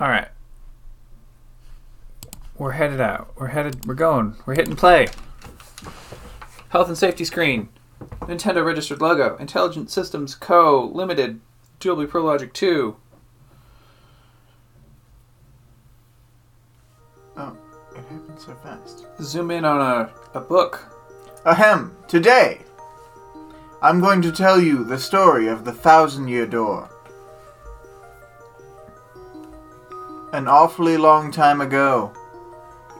All 0.00 0.08
right. 0.08 0.28
We're 2.56 2.72
headed 2.72 3.00
out. 3.00 3.32
We're 3.36 3.48
headed. 3.48 3.84
We're 3.84 3.94
going. 3.94 4.36
We're 4.46 4.54
hitting 4.54 4.76
play. 4.76 5.08
Health 6.68 6.88
and 6.88 6.98
safety 6.98 7.24
screen. 7.24 7.68
Nintendo 8.22 8.64
registered 8.64 9.00
logo. 9.00 9.36
Intelligent 9.38 9.90
Systems 9.90 10.34
Co. 10.34 10.90
Limited. 10.92 11.40
Dolby 11.80 12.06
Pro 12.06 12.24
Logic 12.24 12.52
2. 12.52 12.96
Oh, 17.36 17.56
it 17.92 17.96
happened 17.96 18.38
so 18.38 18.54
fast. 18.56 19.06
Zoom 19.20 19.50
in 19.50 19.64
on 19.64 19.80
a, 19.80 20.12
a 20.34 20.40
book. 20.40 20.84
Ahem. 21.44 21.96
Today, 22.08 22.62
I'm 23.80 24.00
going 24.00 24.22
to 24.22 24.32
tell 24.32 24.60
you 24.60 24.84
the 24.84 24.98
story 24.98 25.48
of 25.48 25.64
the 25.64 25.72
Thousand 25.72 26.28
Year 26.28 26.46
Door. 26.46 26.90
An 30.30 30.46
awfully 30.46 30.98
long 30.98 31.30
time 31.30 31.62
ago, 31.62 32.12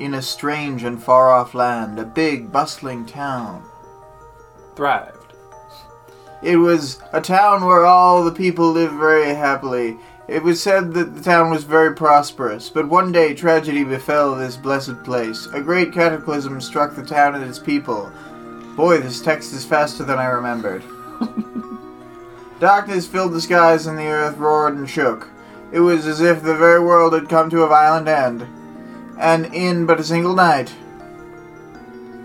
in 0.00 0.14
a 0.14 0.22
strange 0.22 0.82
and 0.82 1.02
far 1.02 1.30
off 1.30 1.54
land, 1.54 1.98
a 1.98 2.04
big, 2.06 2.50
bustling 2.50 3.04
town. 3.04 3.62
Thrived. 4.74 5.34
It 6.42 6.56
was 6.56 7.02
a 7.12 7.20
town 7.20 7.66
where 7.66 7.84
all 7.84 8.24
the 8.24 8.32
people 8.32 8.72
lived 8.72 8.94
very 8.94 9.34
happily. 9.34 9.98
It 10.26 10.42
was 10.42 10.62
said 10.62 10.94
that 10.94 11.14
the 11.14 11.22
town 11.22 11.50
was 11.50 11.64
very 11.64 11.94
prosperous, 11.94 12.70
but 12.70 12.88
one 12.88 13.12
day 13.12 13.34
tragedy 13.34 13.84
befell 13.84 14.34
this 14.34 14.56
blessed 14.56 15.02
place. 15.04 15.46
A 15.52 15.60
great 15.60 15.92
cataclysm 15.92 16.62
struck 16.62 16.94
the 16.94 17.04
town 17.04 17.34
and 17.34 17.44
its 17.44 17.58
people. 17.58 18.10
Boy, 18.74 19.00
this 19.00 19.20
text 19.20 19.52
is 19.52 19.66
faster 19.66 20.02
than 20.02 20.18
I 20.18 20.26
remembered. 20.26 20.82
Darkness 22.58 23.06
filled 23.06 23.34
the 23.34 23.40
skies 23.42 23.86
and 23.86 23.98
the 23.98 24.06
earth 24.06 24.38
roared 24.38 24.76
and 24.76 24.88
shook. 24.88 25.28
It 25.70 25.80
was 25.80 26.06
as 26.06 26.20
if 26.20 26.42
the 26.42 26.56
very 26.56 26.80
world 26.80 27.12
had 27.12 27.28
come 27.28 27.50
to 27.50 27.62
a 27.62 27.68
violent 27.68 28.08
end. 28.08 28.46
And 29.18 29.46
in 29.54 29.84
but 29.84 30.00
a 30.00 30.04
single 30.04 30.34
night, 30.34 30.74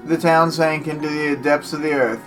the 0.05 0.17
town 0.17 0.51
sank 0.51 0.87
into 0.87 1.09
the 1.09 1.35
depths 1.41 1.73
of 1.73 1.81
the 1.81 1.93
earth. 1.93 2.21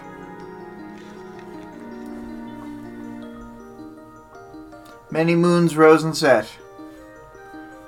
Many 5.10 5.34
moons 5.34 5.76
rose 5.76 6.04
and 6.04 6.16
set. 6.16 6.48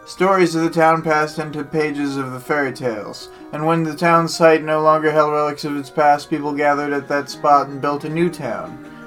Stories 0.06 0.54
of 0.54 0.62
the 0.62 0.70
town 0.70 1.02
passed 1.02 1.38
into 1.38 1.62
pages 1.64 2.16
of 2.16 2.32
the 2.32 2.40
fairy 2.40 2.72
tales, 2.72 3.28
and 3.52 3.66
when 3.66 3.82
the 3.82 3.94
town's 3.94 4.34
site 4.34 4.62
no 4.62 4.80
longer 4.80 5.10
held 5.10 5.32
relics 5.32 5.64
of 5.64 5.76
its 5.76 5.90
past, 5.90 6.30
people 6.30 6.54
gathered 6.54 6.94
at 6.94 7.08
that 7.08 7.28
spot 7.28 7.68
and 7.68 7.82
built 7.82 8.04
a 8.04 8.08
new 8.08 8.30
town. 8.30 8.97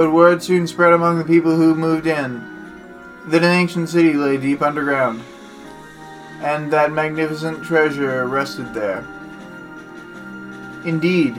But 0.00 0.12
word 0.12 0.42
soon 0.42 0.66
spread 0.66 0.94
among 0.94 1.18
the 1.18 1.26
people 1.26 1.54
who 1.54 1.74
moved 1.74 2.06
in 2.06 2.42
that 3.26 3.44
an 3.44 3.50
ancient 3.50 3.90
city 3.90 4.14
lay 4.14 4.38
deep 4.38 4.62
underground, 4.62 5.22
and 6.40 6.72
that 6.72 6.90
magnificent 6.90 7.62
treasure 7.62 8.26
rested 8.26 8.72
there. 8.72 9.06
Indeed, 10.86 11.38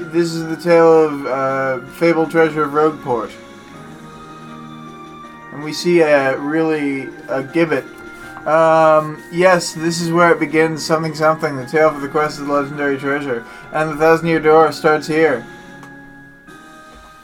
this 0.00 0.32
is 0.32 0.48
the 0.48 0.56
tale 0.56 1.04
of 1.04 1.26
uh, 1.26 1.86
fabled 1.92 2.32
treasure 2.32 2.64
of 2.64 2.72
Rogueport. 2.72 3.30
And 5.52 5.62
we 5.62 5.72
see 5.72 6.00
a 6.00 6.36
really 6.36 7.02
a 7.28 7.44
gibbet. 7.44 7.84
Um, 8.48 9.22
yes, 9.30 9.74
this 9.74 10.00
is 10.00 10.10
where 10.10 10.32
it 10.32 10.40
begins. 10.40 10.84
Something, 10.84 11.14
something. 11.14 11.54
The 11.54 11.66
tale 11.66 11.92
for 11.92 12.00
the 12.00 12.08
quest 12.08 12.40
of 12.40 12.48
the 12.48 12.52
legendary 12.52 12.98
treasure, 12.98 13.46
and 13.70 13.90
the 13.90 13.96
thousand 13.96 14.26
year 14.26 14.40
door 14.40 14.72
starts 14.72 15.06
here. 15.06 15.46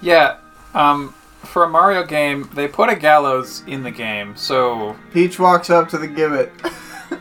Yeah. 0.07 0.37
Um, 0.73 1.15
for 1.43 1.65
a 1.65 1.69
Mario 1.69 2.05
game, 2.05 2.49
they 2.55 2.69
put 2.69 2.89
a 2.89 2.95
gallows 2.95 3.65
in 3.67 3.83
the 3.83 3.91
game, 3.91 4.37
so 4.37 4.95
Peach 5.13 5.41
walks 5.41 5.69
up 5.69 5.89
to 5.89 5.99
the 5.99 6.07
gibbet. 6.07 6.53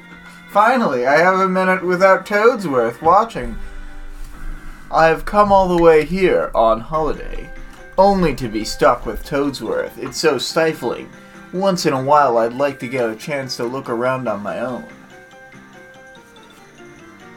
Finally, 0.51 1.07
I 1.07 1.18
have 1.18 1.40
a 1.40 1.50
minute 1.50 1.84
without 1.84 2.28
Toadsworth 2.28 3.01
watching. 3.01 3.57
I 4.91 5.07
have 5.07 5.25
come 5.25 5.51
all 5.51 5.68
the 5.68 5.81
way 5.81 6.06
here 6.06 6.51
on 6.53 6.79
holiday, 6.79 7.50
only 7.97 8.35
to 8.35 8.47
be 8.47 8.63
stuck 8.63 9.07
with 9.07 9.25
Toadsworth. 9.25 9.97
It's 9.97 10.19
so 10.19 10.38
stifling. 10.38 11.09
Once 11.53 11.88
in 11.88 11.94
a 11.94 12.03
while, 12.03 12.38
I'd 12.38 12.53
like 12.53 12.78
to 12.81 12.88
get 12.88 13.09
a 13.09 13.16
chance 13.16 13.57
to 13.57 13.63
look 13.63 13.90
around 13.90 14.28
on 14.28 14.44
my 14.44 14.59
own. 14.59 14.85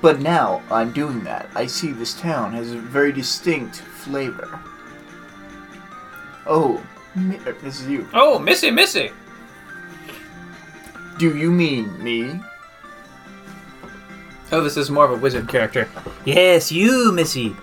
But 0.02 0.20
now 0.20 0.60
I'm 0.70 0.92
doing 0.92 1.24
that. 1.24 1.48
I 1.54 1.64
see 1.64 1.92
this 1.92 2.20
town 2.20 2.52
has 2.52 2.72
a 2.72 2.78
very 2.78 3.12
distinct 3.12 3.76
flavor. 3.76 4.60
Oh, 6.48 6.82
Mi- 7.14 7.36
uh, 7.46 7.52
this 7.62 7.80
is 7.80 7.88
you. 7.88 8.08
oh, 8.14 8.38
Missy, 8.38 8.70
Missy. 8.70 9.10
Do 11.18 11.36
you 11.36 11.50
mean 11.50 12.02
me? 12.02 12.40
Oh, 14.50 14.62
this 14.62 14.76
is 14.76 14.90
more 14.90 15.04
of 15.04 15.10
a 15.10 15.16
wizard 15.16 15.48
character. 15.48 15.88
Yes, 16.24 16.72
you, 16.72 17.12
Missy. 17.12 17.54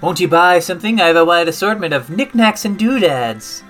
Won't 0.00 0.18
you 0.18 0.26
buy 0.26 0.58
something? 0.58 1.00
I 1.00 1.06
have 1.06 1.16
a 1.16 1.24
wide 1.24 1.46
assortment 1.46 1.94
of 1.94 2.10
knickknacks 2.10 2.64
and 2.64 2.76
doodads. 2.78 3.62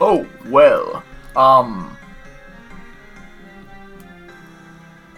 Oh, 0.00 0.26
well, 0.46 1.02
um. 1.34 1.96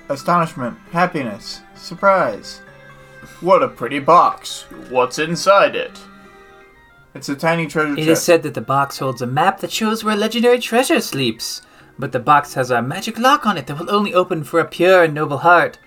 Astonishment, 0.09 0.79
happiness, 0.93 1.61
surprise. 1.75 2.59
What 3.41 3.63
a 3.63 3.69
pretty 3.69 3.99
box. 3.99 4.63
What's 4.89 5.19
inside 5.19 5.75
it? 5.77 5.99
It's 7.17 7.29
a 7.29 7.35
tiny 7.35 7.67
treasure 7.67 7.93
It 7.95 7.97
chest. 7.97 8.09
is 8.09 8.23
said 8.23 8.43
that 8.43 8.55
the 8.55 8.61
box 8.61 8.99
holds 8.99 9.23
a 9.23 9.27
map 9.27 9.61
that 9.61 9.73
shows 9.73 10.05
where 10.05 10.15
a 10.15 10.17
legendary 10.17 10.59
treasure 10.59 11.01
sleeps. 11.01 11.63
But 11.99 12.13
the 12.13 12.19
box 12.21 12.55
has 12.55 12.71
a 12.71 12.83
magic 12.83 13.19
lock 13.19 13.47
on 13.47 13.57
it 13.57 13.67
that 13.67 13.79
will 13.79 13.91
only 13.91 14.13
open 14.13 14.45
for 14.45 14.61
a 14.61 14.67
pure 14.67 15.03
and 15.05 15.15
noble 15.15 15.39
heart. 15.39 15.79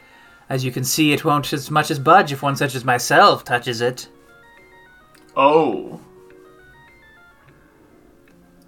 As 0.49 0.65
you 0.65 0.71
can 0.71 0.83
see, 0.83 1.13
it 1.13 1.23
won't 1.23 1.53
as 1.53 1.69
much 1.69 1.91
as 1.91 1.99
budge 1.99 2.31
if 2.31 2.41
one 2.41 2.55
such 2.55 2.73
as 2.73 2.83
myself 2.83 3.43
touches 3.43 3.79
it. 3.81 4.09
oh, 5.37 5.99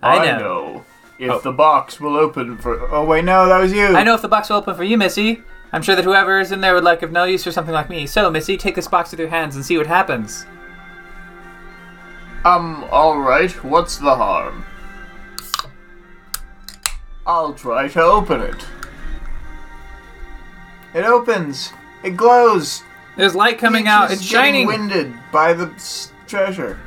I 0.04 0.26
know. 0.38 0.84
If 1.20 1.30
Oh. 1.32 1.40
the 1.40 1.52
box 1.52 2.00
will 2.00 2.16
open 2.18 2.58
for. 2.58 2.90
Oh, 2.94 3.06
wait, 3.06 3.24
no, 3.26 3.48
that 3.48 3.60
was 3.60 3.72
you. 3.74 3.88
I 3.96 4.04
know 4.04 4.16
if 4.16 4.22
the 4.22 4.28
box 4.28 4.50
will 4.50 4.58
open 4.58 4.76
for 4.76 4.84
you, 4.84 4.98
Missy. 4.98 5.42
I'm 5.74 5.82
sure 5.84 5.96
that 5.96 6.04
whoever 6.06 6.40
is 6.40 6.52
in 6.52 6.62
there 6.62 6.74
would 6.74 6.84
like 6.84 7.02
of 7.04 7.12
no 7.12 7.24
use 7.26 7.44
for 7.44 7.52
something 7.52 7.74
like 7.74 7.90
me. 7.90 8.06
So, 8.08 8.30
Missy, 8.32 8.58
take 8.58 8.76
this 8.76 8.88
box 8.88 9.12
with 9.12 9.20
your 9.20 9.30
hands 9.30 9.56
and 9.56 9.64
see 9.66 9.78
what 9.78 9.88
happens. 9.88 10.46
Um, 12.44 12.84
alright, 12.86 13.52
what's 13.64 13.98
the 13.98 14.16
harm? 14.16 14.66
I'll 17.26 17.54
try 17.54 17.88
to 17.90 18.02
open 18.02 18.42
it. 18.42 18.66
It 20.94 21.06
opens! 21.06 21.72
It 22.04 22.18
glows! 22.18 22.84
There's 23.16 23.36
light 23.36 23.60
coming 23.60 23.84
Peach 23.84 23.90
out. 23.90 24.12
It's 24.12 24.22
shining. 24.24 24.66
winded 24.66 25.14
by 25.32 25.54
the 25.54 25.68
s- 25.76 26.12
treasure. 26.28 26.80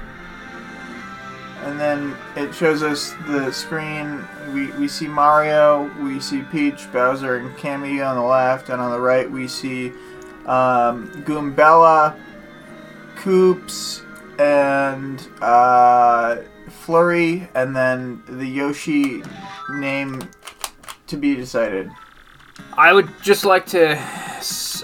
And 1.63 1.79
then 1.81 2.15
it 2.37 2.53
shows 2.55 2.83
us 2.83 3.15
the 3.27 3.51
screen. 3.53 4.27
We, 4.53 4.71
we 4.73 4.89
see 4.89 5.07
Mario, 5.07 5.91
we 6.03 6.21
see 6.21 6.43
Peach, 6.43 6.91
Bowser, 6.93 7.37
and 7.37 7.57
Kammy 7.57 8.07
on 8.07 8.17
the 8.17 8.23
left, 8.23 8.69
and 8.69 8.81
on 8.83 8.91
the 8.91 9.01
right 9.01 9.31
we 9.31 9.47
see 9.49 9.89
um, 10.47 11.09
Goombella, 11.25 12.19
Koops, 13.17 14.04
and 14.39 15.27
uh, 15.41 16.37
Flurrie, 16.69 17.49
and 17.55 17.75
then 17.75 18.23
the 18.29 18.47
Yoshi 18.47 19.23
name 19.71 20.29
to 21.07 21.17
be 21.17 21.35
decided. 21.35 21.91
I 22.77 22.93
would 22.93 23.09
just 23.23 23.45
like 23.45 23.67
to. 23.67 23.99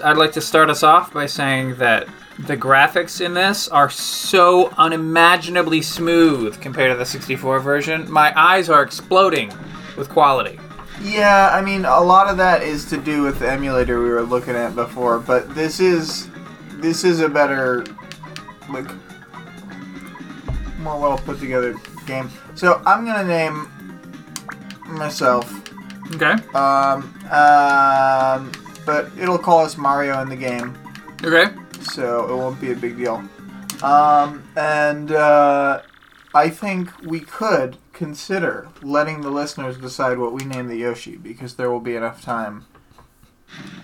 I'd 0.03 0.17
like 0.17 0.31
to 0.33 0.41
start 0.41 0.69
us 0.69 0.83
off 0.83 1.13
by 1.13 1.25
saying 1.25 1.75
that 1.75 2.07
the 2.39 2.57
graphics 2.57 3.23
in 3.23 3.33
this 3.33 3.67
are 3.67 3.89
so 3.89 4.69
unimaginably 4.77 5.81
smooth 5.81 6.59
compared 6.59 6.91
to 6.91 6.97
the 6.97 7.05
64 7.05 7.59
version. 7.59 8.09
My 8.11 8.33
eyes 8.39 8.69
are 8.69 8.81
exploding 8.81 9.53
with 9.97 10.09
quality. 10.09 10.59
Yeah, 11.01 11.49
I 11.51 11.61
mean, 11.61 11.85
a 11.85 11.99
lot 11.99 12.27
of 12.27 12.37
that 12.37 12.61
is 12.63 12.85
to 12.85 12.97
do 12.97 13.23
with 13.23 13.39
the 13.39 13.51
emulator 13.51 14.01
we 14.01 14.09
were 14.09 14.21
looking 14.21 14.55
at 14.55 14.75
before, 14.75 15.19
but 15.19 15.53
this 15.55 15.79
is 15.79 16.29
this 16.73 17.03
is 17.03 17.19
a 17.19 17.29
better, 17.29 17.85
like, 18.69 18.87
more 20.81 20.99
well 20.99 21.17
put 21.17 21.39
together 21.39 21.75
game. 22.05 22.29
So 22.55 22.81
I'm 22.85 23.05
gonna 23.05 23.23
name 23.27 23.67
myself, 24.87 25.45
Okay. 26.15 26.33
um, 26.53 27.13
um, 27.31 28.51
but 28.85 29.09
it'll 29.17 29.37
call 29.37 29.59
us 29.65 29.77
Mario 29.77 30.21
in 30.21 30.29
the 30.29 30.35
game, 30.35 30.75
Okay. 31.23 31.53
so 31.81 32.29
it 32.29 32.35
won't 32.35 32.59
be 32.59 32.71
a 32.71 32.75
big 32.75 32.97
deal. 32.97 33.23
Um, 33.83 34.43
and 34.55 35.11
uh, 35.11 35.81
I 36.33 36.49
think 36.49 36.89
we 37.03 37.21
could 37.21 37.77
consider 37.93 38.67
letting 38.81 39.21
the 39.21 39.29
listeners 39.29 39.77
decide 39.77 40.17
what 40.17 40.33
we 40.33 40.43
name 40.43 40.67
the 40.67 40.75
Yoshi 40.77 41.15
because 41.17 41.55
there 41.55 41.71
will 41.71 41.79
be 41.79 41.95
enough 41.95 42.21
time 42.21 42.65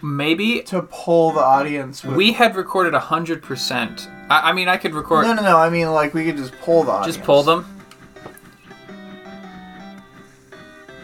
Maybe 0.01 0.61
to 0.63 0.83
pull 0.83 1.31
the 1.31 1.39
audience. 1.39 2.03
With, 2.03 2.15
we 2.15 2.33
had 2.33 2.55
recorded 2.55 2.93
hundred 2.93 3.41
percent. 3.41 4.09
I, 4.29 4.51
I 4.51 4.53
mean, 4.53 4.67
I 4.67 4.77
could 4.77 4.93
record. 4.93 5.25
no, 5.25 5.33
no, 5.33 5.41
no. 5.41 5.57
I 5.57 5.69
mean, 5.69 5.91
like 5.91 6.13
we 6.13 6.25
could 6.25 6.37
just 6.37 6.53
pull 6.59 6.83
the 6.83 6.91
audience. 6.91 7.15
Just 7.15 7.25
pull 7.25 7.43
them. 7.43 7.65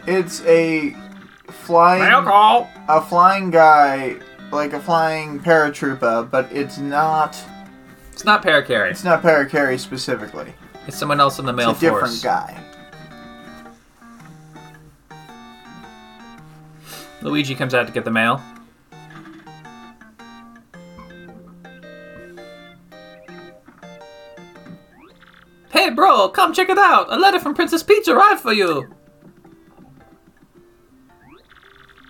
It's 0.06 0.42
a 0.42 0.96
flying, 1.48 2.26
call. 2.26 2.70
a 2.90 3.02
flying 3.02 3.50
guy, 3.50 4.18
like 4.52 4.74
a 4.74 4.80
flying 4.80 5.40
paratrooper, 5.40 6.30
but 6.30 6.52
it's 6.52 6.78
not. 6.78 7.42
It's 8.12 8.26
not 8.26 8.44
Parakarry. 8.44 8.92
It's 8.92 9.04
not 9.04 9.24
Parakarry 9.24 9.80
specifically. 9.80 10.54
It's 10.88 10.98
someone 10.98 11.20
else 11.20 11.40
in 11.40 11.46
the 11.46 11.54
mail 11.54 11.72
It's 11.72 11.80
a 11.80 11.82
different 11.82 12.22
guy. 12.22 12.60
Luigi 17.22 17.56
comes 17.56 17.74
out 17.74 17.88
to 17.88 17.94
get 17.94 18.04
the 18.04 18.12
mail. 18.12 18.42
Hey, 25.84 25.90
bro, 25.90 26.30
come 26.30 26.54
check 26.54 26.70
it 26.70 26.78
out. 26.78 27.12
A 27.12 27.18
letter 27.18 27.42
from 27.42 27.54
Princess 27.54 27.84
Peach 27.84 28.08
arrived 28.08 28.40
for 28.40 28.54
you. 28.54 28.96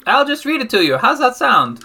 I'll 0.05 0.27
just 0.27 0.45
read 0.45 0.61
it 0.61 0.69
to 0.69 0.85
you. 0.85 0.99
How's 0.99 1.17
that 1.17 1.35
sound? 1.35 1.83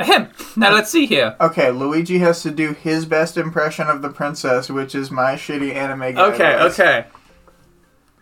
Ahem. 0.00 0.30
Now 0.56 0.72
let's 0.72 0.90
see 0.90 1.06
here. 1.06 1.36
Okay, 1.40 1.70
Luigi 1.70 2.18
has 2.18 2.42
to 2.42 2.50
do 2.50 2.72
his 2.72 3.06
best 3.06 3.36
impression 3.36 3.86
of 3.86 4.02
the 4.02 4.08
princess, 4.08 4.68
which 4.68 4.96
is 4.96 5.12
my 5.12 5.34
shitty 5.34 5.72
anime 5.72 6.16
guy. 6.16 6.32
Okay, 6.32 6.58
voice. 6.58 6.80
okay. 6.80 7.06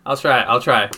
I'll 0.05 0.15
try. 0.15 0.43
I'll 0.43 0.61
try. 0.61 0.91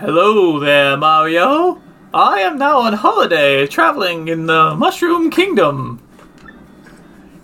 Hello 0.00 0.58
there, 0.58 0.96
Mario. 0.96 1.80
I 2.14 2.40
am 2.40 2.56
now 2.56 2.78
on 2.78 2.94
holiday, 2.94 3.66
traveling 3.66 4.28
in 4.28 4.46
the 4.46 4.74
Mushroom 4.74 5.30
Kingdom. 5.30 6.00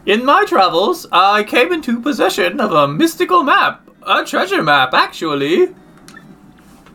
In 0.06 0.24
my 0.24 0.46
travels, 0.46 1.06
I 1.12 1.42
came 1.42 1.70
into 1.70 2.00
possession 2.00 2.58
of 2.60 2.72
a 2.72 2.88
mystical 2.88 3.42
map, 3.42 3.86
a 4.06 4.24
treasure 4.24 4.62
map, 4.62 4.94
actually. 4.94 5.74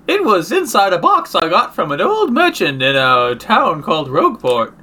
It 0.07 0.25
was 0.25 0.51
inside 0.51 0.93
a 0.93 0.97
box 0.97 1.35
I 1.35 1.47
got 1.47 1.75
from 1.75 1.91
an 1.91 2.01
old 2.01 2.33
merchant 2.33 2.81
in 2.81 2.95
a 2.95 3.35
town 3.35 3.83
called 3.83 4.09
Rogueport. 4.09 4.73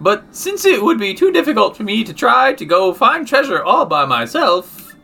But 0.00 0.24
since 0.34 0.64
it 0.64 0.82
would 0.82 0.98
be 0.98 1.12
too 1.12 1.30
difficult 1.30 1.76
for 1.76 1.82
me 1.82 2.02
to 2.02 2.14
try 2.14 2.54
to 2.54 2.64
go 2.64 2.94
find 2.94 3.28
treasure 3.28 3.62
all 3.62 3.84
by 3.84 4.06
myself, 4.06 4.96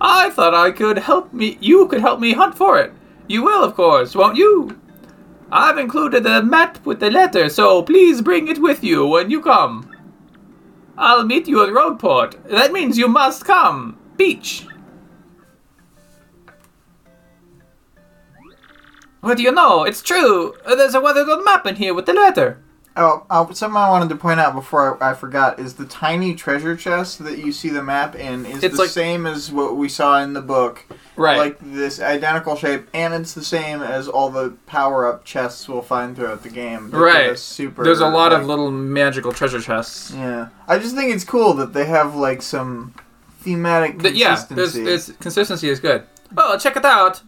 I 0.00 0.30
thought 0.30 0.54
I 0.54 0.70
could 0.70 0.96
help 0.96 1.30
me 1.30 1.58
you 1.60 1.86
could 1.88 2.00
help 2.00 2.20
me 2.20 2.32
hunt 2.32 2.56
for 2.56 2.78
it. 2.78 2.94
You 3.26 3.42
will, 3.42 3.62
of 3.62 3.74
course, 3.74 4.14
won't 4.14 4.38
you? 4.38 4.80
I've 5.50 5.78
included 5.78 6.24
the 6.24 6.42
map 6.42 6.84
with 6.84 7.00
the 7.00 7.10
letter, 7.10 7.48
so 7.48 7.82
please 7.82 8.20
bring 8.20 8.48
it 8.48 8.58
with 8.60 8.84
you 8.84 9.06
when 9.06 9.30
you 9.30 9.40
come. 9.40 9.90
I'll 10.98 11.24
meet 11.24 11.48
you 11.48 11.62
at 11.62 11.70
Rogueport. 11.70 12.48
That 12.48 12.72
means 12.72 12.98
you 12.98 13.08
must 13.08 13.44
come. 13.44 13.98
Beach. 14.16 14.66
What 19.20 19.36
do 19.36 19.42
you 19.42 19.52
know? 19.52 19.84
It's 19.84 20.02
true. 20.02 20.54
There's 20.66 20.94
a 20.94 21.00
weathered 21.00 21.28
old 21.28 21.44
map 21.44 21.66
in 21.66 21.76
here 21.76 21.94
with 21.94 22.06
the 22.06 22.12
letter. 22.12 22.62
Oh, 22.96 23.24
uh, 23.30 23.52
something 23.52 23.76
I 23.76 23.90
wanted 23.90 24.08
to 24.08 24.16
point 24.16 24.40
out 24.40 24.54
before 24.54 25.02
I, 25.02 25.10
I 25.10 25.14
forgot 25.14 25.60
is 25.60 25.74
the 25.74 25.84
tiny 25.86 26.34
treasure 26.34 26.76
chest 26.76 27.22
that 27.24 27.38
you 27.38 27.52
see 27.52 27.68
the 27.68 27.82
map 27.82 28.16
in 28.16 28.44
is 28.44 28.62
It's 28.64 28.76
the 28.76 28.82
like- 28.82 28.90
same 28.90 29.24
as 29.26 29.52
what 29.52 29.76
we 29.76 29.88
saw 29.88 30.18
in 30.20 30.32
the 30.32 30.40
book. 30.42 30.84
Right. 31.18 31.36
Like 31.36 31.58
this 31.60 32.00
identical 32.00 32.54
shape, 32.54 32.86
and 32.94 33.12
it's 33.12 33.34
the 33.34 33.42
same 33.44 33.82
as 33.82 34.06
all 34.06 34.30
the 34.30 34.50
power 34.66 35.04
up 35.04 35.24
chests 35.24 35.68
we'll 35.68 35.82
find 35.82 36.14
throughout 36.14 36.44
the 36.44 36.48
game. 36.48 36.92
Right. 36.92 37.36
Super. 37.36 37.82
There's 37.82 37.98
a 38.00 38.08
lot 38.08 38.32
of 38.32 38.46
little 38.46 38.70
magical 38.70 39.32
treasure 39.32 39.60
chests. 39.60 40.12
Yeah, 40.14 40.50
I 40.68 40.78
just 40.78 40.94
think 40.94 41.12
it's 41.12 41.24
cool 41.24 41.54
that 41.54 41.72
they 41.72 41.86
have 41.86 42.14
like 42.14 42.40
some 42.40 42.94
thematic 43.40 44.00
Th- 44.00 44.14
yeah, 44.14 44.44
there's, 44.48 44.74
there's 44.74 45.10
consistency 45.20 45.68
is 45.68 45.80
good. 45.80 46.04
Oh, 46.36 46.56
check 46.56 46.76
it 46.76 46.84
out. 46.84 47.22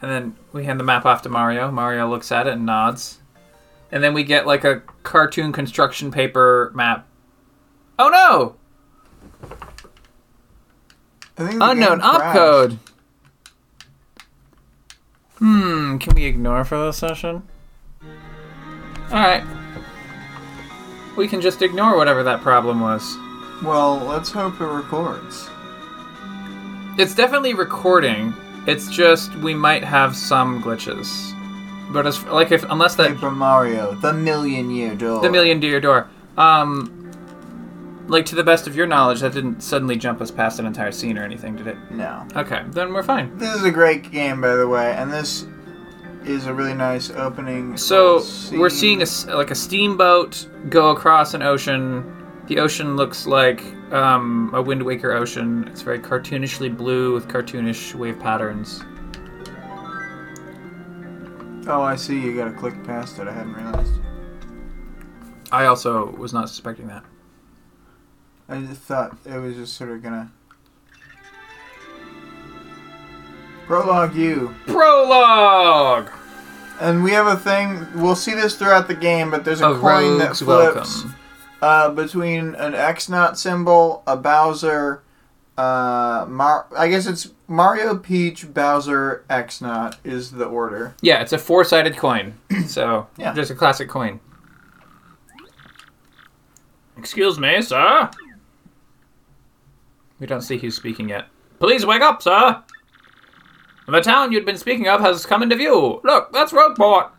And 0.00 0.10
then 0.10 0.36
we 0.52 0.64
hand 0.64 0.80
the 0.80 0.84
map 0.84 1.04
off 1.04 1.22
to 1.22 1.28
Mario. 1.28 1.70
Mario 1.70 2.08
looks 2.08 2.32
at 2.32 2.46
it 2.46 2.54
and 2.54 2.64
nods. 2.64 3.18
And 3.92 4.02
then 4.02 4.14
we 4.14 4.22
get 4.22 4.46
like 4.46 4.64
a 4.64 4.80
cartoon 5.02 5.52
construction 5.52 6.10
paper 6.10 6.72
map. 6.74 7.06
Oh 7.98 8.08
no! 8.08 8.56
Unknown 11.38 12.00
opcode. 12.00 12.78
Hmm, 15.36 15.98
can 15.98 16.14
we 16.14 16.24
ignore 16.24 16.64
for 16.64 16.84
this 16.84 16.98
session? 16.98 17.44
Alright. 19.10 19.44
We 21.16 21.28
can 21.28 21.40
just 21.40 21.62
ignore 21.62 21.96
whatever 21.96 22.22
that 22.24 22.40
problem 22.40 22.80
was. 22.80 23.16
Well, 23.62 23.96
let's 23.98 24.30
hope 24.30 24.60
it 24.60 24.64
records. 24.64 25.48
It's 26.98 27.14
definitely 27.14 27.54
recording. 27.54 28.34
It's 28.66 28.90
just 28.90 29.34
we 29.36 29.54
might 29.54 29.84
have 29.84 30.16
some 30.16 30.62
glitches. 30.62 31.34
But 31.92 32.06
as 32.06 32.22
like 32.24 32.52
if 32.52 32.64
unless 32.64 32.96
that 32.96 33.08
Paper 33.14 33.30
Mario, 33.30 33.94
the 33.94 34.12
million 34.12 34.70
year 34.70 34.94
door. 34.94 35.22
the 35.22 35.30
million 35.30 35.58
deer 35.58 35.80
door, 35.80 36.08
um, 36.36 36.97
like 38.08 38.26
to 38.26 38.34
the 38.34 38.44
best 38.44 38.66
of 38.66 38.74
your 38.74 38.86
knowledge, 38.86 39.20
that 39.20 39.32
didn't 39.32 39.62
suddenly 39.62 39.96
jump 39.96 40.20
us 40.20 40.30
past 40.30 40.58
an 40.58 40.66
entire 40.66 40.92
scene 40.92 41.18
or 41.18 41.24
anything, 41.24 41.56
did 41.56 41.66
it? 41.66 41.76
No. 41.90 42.26
Okay, 42.34 42.62
then 42.68 42.92
we're 42.92 43.02
fine. 43.02 43.36
This 43.38 43.54
is 43.54 43.64
a 43.64 43.70
great 43.70 44.10
game, 44.10 44.40
by 44.40 44.56
the 44.56 44.66
way, 44.66 44.92
and 44.94 45.12
this 45.12 45.46
is 46.24 46.46
a 46.46 46.54
really 46.54 46.74
nice 46.74 47.10
opening. 47.10 47.76
So 47.76 48.16
little 48.16 48.60
we're 48.60 48.70
seeing 48.70 49.02
a 49.02 49.06
like 49.34 49.50
a 49.50 49.54
steamboat 49.54 50.48
go 50.68 50.90
across 50.90 51.34
an 51.34 51.42
ocean. 51.42 52.14
The 52.46 52.58
ocean 52.58 52.96
looks 52.96 53.26
like 53.26 53.62
um, 53.92 54.50
a 54.54 54.62
Wind 54.62 54.82
Waker 54.82 55.12
ocean. 55.12 55.68
It's 55.68 55.82
very 55.82 55.98
cartoonishly 55.98 56.74
blue 56.76 57.14
with 57.14 57.28
cartoonish 57.28 57.94
wave 57.94 58.18
patterns. 58.18 58.82
Oh, 61.66 61.82
I 61.82 61.96
see. 61.96 62.18
You 62.18 62.34
gotta 62.34 62.52
click 62.52 62.82
past 62.84 63.18
it. 63.18 63.28
I 63.28 63.32
hadn't 63.32 63.52
realized. 63.52 63.92
I 65.50 65.66
also 65.66 66.10
was 66.12 66.32
not 66.32 66.48
suspecting 66.48 66.86
that. 66.88 67.04
I 68.48 68.60
just 68.62 68.80
thought 68.82 69.16
it 69.26 69.38
was 69.38 69.56
just 69.56 69.74
sort 69.76 69.90
of 69.90 70.02
gonna. 70.02 70.30
Prologue 73.66 74.14
you. 74.14 74.54
Prologue. 74.66 76.10
And 76.80 77.02
we 77.04 77.10
have 77.10 77.26
a 77.26 77.36
thing. 77.36 77.86
We'll 77.94 78.16
see 78.16 78.34
this 78.34 78.56
throughout 78.56 78.88
the 78.88 78.94
game, 78.94 79.30
but 79.30 79.44
there's 79.44 79.60
a, 79.60 79.70
A 79.72 79.78
coin 79.78 80.18
that 80.18 80.36
flips 80.36 81.04
uh, 81.60 81.90
between 81.90 82.54
an 82.54 82.74
X-Naut 82.74 83.38
symbol, 83.38 84.02
a 84.06 84.16
Bowser. 84.16 85.02
Uh, 85.58 86.24
Mar- 86.28 86.66
I 86.76 86.88
guess 86.88 87.06
it's 87.06 87.30
Mario, 87.48 87.96
Peach, 87.98 88.54
Bowser, 88.54 89.24
X-Naut 89.28 89.96
is 90.04 90.30
the 90.30 90.44
order. 90.44 90.94
Yeah, 91.02 91.20
it's 91.20 91.32
a 91.32 91.38
four-sided 91.38 91.96
coin. 91.96 92.34
So 92.68 93.06
Yeah. 93.18 93.34
just 93.34 93.50
a 93.50 93.54
classic 93.54 93.88
coin. 93.88 94.20
Excuse 96.96 97.38
me, 97.38 97.60
sir. 97.62 98.08
We 100.18 100.26
don't 100.26 100.42
see 100.42 100.58
who's 100.58 100.76
speaking 100.76 101.08
yet. 101.08 101.26
Please 101.60 101.86
wake 101.86 102.02
up, 102.02 102.22
sir. 102.22 102.62
The 103.86 104.00
town 104.00 104.32
you'd 104.32 104.44
been 104.44 104.58
speaking 104.58 104.88
of 104.88 105.00
has 105.00 105.24
come 105.24 105.42
into 105.42 105.56
view. 105.56 106.00
Look, 106.04 106.32
that's 106.32 106.52
Rogueport. 106.52 107.10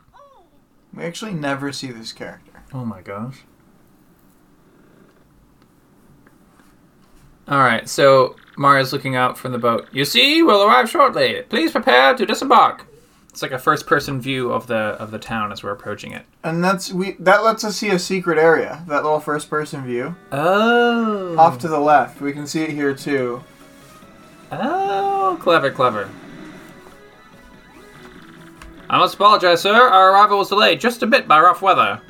We 0.93 1.03
actually 1.03 1.33
never 1.33 1.71
see 1.71 1.91
this 1.91 2.11
character. 2.11 2.63
Oh 2.73 2.85
my 2.85 3.01
gosh. 3.01 3.43
Alright, 7.49 7.89
so 7.89 8.35
Mario's 8.57 8.93
looking 8.93 9.15
out 9.15 9.37
from 9.37 9.51
the 9.51 9.57
boat. 9.57 9.87
You 9.91 10.05
see, 10.05 10.43
we'll 10.43 10.63
arrive 10.63 10.89
shortly. 10.89 11.41
Please 11.49 11.71
prepare 11.71 12.13
to 12.15 12.25
disembark. 12.25 12.85
It's 13.29 13.41
like 13.41 13.51
a 13.51 13.59
first 13.59 13.86
person 13.86 14.19
view 14.19 14.51
of 14.51 14.67
the 14.67 14.75
of 14.75 15.12
the 15.12 15.19
town 15.19 15.51
as 15.51 15.63
we're 15.63 15.71
approaching 15.71 16.12
it. 16.13 16.25
And 16.43 16.63
that's 16.63 16.91
we 16.91 17.12
that 17.19 17.43
lets 17.43 17.63
us 17.63 17.77
see 17.77 17.89
a 17.89 18.00
secret 18.00 18.38
area. 18.38 18.83
That 18.88 19.03
little 19.03 19.19
first 19.19 19.50
person 19.50 19.86
view. 19.86 20.15
Oh. 20.31 21.38
Off 21.38 21.59
to 21.59 21.67
the 21.67 21.79
left. 21.79 22.21
We 22.21 22.33
can 22.33 22.48
see 22.48 22.63
it 22.63 22.71
here 22.71 22.93
too. 22.95 23.43
Oh, 24.51 25.38
clever, 25.39 25.69
clever. 25.69 26.09
I 28.89 28.98
must 28.98 29.13
apologize, 29.13 29.62
sir. 29.62 29.75
Our 29.75 30.12
arrival 30.13 30.39
was 30.39 30.50
delayed 30.50 30.81
just 30.81 31.03
a 31.03 31.07
bit 31.07 31.27
by 31.27 31.39
rough 31.39 31.62
weather. 31.62 32.01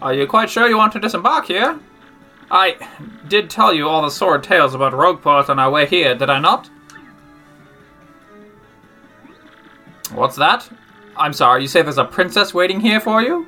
Are 0.00 0.14
you 0.14 0.26
quite 0.26 0.48
sure 0.48 0.66
you 0.66 0.78
want 0.78 0.94
to 0.94 1.00
disembark 1.00 1.44
here? 1.44 1.78
I 2.50 2.76
did 3.28 3.50
tell 3.50 3.72
you 3.72 3.88
all 3.88 4.02
the 4.02 4.10
sordid 4.10 4.48
tales 4.48 4.74
about 4.74 4.94
Rogueport 4.94 5.48
on 5.50 5.58
our 5.58 5.70
way 5.70 5.86
here, 5.86 6.14
did 6.14 6.30
I 6.30 6.38
not? 6.38 6.70
What's 10.14 10.36
that? 10.36 10.68
I'm 11.16 11.32
sorry, 11.32 11.62
you 11.62 11.68
say 11.68 11.82
there's 11.82 11.98
a 11.98 12.04
princess 12.04 12.54
waiting 12.54 12.80
here 12.80 13.00
for 13.00 13.22
you? 13.22 13.46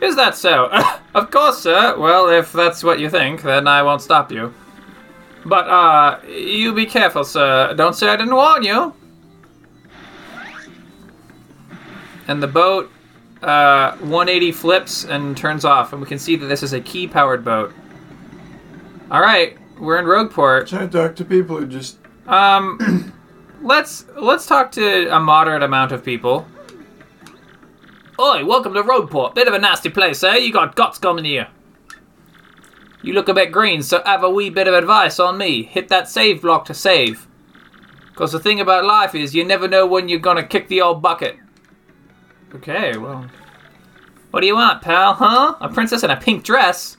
Is 0.00 0.16
that 0.16 0.34
so? 0.36 0.68
of 1.14 1.30
course, 1.30 1.58
sir. 1.58 1.98
Well, 1.98 2.28
if 2.28 2.52
that's 2.52 2.82
what 2.82 2.98
you 2.98 3.08
think, 3.08 3.42
then 3.42 3.66
I 3.66 3.82
won't 3.82 4.02
stop 4.02 4.30
you. 4.30 4.52
But 5.44 5.68
uh, 5.68 6.20
you 6.26 6.74
be 6.74 6.86
careful, 6.86 7.24
sir. 7.24 7.74
Don't 7.74 7.94
say 7.94 8.08
I 8.08 8.16
didn't 8.16 8.34
warn 8.34 8.62
you. 8.62 8.94
And 12.28 12.42
the 12.42 12.46
boat 12.46 12.90
uh, 13.42 13.92
180 13.98 14.52
flips 14.52 15.04
and 15.04 15.36
turns 15.36 15.64
off, 15.64 15.92
and 15.92 16.00
we 16.00 16.08
can 16.08 16.18
see 16.18 16.36
that 16.36 16.46
this 16.46 16.62
is 16.62 16.72
a 16.72 16.80
key-powered 16.80 17.44
boat. 17.44 17.74
All 19.10 19.20
right, 19.20 19.58
we're 19.78 19.98
in 19.98 20.06
Rogueport. 20.06 20.68
Try 20.68 20.86
to 20.86 20.88
talk 20.88 21.16
to 21.16 21.24
people 21.24 21.58
who 21.58 21.66
just. 21.66 21.98
Um, 22.26 23.12
let's 23.64 24.04
let's 24.16 24.46
talk 24.46 24.70
to 24.72 25.14
a 25.14 25.18
moderate 25.18 25.62
amount 25.62 25.90
of 25.90 26.04
people. 26.04 26.46
Oi, 28.20 28.44
welcome 28.44 28.74
to 28.74 28.82
Rogueport. 28.82 29.34
Bit 29.34 29.48
of 29.48 29.54
a 29.54 29.58
nasty 29.58 29.88
place, 29.88 30.22
eh? 30.22 30.36
You 30.36 30.52
got 30.52 30.76
guts 30.76 30.98
coming 30.98 31.24
here. 31.24 31.48
You 33.02 33.12
look 33.12 33.28
a 33.28 33.34
bit 33.34 33.50
green, 33.50 33.82
so 33.82 34.02
have 34.04 34.22
a 34.22 34.30
wee 34.30 34.50
bit 34.50 34.68
of 34.68 34.74
advice 34.74 35.18
on 35.18 35.36
me. 35.36 35.64
Hit 35.64 35.88
that 35.88 36.08
save 36.08 36.42
block 36.42 36.66
to 36.66 36.74
save. 36.74 37.26
Because 38.10 38.30
the 38.30 38.38
thing 38.38 38.60
about 38.60 38.84
life 38.84 39.14
is 39.14 39.34
you 39.34 39.44
never 39.44 39.66
know 39.66 39.86
when 39.86 40.08
you're 40.08 40.20
gonna 40.20 40.46
kick 40.46 40.68
the 40.68 40.80
old 40.80 41.02
bucket. 41.02 41.36
Okay, 42.54 42.96
well. 42.96 43.26
What 44.30 44.40
do 44.40 44.46
you 44.46 44.54
want, 44.54 44.82
pal, 44.82 45.14
huh? 45.14 45.56
A 45.60 45.68
princess 45.68 46.04
in 46.04 46.10
a 46.10 46.16
pink 46.20 46.44
dress? 46.44 46.96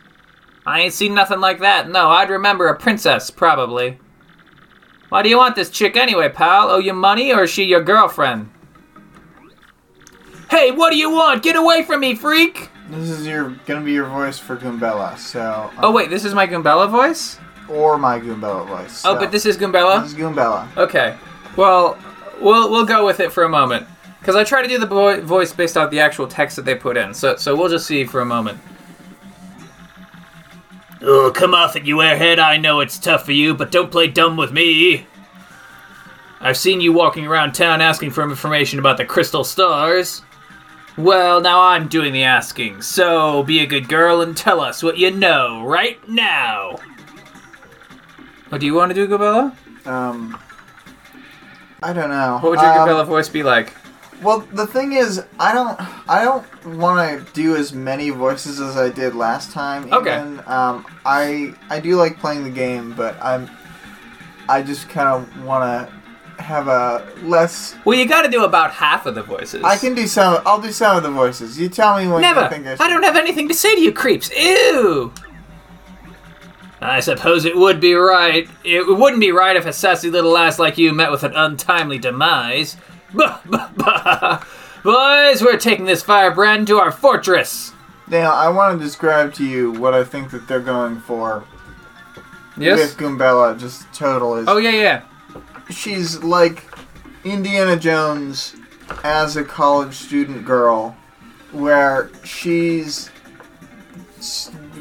I 0.65 0.81
ain't 0.81 0.93
seen 0.93 1.13
nothing 1.13 1.39
like 1.39 1.59
that. 1.59 1.89
No, 1.89 2.09
I'd 2.09 2.29
remember 2.29 2.67
a 2.67 2.77
princess, 2.77 3.29
probably. 3.29 3.99
Why 5.09 5.21
do 5.21 5.29
you 5.29 5.37
want 5.37 5.55
this 5.55 5.69
chick 5.69 5.95
anyway, 5.95 6.29
pal? 6.29 6.69
Owe 6.69 6.79
you 6.79 6.93
money 6.93 7.31
or 7.31 7.43
is 7.43 7.49
she 7.49 7.63
your 7.63 7.83
girlfriend? 7.83 8.49
Hey, 10.49 10.71
what 10.71 10.91
do 10.91 10.97
you 10.97 11.09
want? 11.09 11.43
Get 11.43 11.55
away 11.55 11.83
from 11.83 11.99
me, 11.99 12.15
freak! 12.15 12.69
This 12.89 13.09
is 13.09 13.25
your 13.25 13.49
gonna 13.65 13.81
be 13.81 13.93
your 13.93 14.07
voice 14.07 14.37
for 14.37 14.55
Goombella. 14.55 15.17
So. 15.17 15.71
Um, 15.77 15.85
oh, 15.85 15.91
wait, 15.91 16.09
this 16.09 16.23
is 16.23 16.33
my 16.33 16.45
Goombella 16.45 16.89
voice? 16.89 17.39
Or 17.67 17.97
my 17.97 18.19
Goombella 18.19 18.67
voice. 18.67 19.03
Oh, 19.05 19.15
but 19.15 19.31
this 19.31 19.45
is 19.45 19.57
Goombella? 19.57 20.03
This 20.03 20.13
is 20.13 20.17
Goombella. 20.17 20.75
Okay. 20.77 21.17
Well, 21.55 21.97
we'll 22.39 22.69
we'll 22.69 22.85
go 22.85 23.05
with 23.05 23.19
it 23.19 23.31
for 23.31 23.43
a 23.43 23.49
moment 23.49 23.87
because 24.19 24.35
I 24.35 24.43
try 24.43 24.61
to 24.61 24.67
do 24.67 24.77
the 24.77 24.85
vo- 24.85 25.21
voice 25.21 25.51
based 25.51 25.77
off 25.77 25.89
the 25.89 25.99
actual 25.99 26.27
text 26.27 26.55
that 26.57 26.65
they 26.65 26.75
put 26.75 26.95
in. 26.95 27.13
So 27.13 27.35
so 27.37 27.55
we'll 27.55 27.69
just 27.69 27.87
see 27.87 28.05
for 28.05 28.21
a 28.21 28.25
moment. 28.25 28.59
Oh, 31.07 31.31
come 31.33 31.53
off 31.53 31.75
it, 31.75 31.85
you 31.85 31.97
airhead. 31.97 32.39
I 32.39 32.57
know 32.57 32.79
it's 32.79 32.97
tough 32.97 33.25
for 33.25 33.31
you, 33.31 33.53
but 33.53 33.71
don't 33.71 33.91
play 33.91 34.07
dumb 34.07 34.37
with 34.37 34.51
me. 34.51 35.05
I've 36.41 36.57
seen 36.57 36.81
you 36.81 36.93
walking 36.93 37.25
around 37.27 37.53
town 37.53 37.79
asking 37.81 38.11
for 38.11 38.23
information 38.23 38.79
about 38.79 38.97
the 38.97 39.05
crystal 39.05 39.43
stars. 39.43 40.23
Well, 40.97 41.41
now 41.41 41.61
I'm 41.61 41.87
doing 41.87 42.13
the 42.13 42.23
asking, 42.23 42.81
so 42.81 43.43
be 43.43 43.59
a 43.59 43.65
good 43.65 43.87
girl 43.87 44.21
and 44.21 44.35
tell 44.35 44.61
us 44.61 44.81
what 44.81 44.97
you 44.97 45.11
know 45.11 45.63
right 45.65 45.99
now. 46.07 46.77
What 48.49 48.61
do 48.61 48.65
you 48.65 48.73
want 48.73 48.91
to 48.91 48.95
do, 48.95 49.07
Goombella? 49.07 49.53
Um. 49.85 50.37
I 51.83 51.93
don't 51.93 52.09
know. 52.09 52.39
What 52.41 52.51
would 52.51 52.61
your 52.61 52.71
Um, 52.71 52.87
Goombella 52.87 53.05
voice 53.05 53.29
be 53.29 53.43
like? 53.43 53.73
Well, 54.21 54.39
the 54.39 54.65
thing 54.65 54.93
is, 54.93 55.23
I 55.39 55.53
don't, 55.53 55.77
I 56.09 56.23
don't 56.23 56.77
want 56.77 57.27
to 57.27 57.33
do 57.33 57.55
as 57.55 57.73
many 57.73 58.09
voices 58.09 58.59
as 58.59 58.77
I 58.77 58.89
did 58.89 59.13
last 59.13 59.51
time. 59.51 59.91
Okay. 59.91 60.19
Even. 60.19 60.41
Um, 60.47 60.85
I, 61.05 61.53
I 61.69 61.79
do 61.79 61.95
like 61.95 62.19
playing 62.19 62.43
the 62.43 62.49
game, 62.49 62.93
but 62.93 63.21
I'm, 63.21 63.49
I 64.47 64.61
just 64.61 64.89
kind 64.89 65.07
of 65.09 65.43
want 65.43 65.89
to 65.89 65.95
have 66.41 66.67
a 66.67 67.05
less. 67.23 67.75
Well, 67.85 67.97
you 67.97 68.07
got 68.07 68.23
to 68.23 68.29
do 68.29 68.43
about 68.43 68.71
half 68.71 69.05
of 69.05 69.15
the 69.15 69.23
voices. 69.23 69.63
I 69.63 69.77
can 69.77 69.95
do 69.95 70.07
some. 70.07 70.41
I'll 70.45 70.61
do 70.61 70.71
some 70.71 70.97
of 70.97 71.03
the 71.03 71.11
voices. 71.11 71.59
You 71.59 71.69
tell 71.69 71.97
me 71.97 72.07
when 72.07 72.21
Never. 72.21 72.43
you 72.43 72.49
think 72.49 72.67
I, 72.67 72.75
I, 72.79 72.89
don't 72.89 73.03
have 73.03 73.15
anything 73.15 73.47
to 73.47 73.53
say 73.53 73.75
to 73.75 73.81
you, 73.81 73.91
creeps. 73.91 74.29
Ew. 74.35 75.13
I 76.81 76.99
suppose 76.99 77.45
it 77.45 77.55
would 77.55 77.79
be 77.79 77.93
right. 77.93 78.47
It 78.63 78.85
wouldn't 78.87 79.19
be 79.19 79.31
right 79.31 79.55
if 79.55 79.65
a 79.65 79.73
sassy 79.73 80.11
little 80.11 80.37
ass 80.37 80.59
like 80.59 80.77
you 80.77 80.93
met 80.93 81.11
with 81.11 81.23
an 81.23 81.33
untimely 81.35 81.97
demise. 81.97 82.77
Bah, 83.15 83.39
bah, 83.45 83.69
bah. 83.77 84.43
Boys, 84.83 85.41
we're 85.41 85.57
taking 85.57 85.85
this 85.85 86.03
firebrand 86.03 86.67
to 86.67 86.77
our 86.77 86.91
fortress. 86.91 87.71
Now, 88.07 88.33
I 88.33 88.49
want 88.49 88.77
to 88.77 88.83
describe 88.83 89.33
to 89.35 89.45
you 89.45 89.71
what 89.71 89.93
I 89.93 90.03
think 90.03 90.31
that 90.31 90.47
they're 90.47 90.59
going 90.59 90.99
for 90.99 91.43
with 92.57 92.97
Goombella. 92.97 93.57
Just 93.57 93.91
total 93.93 94.35
is. 94.35 94.47
Oh 94.47 94.57
yeah, 94.57 94.71
yeah. 94.71 95.01
she's 95.69 96.23
like 96.23 96.65
Indiana 97.23 97.77
Jones 97.77 98.55
as 99.03 99.37
a 99.37 99.43
college 99.43 99.95
student 99.95 100.45
girl, 100.45 100.95
where 101.51 102.11
she's 102.23 103.09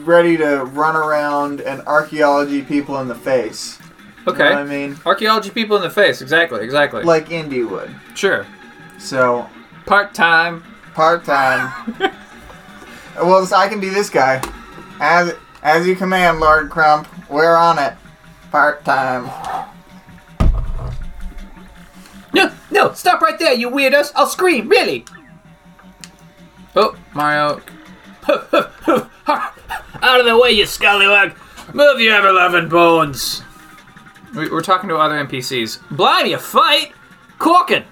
ready 0.00 0.36
to 0.36 0.64
run 0.64 0.96
around 0.96 1.60
and 1.60 1.80
archaeology 1.82 2.62
people 2.62 2.98
in 3.00 3.08
the 3.08 3.14
face. 3.14 3.78
You 4.26 4.32
know 4.32 4.44
Okay. 4.44 4.54
I 4.54 4.64
mean? 4.64 4.96
Archaeology 5.04 5.50
people 5.50 5.76
in 5.76 5.82
the 5.82 5.90
face. 5.90 6.22
Exactly. 6.22 6.62
Exactly. 6.62 7.02
Like 7.02 7.30
Indy 7.30 7.62
would. 7.64 7.94
sure. 8.14 8.46
So, 8.98 9.48
Part 9.86 10.14
time. 10.14 10.62
part 10.94 11.24
time. 11.24 11.70
well, 13.16 13.44
so 13.44 13.56
I 13.56 13.68
can 13.68 13.80
be 13.80 13.88
this 13.90 14.08
guy. 14.08 14.40
As 15.00 15.34
as 15.62 15.86
you 15.86 15.94
command, 15.96 16.40
Lord 16.40 16.70
Crump. 16.70 17.06
We're 17.28 17.56
on 17.56 17.78
it. 17.78 17.94
Part 18.50 18.84
time. 18.84 19.24
No, 22.32 22.50
no, 22.70 22.92
stop 22.92 23.20
right 23.20 23.38
there, 23.38 23.54
you 23.54 23.70
weirdos! 23.70 24.10
I'll 24.16 24.26
scream, 24.26 24.68
really! 24.68 25.04
Oh, 26.74 26.96
Mario. 27.14 27.60
Out 28.28 30.20
of 30.20 30.26
the 30.26 30.38
way, 30.40 30.50
you 30.50 30.66
scallywag! 30.66 31.34
Move 31.72 32.00
your 32.00 32.14
ever 32.14 32.32
loving 32.32 32.68
bones! 32.68 33.42
We- 34.34 34.48
We're 34.50 34.60
talking 34.62 34.88
to 34.88 34.96
other 34.96 35.14
NPCs. 35.16 35.78
Blimey, 35.90 36.32
a 36.32 36.38
fight? 36.38 36.92
Corkin! 37.38 37.84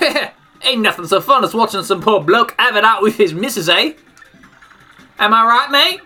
Ain't 0.62 0.80
nothing 0.82 1.06
so 1.06 1.20
fun 1.20 1.44
as 1.44 1.54
watching 1.54 1.82
some 1.84 2.00
poor 2.00 2.20
bloke 2.20 2.54
have 2.58 2.76
it 2.76 2.84
out 2.84 3.02
with 3.02 3.16
his 3.16 3.32
missus, 3.34 3.68
eh? 3.68 3.92
Am 5.18 5.32
I 5.32 5.44
right, 5.44 5.70
mate? 5.70 6.00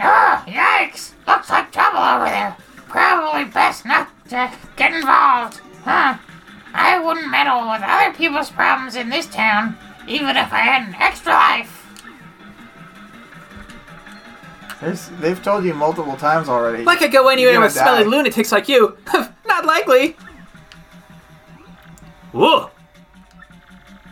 Oh, 0.00 0.44
yikes! 0.46 1.12
Looks 1.26 1.50
like 1.50 1.72
trouble 1.72 1.98
over 1.98 2.24
there. 2.26 2.56
Probably 2.88 3.44
best 3.44 3.84
not 3.84 4.08
to 4.28 4.50
get 4.76 4.92
involved. 4.94 5.60
Huh? 5.84 6.16
I 6.74 6.98
wouldn't 7.04 7.30
meddle 7.30 7.68
with 7.70 7.82
other 7.82 8.14
people's 8.16 8.50
problems 8.50 8.94
in 8.94 9.08
this 9.08 9.26
town, 9.26 9.76
even 10.06 10.36
if 10.36 10.52
I 10.52 10.58
had 10.58 10.88
an 10.88 10.94
extra 11.00 11.32
life. 11.32 11.77
There's, 14.80 15.08
they've 15.20 15.42
told 15.42 15.64
you 15.64 15.74
multiple 15.74 16.16
times 16.16 16.48
already. 16.48 16.84
Like 16.84 17.02
I 17.02 17.08
go 17.08 17.28
anywhere 17.28 17.60
with 17.60 17.74
gonna 17.74 17.84
smelly 17.84 18.04
die. 18.04 18.10
lunatics 18.10 18.52
like 18.52 18.68
you. 18.68 18.96
Not 19.46 19.64
likely. 19.64 20.16
Whoa. 22.32 22.70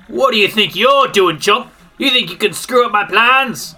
What 0.08 0.32
do 0.32 0.38
you 0.38 0.48
think 0.48 0.74
you're 0.74 1.08
doing, 1.08 1.38
chump? 1.38 1.72
You 1.98 2.10
think 2.10 2.30
you 2.30 2.36
can 2.36 2.52
screw 2.52 2.84
up 2.84 2.92
my 2.92 3.04
plans? 3.04 3.74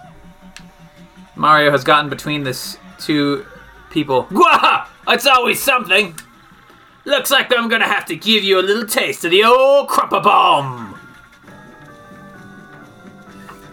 Mario 1.37 1.71
has 1.71 1.85
gotten 1.85 2.09
between 2.11 2.43
this 2.43 2.79
two 2.99 3.47
people. 3.91 4.23
Gwah! 4.25 4.87
It's 5.09 5.27
always 5.27 5.63
something. 5.63 6.19
Looks 7.05 7.31
like 7.31 7.53
I'm 7.57 7.69
gonna 7.69 7.87
have 7.87 8.07
to 8.07 8.17
give 8.17 8.45
you 8.45 8.59
a 8.59 8.63
little 8.63 8.87
taste 8.87 9.25
of 9.25 9.31
the 9.31 9.45
old 9.45 9.89
crupper 9.89 10.23
bomb. 10.23 10.99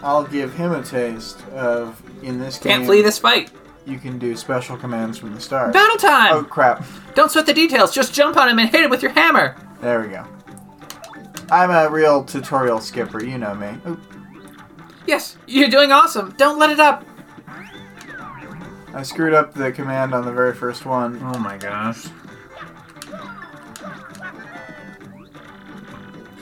I'll 0.02 0.24
give 0.24 0.54
him 0.54 0.72
a 0.72 0.82
taste 0.82 1.42
of 1.48 2.00
in 2.22 2.38
this 2.38 2.58
game. 2.58 2.72
Can't 2.72 2.86
flee 2.86 3.02
this 3.02 3.18
fight. 3.18 3.50
You 3.86 3.98
can 3.98 4.18
do 4.18 4.34
special 4.36 4.76
commands 4.76 5.18
from 5.18 5.34
the 5.34 5.40
start. 5.40 5.72
Battle 5.72 5.96
time! 5.96 6.34
Oh 6.34 6.42
crap! 6.44 6.84
Don't 7.14 7.30
sweat 7.30 7.46
the 7.46 7.54
details. 7.54 7.94
Just 7.94 8.12
jump 8.12 8.36
on 8.36 8.48
him 8.48 8.58
and 8.58 8.68
hit 8.68 8.82
him 8.82 8.90
with 8.90 9.02
your 9.02 9.12
hammer. 9.12 9.56
There 9.80 10.00
we 10.00 10.08
go. 10.08 10.26
I'm 11.50 11.70
a 11.70 11.88
real 11.88 12.24
tutorial 12.24 12.80
skipper. 12.80 13.22
You 13.22 13.38
know 13.38 13.54
me. 13.54 13.78
Oop, 13.86 14.00
Yes, 15.06 15.36
you're 15.46 15.68
doing 15.68 15.92
awesome. 15.92 16.34
Don't 16.36 16.58
let 16.58 16.70
it 16.70 16.80
up. 16.80 17.04
I 18.92 19.02
screwed 19.02 19.34
up 19.34 19.54
the 19.54 19.70
command 19.70 20.14
on 20.14 20.24
the 20.24 20.32
very 20.32 20.54
first 20.54 20.84
one. 20.84 21.20
Oh 21.22 21.38
my 21.38 21.56
gosh. 21.56 22.06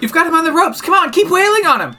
You've 0.01 0.13
got 0.13 0.27
him 0.27 0.35
on 0.35 0.45
the 0.45 0.53
ropes. 0.53 0.81
Come 0.81 0.95
on, 0.95 1.11
keep 1.11 1.31
wailing 1.31 1.67
on 1.67 1.81
him. 1.81 1.97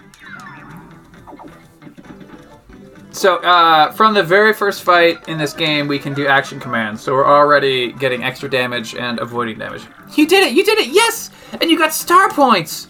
So, 3.15 3.37
uh, 3.37 3.93
from 3.93 4.13
the 4.13 4.21
very 4.21 4.51
first 4.51 4.83
fight 4.83 5.29
in 5.29 5.37
this 5.37 5.53
game, 5.53 5.87
we 5.87 5.97
can 5.97 6.13
do 6.13 6.27
action 6.27 6.59
commands. 6.59 7.01
So 7.01 7.13
we're 7.13 7.25
already 7.25 7.93
getting 7.93 8.25
extra 8.25 8.49
damage 8.49 8.93
and 8.93 9.19
avoiding 9.19 9.57
damage. 9.57 9.83
You 10.17 10.27
did 10.27 10.45
it! 10.45 10.53
You 10.53 10.65
did 10.65 10.79
it! 10.79 10.89
Yes! 10.89 11.31
And 11.61 11.71
you 11.71 11.77
got 11.77 11.93
star 11.93 12.29
points! 12.29 12.89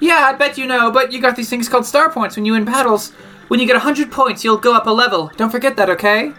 Yeah, 0.00 0.30
I 0.32 0.32
bet 0.32 0.56
you 0.56 0.66
know, 0.66 0.90
but 0.90 1.12
you 1.12 1.20
got 1.20 1.36
these 1.36 1.50
things 1.50 1.68
called 1.68 1.84
star 1.84 2.10
points 2.10 2.36
when 2.36 2.46
you 2.46 2.52
win 2.52 2.64
battles. 2.64 3.10
When 3.48 3.60
you 3.60 3.66
get 3.66 3.74
100 3.74 4.10
points, 4.10 4.42
you'll 4.42 4.56
go 4.56 4.74
up 4.74 4.86
a 4.86 4.90
level. 4.90 5.30
Don't 5.36 5.50
forget 5.50 5.76
that, 5.76 5.90
okay? 5.90 6.32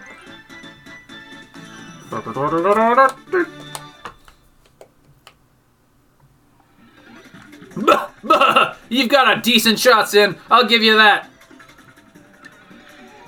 You've 8.88 9.08
got 9.08 9.38
a 9.38 9.40
decent 9.40 9.78
shots 9.78 10.14
in, 10.14 10.36
I'll 10.50 10.66
give 10.66 10.82
you 10.82 10.96
that. 10.96 11.30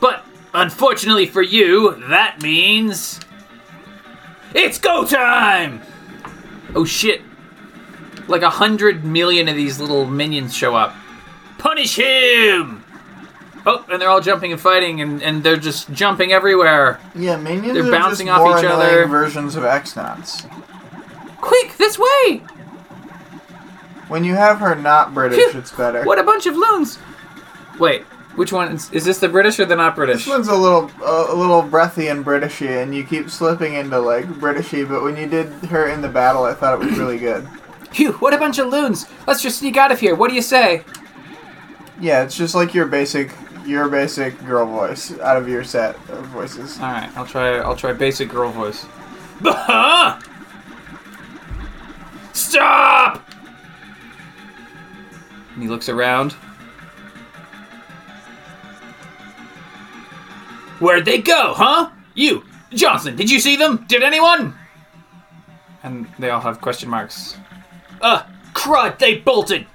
But 0.01 0.25
unfortunately 0.55 1.27
for 1.27 1.43
you, 1.43 1.95
that 2.09 2.41
means 2.43 3.21
It's 4.55 4.79
go 4.79 5.05
time! 5.05 5.81
Oh 6.75 6.85
shit. 6.85 7.23
Like 8.29 8.43
a 8.43 8.51
hundred 8.51 9.05
million 9.05 9.49
of 9.49 9.57
these 9.57 9.81
little 9.81 10.07
minions 10.07 10.55
show 10.57 10.75
up. 10.75 10.95
Punish 11.59 11.97
him! 11.97 12.85
Oh, 13.67 13.85
and 13.91 14.01
they're 14.01 14.09
all 14.09 14.23
jumping 14.23 14.53
and 14.53 14.61
fighting, 14.61 15.03
and, 15.03 15.23
and 15.23 15.43
they're 15.43 15.57
just 15.59 15.93
jumping 15.93 16.33
everywhere. 16.33 16.99
Yeah, 17.15 17.37
minions 17.37 17.75
They're 17.75 17.87
are 17.87 17.91
bouncing 17.91 18.29
just 18.29 18.41
off 18.41 18.49
more 18.49 18.59
each 18.59 18.65
other. 18.65 19.07
versions 19.07 19.55
of 19.55 19.65
X-Nauts. 19.65 20.49
Quick, 21.43 21.77
this 21.77 21.99
way! 21.99 22.39
When 24.09 24.25
you 24.25 24.35
have 24.35 24.59
her 24.59 24.75
not 24.75 25.13
British, 25.13 25.39
Phew. 25.51 25.59
it's 25.59 25.73
better. 25.73 26.05
What 26.05 26.19
a 26.19 26.23
bunch 26.23 26.47
of 26.47 26.57
loons! 26.57 26.99
Wait, 27.79 28.05
which 28.41 28.55
one 28.55 28.73
is, 28.73 28.91
is 28.91 29.05
this? 29.05 29.19
The 29.19 29.29
British 29.29 29.61
or 29.61 29.67
the 29.67 29.77
not 29.77 29.95
British? 29.95 30.25
This 30.25 30.27
one's 30.27 30.49
a 30.49 30.57
little 30.57 30.91
a, 31.05 31.35
a 31.35 31.37
little 31.37 31.61
breathy 31.61 32.09
and 32.09 32.25
Britishy, 32.25 32.83
and 32.83 32.95
you 32.95 33.05
keep 33.05 33.29
slipping 33.29 33.75
into 33.75 33.99
like 33.99 34.25
Britishy. 34.25 34.89
But 34.89 35.03
when 35.03 35.19
you 35.19 35.27
did 35.27 35.49
her 35.67 35.91
in 35.91 36.01
the 36.01 36.09
battle, 36.09 36.45
I 36.45 36.55
thought 36.55 36.81
it 36.81 36.87
was 36.87 36.99
really 36.99 37.19
good. 37.19 37.47
Phew! 37.93 38.13
What 38.13 38.33
a 38.33 38.39
bunch 38.39 38.59
of 38.59 38.69
loons! 38.69 39.05
Let's 39.27 39.43
just 39.43 39.59
sneak 39.59 39.77
out 39.77 39.93
of 39.93 40.01
here. 40.01 40.15
What 40.15 40.31
do 40.31 40.37
you 40.37 40.41
say? 40.41 40.85
Yeah, 42.01 42.23
it's 42.23 42.35
just 42.35 42.55
like 42.55 42.73
your 42.73 42.87
basic 42.87 43.31
your 43.67 43.91
basic 43.91 44.43
girl 44.47 44.65
voice 44.65 45.13
out 45.21 45.37
of 45.37 45.47
your 45.47 45.63
set 45.63 45.97
of 46.09 46.25
voices. 46.29 46.79
All 46.79 46.91
right, 46.91 47.15
I'll 47.19 47.27
try. 47.27 47.59
I'll 47.59 47.77
try 47.77 47.93
basic 47.93 48.31
girl 48.31 48.51
voice. 48.51 48.87
Bah! 49.43 50.17
Stop! 52.33 53.23
And 55.53 55.63
he 55.63 55.69
looks 55.69 55.91
around. 55.91 56.35
Where'd 60.81 61.05
they 61.05 61.19
go, 61.19 61.55
huh? 61.55 61.91
You, 62.15 62.45
Johnson, 62.73 63.15
did 63.15 63.31
you 63.31 63.39
see 63.39 63.57
them? 63.57 63.85
Did 63.89 64.03
anyone? 64.03 64.55
And 65.83 66.09
they 66.19 66.31
all 66.31 66.41
have 66.41 66.61
question 66.61 66.89
marks. 66.89 67.37
Uh, 68.01 68.25
crud, 68.53 68.99
they 68.99 69.19
bolted! 69.19 69.67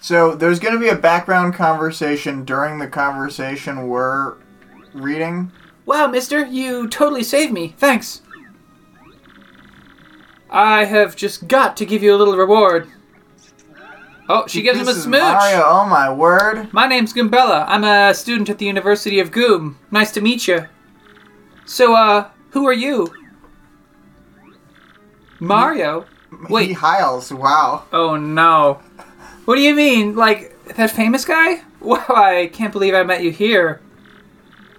So 0.00 0.34
there's 0.34 0.58
going 0.58 0.74
to 0.74 0.80
be 0.80 0.88
a 0.88 0.96
background 0.96 1.54
conversation 1.54 2.44
during 2.44 2.78
the 2.78 2.88
conversation 2.88 3.88
we're 3.88 4.34
reading. 4.92 5.50
Wow, 5.86 6.08
mister, 6.08 6.44
you 6.44 6.88
totally 6.88 7.22
saved 7.22 7.52
me. 7.52 7.74
Thanks. 7.78 8.20
I 10.50 10.84
have 10.84 11.16
just 11.16 11.48
got 11.48 11.76
to 11.78 11.86
give 11.86 12.02
you 12.02 12.14
a 12.14 12.18
little 12.18 12.36
reward. 12.36 12.88
Oh, 14.28 14.46
she 14.46 14.62
gives 14.62 14.78
him 14.80 14.88
a 14.88 14.94
smooch. 14.94 15.20
Mario, 15.20 15.62
oh 15.64 15.86
my 15.86 16.10
word! 16.10 16.72
My 16.72 16.86
name's 16.86 17.12
Goombella. 17.12 17.66
I'm 17.68 17.84
a 17.84 18.14
student 18.14 18.48
at 18.48 18.58
the 18.58 18.64
University 18.64 19.20
of 19.20 19.30
Goom. 19.30 19.78
Nice 19.90 20.12
to 20.12 20.22
meet 20.22 20.48
you. 20.48 20.66
So, 21.66 21.94
uh, 21.94 22.30
who 22.50 22.66
are 22.66 22.72
you? 22.72 23.12
Mario? 25.40 26.06
He 26.30 26.52
Wait. 26.52 26.72
hiles. 26.72 27.32
Wow. 27.32 27.84
Oh 27.92 28.16
no. 28.16 28.80
What 29.44 29.56
do 29.56 29.60
you 29.60 29.74
mean? 29.74 30.16
Like, 30.16 30.54
that 30.76 30.90
famous 30.90 31.24
guy? 31.24 31.62
Wow, 31.84 32.02
I 32.08 32.46
can't 32.50 32.72
believe 32.72 32.94
I 32.94 33.02
met 33.02 33.22
you 33.22 33.30
here. 33.30 33.82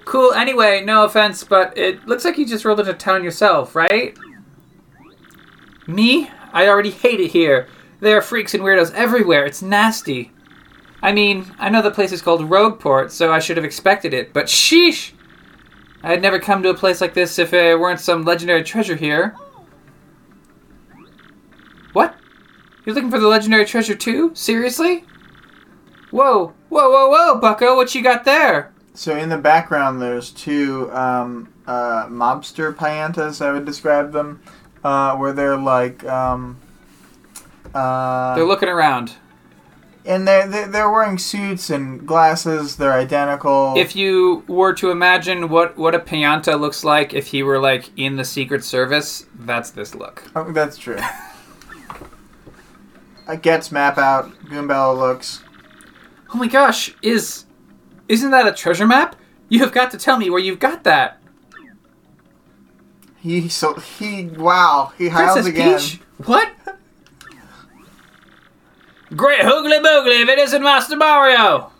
Cool, 0.05 0.33
anyway, 0.33 0.83
no 0.83 1.03
offense, 1.05 1.43
but 1.43 1.77
it 1.77 2.07
looks 2.07 2.25
like 2.25 2.35
you 2.39 2.47
just 2.47 2.65
rolled 2.65 2.79
into 2.79 2.95
town 2.95 3.23
yourself, 3.23 3.75
right? 3.75 4.17
Me? 5.85 6.31
I 6.51 6.67
already 6.67 6.89
hate 6.89 7.19
it 7.19 7.29
here. 7.29 7.67
There 7.99 8.17
are 8.17 8.21
freaks 8.21 8.53
and 8.53 8.63
weirdos 8.63 8.93
everywhere. 8.93 9.45
It's 9.45 9.61
nasty. 9.61 10.31
I 11.01 11.11
mean, 11.11 11.53
I 11.59 11.69
know 11.69 11.81
the 11.81 11.91
place 11.91 12.11
is 12.11 12.21
called 12.21 12.41
Rogueport, 12.41 13.11
so 13.11 13.31
I 13.31 13.39
should 13.39 13.57
have 13.57 13.65
expected 13.65 14.13
it, 14.13 14.33
but 14.33 14.47
sheesh! 14.47 15.11
I'd 16.01 16.21
never 16.21 16.39
come 16.39 16.61
to 16.63 16.69
a 16.69 16.75
place 16.75 17.01
like 17.01 17.13
this 17.13 17.39
if 17.39 17.51
there 17.51 17.79
weren't 17.79 17.99
some 17.99 18.23
legendary 18.23 18.63
treasure 18.63 18.95
here. 18.95 19.35
What? 21.93 22.15
You're 22.85 22.95
looking 22.95 23.11
for 23.11 23.19
the 23.19 23.27
legendary 23.27 23.65
treasure 23.65 23.95
too? 23.95 24.31
Seriously? 24.35 25.05
Whoa, 26.11 26.53
whoa, 26.69 26.89
whoa, 26.89 27.09
whoa, 27.09 27.39
Bucko, 27.39 27.75
what 27.75 27.93
you 27.95 28.01
got 28.01 28.23
there? 28.23 28.73
So 28.93 29.17
in 29.17 29.29
the 29.29 29.37
background, 29.37 30.01
there's 30.01 30.31
two 30.31 30.91
um, 30.91 31.53
uh, 31.67 32.07
mobster 32.07 32.73
piantas. 32.73 33.45
I 33.45 33.51
would 33.51 33.65
describe 33.65 34.11
them, 34.11 34.41
uh, 34.83 35.15
where 35.17 35.33
they're 35.33 35.57
like, 35.57 36.03
um, 36.05 36.57
uh, 37.75 38.35
They're 38.35 38.45
looking 38.45 38.69
around. 38.69 39.15
and 40.05 40.27
they're 40.27 40.47
they're 40.47 40.67
they're 40.67 40.89
wearing 40.91 41.17
suits 41.17 41.69
and 41.69 42.07
glasses. 42.07 42.75
They're 42.77 42.93
identical. 42.93 43.73
If 43.77 43.95
you 43.95 44.43
were 44.47 44.73
to 44.75 44.91
imagine 44.91 45.49
what 45.49 45.77
what 45.77 45.93
a 45.95 45.99
Pianta 45.99 46.59
looks 46.59 46.83
like 46.83 47.13
if 47.13 47.27
he 47.27 47.43
were 47.43 47.59
like 47.59 47.89
in 47.97 48.15
the 48.15 48.25
Secret 48.25 48.63
Service, 48.63 49.25
that's 49.39 49.71
this 49.71 49.93
look. 49.95 50.23
oh, 50.35 50.51
that's 50.51 50.77
true. 50.77 50.99
I 53.27 53.35
gets 53.35 53.71
map 53.71 53.97
out. 53.97 54.29
Goombella 54.45 54.95
looks. 54.97 55.41
Oh 56.33 56.37
my 56.37 56.47
gosh, 56.47 56.93
is 57.01 57.45
isn't 58.07 58.31
that 58.31 58.47
a 58.47 58.51
treasure 58.51 58.85
map? 58.85 59.15
You 59.49 59.59
have 59.59 59.71
got 59.71 59.89
to 59.91 59.97
tell 59.97 60.17
me 60.17 60.29
where 60.29 60.39
you've 60.39 60.59
got 60.59 60.83
that. 60.83 61.19
He 63.17 63.49
so 63.49 63.73
he 63.75 64.25
wow 64.25 64.93
he 64.97 65.09
hiles 65.09 65.33
Princess 65.33 65.51
again. 65.53 65.79
Peach? 65.79 65.99
What? 66.27 66.51
Great 69.15 69.41
hoogly 69.41 69.79
boogly 69.79 70.23
if 70.23 70.29
it 70.29 70.39
isn't 70.39 70.63
Master 70.63 70.97
Mario! 70.97 71.71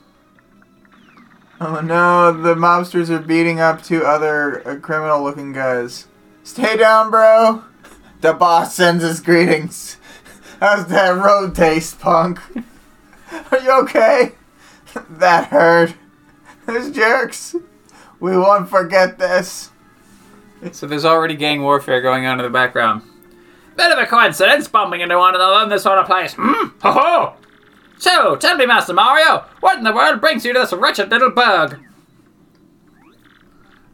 Oh 1.59 1.81
no, 1.81 2.31
the 2.31 2.53
mobsters 2.53 3.09
are 3.09 3.19
beating 3.19 3.59
up 3.59 3.83
two 3.83 4.05
other 4.05 4.65
uh, 4.65 4.79
criminal-looking 4.79 5.51
guys. 5.51 6.07
Stay 6.43 6.77
down, 6.77 7.09
bro. 7.09 7.63
The 8.21 8.33
boss 8.33 8.75
sends 8.75 9.03
his 9.03 9.19
greetings. 9.19 9.97
How's 10.59 10.87
that 10.87 11.09
road 11.09 11.55
taste, 11.55 11.99
punk? 11.99 12.39
Are 13.51 13.59
you 13.59 13.71
okay? 13.81 14.33
that 15.09 15.47
hurt. 15.47 15.95
Those 16.67 16.91
jerks. 16.91 17.55
We 18.19 18.37
won't 18.37 18.69
forget 18.69 19.17
this. 19.17 19.71
So 20.71 20.87
there's 20.87 21.05
already 21.05 21.35
gang 21.35 21.63
warfare 21.63 22.01
going 22.01 22.25
on 22.25 22.39
in 22.39 22.45
the 22.45 22.49
background. 22.49 23.01
Bit 23.75 23.91
of 23.91 23.99
a 23.99 24.05
coincidence 24.05 24.67
bumping 24.67 25.01
into 25.01 25.17
one 25.17 25.35
another 25.35 25.63
in 25.63 25.69
this 25.69 25.83
sort 25.83 25.97
of 25.97 26.05
place. 26.05 26.33
Hmm? 26.33 26.69
Ho 26.81 26.91
ho! 26.91 27.33
So, 27.97 28.35
tell 28.35 28.57
me, 28.57 28.65
Master 28.65 28.93
Mario, 28.93 29.45
what 29.59 29.77
in 29.77 29.83
the 29.83 29.93
world 29.93 30.21
brings 30.21 30.45
you 30.45 30.53
to 30.53 30.59
this 30.59 30.73
wretched 30.73 31.09
little 31.09 31.31
burg? 31.31 31.79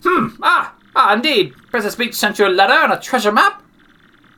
Hmm, 0.03 0.27
ah, 0.41 0.75
ah, 0.95 1.13
indeed. 1.13 1.53
Princess 1.69 1.95
Peach 1.95 2.15
sent 2.15 2.39
you 2.39 2.47
a 2.47 2.49
letter 2.49 2.73
and 2.73 2.93
a 2.93 2.99
treasure 2.99 3.31
map? 3.31 3.63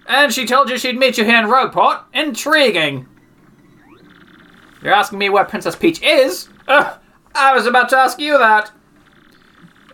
And 0.06 0.34
she 0.34 0.46
told 0.46 0.70
you 0.70 0.78
she'd 0.78 0.98
meet 0.98 1.18
you 1.18 1.24
here 1.24 1.40
in 1.40 1.46
Rogueport? 1.46 2.04
Intriguing. 2.14 3.08
You're 4.82 4.94
asking 4.94 5.20
me 5.20 5.30
where 5.30 5.46
Princess 5.46 5.78
Peach 5.78 6.02
is? 6.02 6.50
Ugh, 6.68 7.00
I 7.34 7.54
was 7.54 7.66
about 7.66 7.90
to 7.90 7.98
ask 7.98 8.20
you 8.20 8.38
that. 8.38 8.72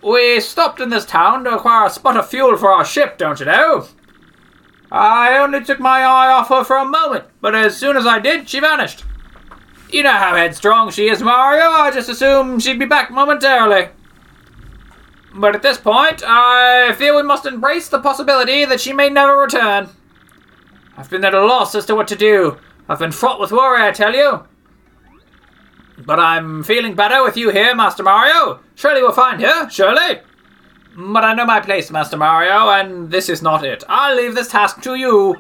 We 0.02 0.40
stopped 0.40 0.80
in 0.80 0.90
this 0.90 1.06
town 1.06 1.44
to 1.44 1.56
acquire 1.56 1.86
a 1.86 1.90
spot 1.92 2.18
of 2.18 2.28
fuel 2.28 2.58
for 2.58 2.72
our 2.72 2.86
ship, 2.86 3.18
don't 3.18 3.40
you 3.40 3.46
know? 3.46 3.88
I 4.92 5.38
only 5.38 5.64
took 5.64 5.80
my 5.80 6.02
eye 6.02 6.32
off 6.32 6.50
her 6.50 6.64
for 6.64 6.78
a 6.78 6.86
moment, 6.86 7.26
but 7.42 7.54
as 7.54 7.78
soon 7.78 7.96
as 7.96 8.06
I 8.06 8.20
did, 8.20 8.50
she 8.50 8.60
vanished. 8.60 9.04
You 9.92 10.04
know 10.04 10.12
how 10.12 10.36
headstrong 10.36 10.92
she 10.92 11.10
is, 11.10 11.22
Mario. 11.22 11.66
I 11.70 11.92
just 11.92 12.10
assumed 12.10 12.64
she'd 12.64 12.80
be 12.80 12.86
back 12.86 13.12
momentarily. 13.12 13.90
But 15.34 15.56
at 15.56 15.62
this 15.62 15.78
point, 15.78 16.24
I 16.26 16.94
feel 16.94 17.16
we 17.16 17.24
must 17.24 17.46
embrace 17.46 17.90
the 17.90 18.00
possibility 18.00 18.66
that 18.66 18.82
she 18.82 18.94
may 18.94 19.10
never 19.10 19.38
return. 19.38 19.90
I've 20.98 21.10
been 21.10 21.24
at 21.24 21.34
a 21.34 21.46
loss 21.46 21.76
as 21.76 21.86
to 21.86 21.96
what 21.96 22.08
to 22.10 22.16
do. 22.16 22.58
I've 22.88 23.00
been 23.00 23.12
fraught 23.12 23.40
with 23.40 23.52
worry, 23.52 23.82
I 23.82 23.92
tell 23.92 24.14
you. 24.16 24.44
But 26.00 26.20
I'm 26.20 26.64
feeling 26.64 26.96
better 26.96 27.24
with 27.24 27.38
you 27.38 27.52
here, 27.52 27.76
Master 27.76 28.04
Mario. 28.04 28.60
Surely 28.76 29.02
we'll 29.02 29.12
find 29.12 29.42
her, 29.42 29.70
surely. 29.70 30.22
But 30.96 31.24
I 31.24 31.34
know 31.34 31.46
my 31.46 31.60
place, 31.60 31.92
Master 31.92 32.18
Mario, 32.18 32.70
and 32.70 33.10
this 33.12 33.30
is 33.30 33.42
not 33.42 33.64
it. 33.64 33.84
I'll 33.88 34.16
leave 34.16 34.36
this 34.36 34.50
task 34.50 34.82
to 34.84 34.96
you. 34.96 35.36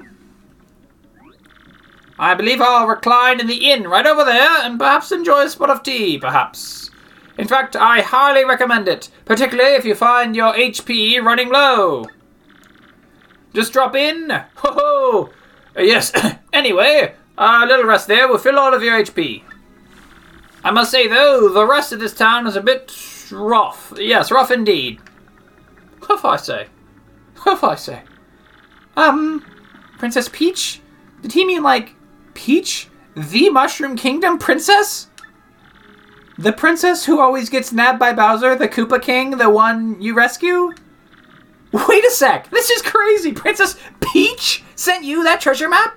I 2.18 2.36
believe 2.36 2.62
I'll 2.62 2.88
recline 2.88 3.40
in 3.40 3.48
the 3.48 3.72
inn 3.72 3.88
right 3.88 4.06
over 4.06 4.26
there 4.26 4.62
and 4.62 4.78
perhaps 4.78 5.12
enjoy 5.12 5.46
a 5.46 5.50
spot 5.50 5.70
of 5.70 5.84
tea, 5.84 6.18
perhaps. 6.18 6.92
In 7.38 7.48
fact, 7.48 7.78
I 7.78 8.02
highly 8.02 8.44
recommend 8.44 8.90
it, 8.90 9.10
particularly 9.24 9.76
if 9.76 9.86
you 9.86 9.96
find 9.96 10.36
your 10.36 10.54
HP 10.54 11.22
running 11.24 11.50
low. 11.50 12.06
Just 13.54 13.72
drop 13.72 13.96
in. 13.96 14.30
Ho 14.58 14.74
ho! 14.74 15.30
Yes, 15.78 16.12
anyway, 16.54 17.16
a 17.38 17.66
little 17.66 17.86
rest 17.86 18.08
there 18.08 18.28
will 18.28 18.38
fill 18.38 18.60
all 18.60 18.74
of 18.74 18.84
your 18.84 19.02
HP. 19.02 19.44
I 20.64 20.72
must 20.72 20.92
say, 20.92 21.08
though, 21.08 21.48
the 21.48 21.66
rest 21.66 21.94
of 21.94 22.02
this 22.02 22.14
town 22.14 22.46
is 22.46 22.58
a 22.58 22.62
bit 22.62 22.94
rough. 23.32 23.94
Yes, 23.98 24.30
rough 24.30 24.52
indeed. 24.52 25.00
Huff, 26.10 26.26
I 26.26 26.38
say. 26.38 26.68
Huff, 27.36 27.64
I 27.64 27.76
say. 27.76 28.02
Um, 28.98 29.46
Princess 30.00 30.28
Peach? 30.32 30.82
Did 31.22 31.34
he 31.34 31.46
mean 31.46 31.62
like 31.62 31.96
Peach, 32.34 32.90
the 33.16 33.50
Mushroom 33.50 33.96
Kingdom 33.96 34.40
princess? 34.40 35.08
The 36.40 36.52
princess 36.52 37.06
who 37.06 37.20
always 37.20 37.50
gets 37.50 37.72
nabbed 37.72 38.00
by 38.00 38.14
Bowser, 38.14 38.56
the 38.56 38.68
Koopa 38.68 39.02
King, 39.02 39.32
the 39.32 39.50
one 39.50 40.02
you 40.02 40.16
rescue? 40.16 40.74
Wait 41.72 42.04
a 42.06 42.10
sec! 42.10 42.50
This 42.50 42.72
is 42.72 42.82
crazy! 42.82 43.32
Princess 43.32 43.76
Peach 44.00 44.64
sent 44.76 45.04
you 45.04 45.24
that 45.26 45.42
treasure 45.42 45.70
map? 45.70 45.96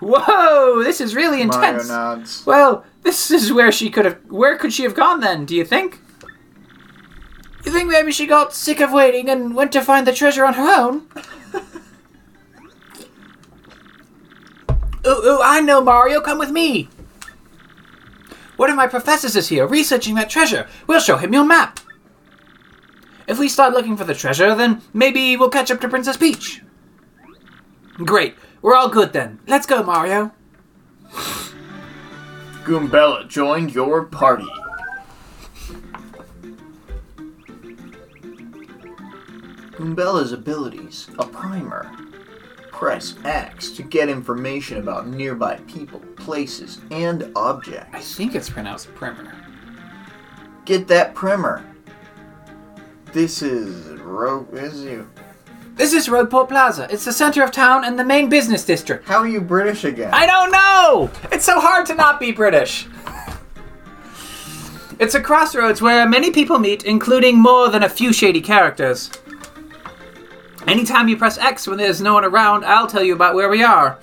Whoa, 0.00 0.82
this 0.82 1.00
is 1.00 1.14
really 1.14 1.40
intense. 1.40 1.88
Well, 2.44 2.84
this 3.02 3.30
is 3.30 3.52
where 3.52 3.72
she 3.72 3.88
could 3.88 4.04
have. 4.04 4.18
Where 4.28 4.58
could 4.58 4.72
she 4.72 4.82
have 4.82 4.94
gone 4.94 5.20
then, 5.20 5.46
do 5.46 5.54
you 5.54 5.64
think? 5.64 6.00
You 7.64 7.72
think 7.72 7.88
maybe 7.88 8.12
she 8.12 8.26
got 8.26 8.54
sick 8.54 8.80
of 8.80 8.92
waiting 8.92 9.28
and 9.28 9.54
went 9.54 9.72
to 9.72 9.82
find 9.82 10.06
the 10.06 10.12
treasure 10.12 10.44
on 10.44 10.54
her 10.54 10.68
own? 10.68 11.06
ooh, 15.06 15.10
ooh, 15.10 15.40
I 15.42 15.60
know, 15.60 15.80
Mario, 15.80 16.20
come 16.20 16.38
with 16.38 16.50
me. 16.50 16.88
One 18.56 18.70
of 18.70 18.76
my 18.76 18.86
professors 18.86 19.36
is 19.36 19.48
here 19.48 19.66
researching 19.66 20.14
that 20.16 20.28
treasure. 20.30 20.68
We'll 20.86 21.00
show 21.00 21.16
him 21.16 21.32
your 21.32 21.44
map. 21.44 21.80
If 23.26 23.38
we 23.38 23.48
start 23.48 23.72
looking 23.72 23.96
for 23.96 24.04
the 24.04 24.14
treasure, 24.14 24.54
then 24.54 24.82
maybe 24.92 25.36
we'll 25.36 25.48
catch 25.48 25.70
up 25.70 25.80
to 25.80 25.88
Princess 25.88 26.16
Peach. 26.16 26.62
Great. 27.98 28.34
We're 28.60 28.74
all 28.74 28.88
good 28.88 29.12
then. 29.12 29.40
Let's 29.46 29.66
go, 29.66 29.82
Mario. 29.82 30.32
Goombella 32.64 33.28
joined 33.28 33.74
your 33.74 34.04
party. 34.04 34.48
Goombella's 39.82 40.30
abilities, 40.30 41.08
a 41.18 41.26
primer. 41.26 41.90
Press 42.70 43.16
X 43.24 43.70
to 43.72 43.82
get 43.82 44.08
information 44.08 44.78
about 44.78 45.08
nearby 45.08 45.56
people, 45.66 45.98
places, 46.14 46.78
and 46.92 47.32
objects. 47.34 47.88
I 47.92 47.98
think 47.98 48.36
it's 48.36 48.48
pronounced 48.48 48.94
primer. 48.94 49.34
Get 50.66 50.86
that 50.86 51.16
primer. 51.16 51.64
This 53.06 53.42
is 53.42 53.98
Ro. 53.98 54.46
This 54.52 54.74
is 54.74 54.84
you. 54.84 55.10
This 55.74 55.92
is 55.92 56.06
Rogueport 56.06 56.46
Plaza. 56.46 56.86
It's 56.88 57.04
the 57.04 57.12
center 57.12 57.42
of 57.42 57.50
town 57.50 57.84
and 57.84 57.98
the 57.98 58.04
main 58.04 58.28
business 58.28 58.64
district. 58.64 59.08
How 59.08 59.18
are 59.18 59.28
you 59.28 59.40
British 59.40 59.82
again? 59.82 60.14
I 60.14 60.26
don't 60.26 60.52
know! 60.52 61.10
It's 61.32 61.44
so 61.44 61.58
hard 61.58 61.86
to 61.86 61.96
not 61.96 62.20
be 62.20 62.30
British. 62.30 62.86
It's 65.00 65.16
a 65.16 65.20
crossroads 65.20 65.82
where 65.82 66.08
many 66.08 66.30
people 66.30 66.60
meet, 66.60 66.84
including 66.84 67.36
more 67.36 67.68
than 67.68 67.82
a 67.82 67.88
few 67.88 68.12
shady 68.12 68.40
characters. 68.40 69.10
Anytime 70.66 71.08
you 71.08 71.16
press 71.16 71.38
X 71.38 71.66
when 71.66 71.78
there's 71.78 72.00
no 72.00 72.14
one 72.14 72.24
around, 72.24 72.64
I'll 72.64 72.86
tell 72.86 73.02
you 73.02 73.14
about 73.14 73.34
where 73.34 73.48
we 73.48 73.62
are. 73.62 73.98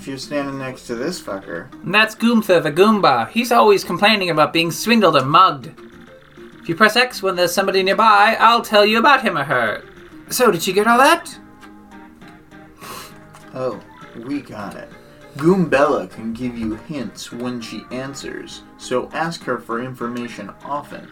if 0.00 0.06
you're 0.06 0.16
standing 0.16 0.56
next 0.58 0.86
to 0.86 0.94
this 0.94 1.20
fucker. 1.20 1.70
And 1.82 1.92
that's 1.92 2.14
Goomtha 2.14 2.62
the 2.62 2.72
Goomba. 2.72 3.28
He's 3.28 3.52
always 3.52 3.84
complaining 3.84 4.30
about 4.30 4.52
being 4.52 4.70
swindled 4.70 5.16
or 5.16 5.26
mugged. 5.26 5.74
If 6.62 6.68
you 6.68 6.74
press 6.74 6.96
X 6.96 7.22
when 7.22 7.36
there's 7.36 7.52
somebody 7.52 7.82
nearby, 7.82 8.36
I'll 8.38 8.62
tell 8.62 8.86
you 8.86 8.98
about 8.98 9.22
him 9.22 9.36
or 9.36 9.44
her. 9.44 9.82
So, 10.30 10.50
did 10.50 10.66
you 10.66 10.72
get 10.72 10.86
all 10.86 10.96
that? 10.96 11.36
Oh, 13.52 13.78
we 14.24 14.40
got 14.40 14.76
it. 14.76 14.88
Goombella 15.36 16.08
can 16.08 16.32
give 16.32 16.56
you 16.56 16.76
hints 16.76 17.30
when 17.30 17.60
she 17.60 17.82
answers, 17.90 18.62
so 18.78 19.10
ask 19.12 19.42
her 19.42 19.58
for 19.58 19.82
information 19.82 20.50
often. 20.64 21.10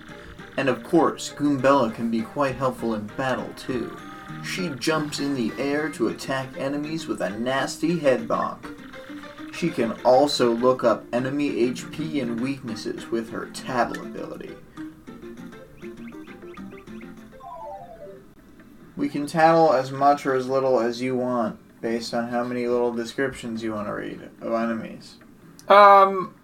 And 0.59 0.69
of 0.69 0.83
course, 0.83 1.33
Goombella 1.37 1.95
can 1.95 2.11
be 2.11 2.23
quite 2.23 2.57
helpful 2.57 2.95
in 2.95 3.07
battle 3.17 3.49
too. 3.57 3.97
She 4.45 4.71
jumps 4.71 5.21
in 5.21 5.37
the 5.37 5.53
air 5.57 5.89
to 5.91 6.09
attack 6.09 6.49
enemies 6.59 7.07
with 7.07 7.21
a 7.21 7.31
nasty 7.31 7.97
head 8.01 8.27
bonk. 8.27 8.75
She 9.55 9.71
can 9.71 9.93
also 10.05 10.51
look 10.51 10.83
up 10.83 11.05
enemy 11.13 11.71
HP 11.71 12.21
and 12.21 12.41
weaknesses 12.41 13.09
with 13.09 13.31
her 13.31 13.47
tattle 13.55 14.03
ability. 14.05 14.51
We 18.97 19.09
can 19.09 19.29
tattle 19.29 19.73
as 19.73 19.93
much 19.93 20.27
or 20.27 20.35
as 20.35 20.49
little 20.49 20.81
as 20.81 21.01
you 21.01 21.15
want, 21.15 21.57
based 21.81 22.13
on 22.13 22.31
how 22.31 22.43
many 22.43 22.67
little 22.67 22.93
descriptions 22.93 23.63
you 23.63 23.75
want 23.75 23.87
to 23.87 23.95
read 23.95 24.29
of 24.41 24.53
enemies. 24.53 25.19
Um, 25.69 26.35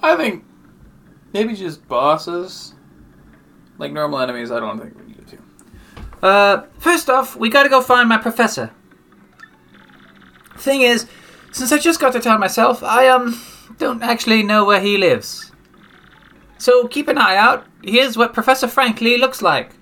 I 0.00 0.14
think 0.14 0.44
maybe 1.32 1.56
just 1.56 1.88
bosses. 1.88 2.73
Like 3.78 3.92
normal 3.92 4.20
enemies, 4.20 4.50
I 4.50 4.60
don't 4.60 4.78
think 4.80 4.96
we 4.98 5.06
need 5.06 5.26
to. 5.28 6.26
Uh, 6.26 6.66
first 6.78 7.10
off, 7.10 7.36
we 7.36 7.48
gotta 7.48 7.68
go 7.68 7.80
find 7.80 8.08
my 8.08 8.18
professor. 8.18 8.70
Thing 10.56 10.82
is, 10.82 11.06
since 11.52 11.72
I 11.72 11.78
just 11.78 12.00
got 12.00 12.12
to 12.14 12.20
town 12.20 12.40
myself, 12.40 12.82
I, 12.82 13.08
um, 13.08 13.40
don't 13.78 14.02
actually 14.02 14.42
know 14.42 14.64
where 14.64 14.80
he 14.80 14.96
lives. 14.96 15.52
So 16.58 16.86
keep 16.88 17.08
an 17.08 17.18
eye 17.18 17.36
out. 17.36 17.66
Here's 17.82 18.16
what 18.16 18.32
Professor 18.32 18.68
Frankly 18.68 19.18
looks 19.18 19.42
like. 19.42 19.72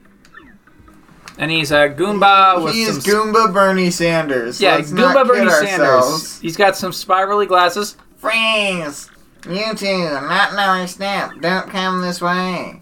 And 1.39 1.51
he's 1.51 1.71
a 1.71 1.89
Goomba 1.89 2.63
with 2.63 2.75
he 2.75 2.85
some 2.85 2.99
is 2.99 3.05
Goomba 3.05 3.53
Bernie 3.53 3.91
Sanders. 3.91 4.61
yeah, 4.61 4.77
Let's 4.77 4.91
not 4.91 5.17
Goomba 5.17 5.29
Bernie 5.29 5.51
Sanders. 5.51 6.41
He's 6.41 6.57
got 6.57 6.77
some 6.77 6.93
spirally 6.93 7.47
glasses. 7.47 7.97
Freeze! 8.17 9.11
You 9.49 9.75
two, 9.75 9.99
not 10.05 10.53
another 10.53 10.87
step. 10.87 11.33
Don't 11.41 11.69
come 11.71 12.03
this 12.03 12.21
way. 12.21 12.82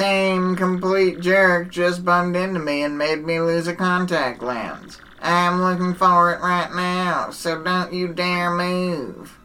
Same 0.00 0.56
complete 0.56 1.20
jerk 1.20 1.70
just 1.70 2.06
bumped 2.06 2.34
into 2.34 2.58
me 2.58 2.84
and 2.84 2.96
made 2.96 3.22
me 3.22 3.38
lose 3.38 3.68
a 3.68 3.74
contact 3.74 4.42
lens. 4.42 4.98
I'm 5.20 5.60
looking 5.60 5.92
for 5.92 6.32
it 6.32 6.40
right 6.40 6.74
now, 6.74 7.28
so 7.32 7.62
don't 7.62 7.92
you 7.92 8.08
dare 8.08 8.50
move. 8.50 9.38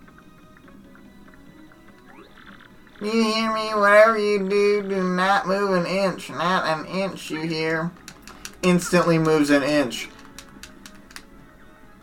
You 3.01 3.11
hear 3.11 3.53
me? 3.53 3.73
Whatever 3.73 4.17
you 4.17 4.47
do, 4.47 4.81
do 4.83 5.03
not 5.03 5.45
move 5.45 5.71
an 5.71 5.85
inch. 5.85 6.29
Not 6.29 6.65
an 6.65 6.85
inch, 6.85 7.29
you 7.29 7.41
hear? 7.41 7.91
Instantly 8.63 9.17
moves 9.17 9.49
an 9.49 9.61
inch. 9.61 10.07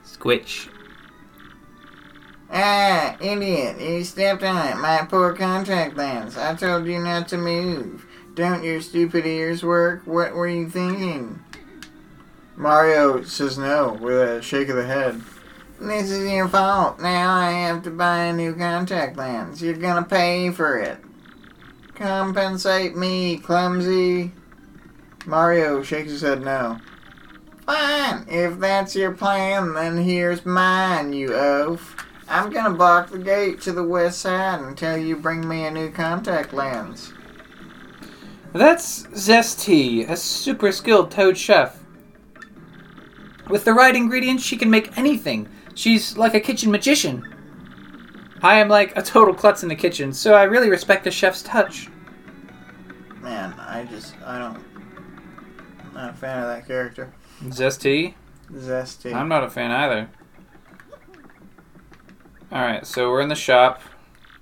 Squitch. 0.05 0.69
Ah, 2.53 3.17
idiot, 3.19 3.81
you 3.81 4.05
stepped 4.05 4.43
on 4.43 4.69
it. 4.69 4.77
My 4.77 5.07
poor 5.09 5.33
contact 5.33 5.97
lens. 5.97 6.37
I 6.37 6.55
told 6.55 6.85
you 6.85 6.99
not 6.99 7.29
to 7.29 7.39
move. 7.39 8.05
Don't 8.35 8.65
your 8.65 8.81
stupid 8.81 9.27
ears 9.27 9.63
work? 9.63 10.07
What 10.07 10.35
were 10.35 10.49
you 10.49 10.69
thinking? 10.69 11.43
Mario 12.57 13.23
says 13.25 13.59
no 13.59 13.99
with 14.01 14.17
a 14.17 14.43
shake 14.43 14.69
of 14.69 14.77
the 14.77 14.87
head. 14.87 15.21
This 15.79 16.11
is 16.11 16.31
your 16.31 16.49
fault. 16.49 17.01
Now 17.01 17.35
I 17.35 17.51
have 17.51 17.83
to 17.83 17.91
buy 17.91 18.25
a 18.25 18.33
new 18.33 18.55
contact 18.55 19.17
lens. 19.17 19.61
You're 19.61 19.75
gonna 19.75 20.05
pay 20.05 20.51
for 20.51 20.79
it. 20.79 20.99
Compensate 21.95 22.97
me, 22.97 23.37
clumsy. 23.37 24.33
Mario 25.27 25.83
shakes 25.83 26.13
his 26.13 26.23
head 26.23 26.43
no. 26.43 26.79
Fine, 27.67 28.27
if 28.29 28.59
that's 28.59 28.97
your 28.97 29.13
plan, 29.13 29.75
then 29.75 29.99
here's 29.99 30.47
mine, 30.47 31.13
you 31.13 31.35
oaf. 31.35 32.07
I'm 32.29 32.51
gonna 32.51 32.75
block 32.75 33.11
the 33.11 33.19
gate 33.19 33.61
to 33.63 33.73
the 33.73 33.85
west 33.85 34.21
side 34.21 34.61
until 34.61 34.97
you 34.97 35.17
bring 35.17 35.47
me 35.47 35.65
a 35.65 35.71
new 35.71 35.91
contact 35.91 36.55
lens. 36.55 37.13
That's 38.53 39.05
Zesty, 39.05 40.09
a 40.09 40.17
super 40.17 40.73
skilled 40.73 41.11
toad 41.11 41.39
chef. 41.39 41.83
With 43.49 43.65
the 43.65 43.73
right 43.73 43.95
ingredients, 43.95 44.45
she 44.45 44.57
can 44.57 44.71
make 44.71 44.97
anything. 44.99 45.49
She's 45.75 46.17
like 46.17 46.35
a 46.35 46.41
kitchen 46.41 46.71
magician. 46.71 47.29
I 48.43 48.57
am 48.57 48.69
like 48.69 48.97
a 48.97 49.03
total 49.03 49.35
klutz 49.35 49.63
in 49.63 49.69
the 49.69 49.77
kitchen, 49.77 50.13
so 50.13 50.35
I 50.35 50.43
really 50.45 50.69
respect 50.69 51.05
the 51.05 51.11
chef's 51.11 51.43
touch. 51.43 51.89
Man, 53.21 53.55
I 53.59 53.85
just, 53.91 54.15
I 54.25 54.39
don't, 54.39 54.59
I'm 55.85 55.95
not 55.95 56.11
a 56.11 56.15
fan 56.15 56.43
of 56.43 56.49
that 56.49 56.67
character. 56.67 57.13
Zesty? 57.45 58.15
Zesty. 58.53 59.15
I'm 59.15 59.29
not 59.29 59.45
a 59.45 59.51
fan 59.51 59.71
either. 59.71 60.11
Alright, 62.53 62.87
so 62.87 63.11
we're 63.11 63.23
in 63.23 63.29
the 63.29 63.35
shop. 63.35 63.81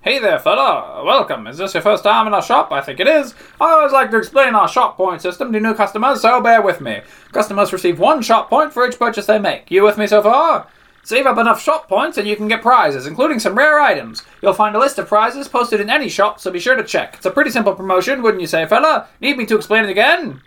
Hey 0.03 0.19
there, 0.19 0.39
fella! 0.39 1.05
Welcome! 1.05 1.47
Is 1.47 1.59
this 1.59 1.75
your 1.75 1.83
first 1.83 2.05
time 2.05 2.27
in 2.27 2.33
our 2.33 2.41
shop? 2.41 2.73
I 2.73 2.81
think 2.81 3.01
it 3.01 3.07
is. 3.07 3.35
I 3.61 3.73
always 3.73 3.93
like 3.93 4.11
to 4.11 4.17
explain 4.17 4.55
our 4.55 4.67
shop 4.67 4.97
point 4.97 5.21
system 5.21 5.53
to 5.53 5.61
new 5.61 5.75
customers, 5.75 6.23
so 6.23 6.41
bear 6.41 6.63
with 6.63 6.81
me. 6.81 7.03
Customers 7.33 7.71
receive 7.71 7.99
one 7.99 8.23
shop 8.23 8.49
point 8.49 8.73
for 8.73 8.89
each 8.89 8.99
purchase 8.99 9.27
they 9.27 9.39
make. 9.39 9.71
You 9.71 9.83
with 9.83 9.99
me 9.99 10.07
so 10.07 10.23
far? 10.23 10.69
Save 11.03 11.27
up 11.27 11.37
enough 11.37 11.61
shop 11.61 11.87
points 11.87 12.17
and 12.17 12.27
you 12.27 12.35
can 12.35 12.49
get 12.49 12.63
prizes, 12.63 13.07
including 13.07 13.39
some 13.41 13.55
rare 13.55 13.79
items. 13.79 14.23
You'll 14.41 14.55
find 14.55 14.75
a 14.75 14.79
list 14.79 14.99
of 14.99 15.07
prizes 15.07 15.49
posted 15.49 15.83
in 15.83 15.91
any 15.91 16.09
shop, 16.09 16.41
so 16.41 16.51
be 16.51 16.59
sure 16.59 16.77
to 16.77 16.83
check. 16.83 17.17
It's 17.17 17.27
a 17.27 17.31
pretty 17.31 17.51
simple 17.51 17.75
promotion, 17.75 18.23
wouldn't 18.23 18.41
you 18.41 18.47
say, 18.47 18.65
fella? 18.67 19.07
Need 19.21 19.37
me 19.37 19.45
to 19.45 19.57
explain 19.57 19.85
it 19.85 19.91
again? 19.91 20.41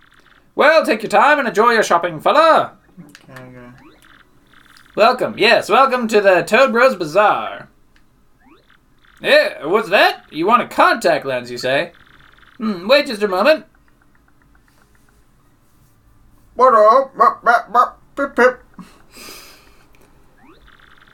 Well, 0.55 0.83
take 0.83 1.03
your 1.03 1.11
time 1.11 1.37
and 1.37 1.47
enjoy 1.47 1.73
your 1.73 1.83
shopping, 1.83 2.19
fella. 2.19 2.79
Okay, 3.29 3.39
okay. 3.39 3.69
Welcome, 4.95 5.37
yes, 5.37 5.69
welcome 5.69 6.07
to 6.07 6.21
the 6.21 6.41
Toad 6.41 6.71
Bros 6.71 6.95
Bazaar. 6.95 7.69
Yeah, 9.23 9.65
what's 9.67 9.87
that? 9.89 10.25
You 10.31 10.45
want 10.45 10.63
a 10.63 10.67
contact 10.67 11.25
lens, 11.25 11.49
you 11.49 11.57
say? 11.57 11.93
Hmm, 12.57 12.89
wait 12.89 13.07
just 13.07 13.23
a 13.23 13.27
moment. 13.27 13.65
What 16.55 16.73
up? 16.73 17.17
Bop, 17.17 17.43
bop, 17.43 17.71
bop, 17.71 18.01
pip, 18.17 18.35
pip. 18.35 18.59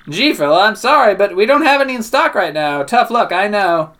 Gee, 0.09 0.33
fella, 0.33 0.65
I'm 0.65 0.75
sorry, 0.75 1.13
but 1.13 1.35
we 1.35 1.45
don't 1.45 1.61
have 1.61 1.81
any 1.81 1.93
in 1.93 2.01
stock 2.01 2.33
right 2.33 2.53
now. 2.53 2.81
Tough 2.81 3.11
luck, 3.11 3.31
I 3.31 3.47
know. 3.47 3.93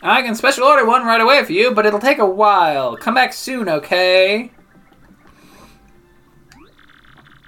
I 0.00 0.22
can 0.22 0.36
special 0.36 0.64
order 0.64 0.86
one 0.86 1.04
right 1.04 1.20
away 1.20 1.44
for 1.44 1.52
you, 1.52 1.72
but 1.72 1.84
it'll 1.84 1.98
take 1.98 2.18
a 2.18 2.26
while. 2.26 2.96
Come 2.96 3.14
back 3.14 3.32
soon, 3.32 3.68
okay? 3.68 4.52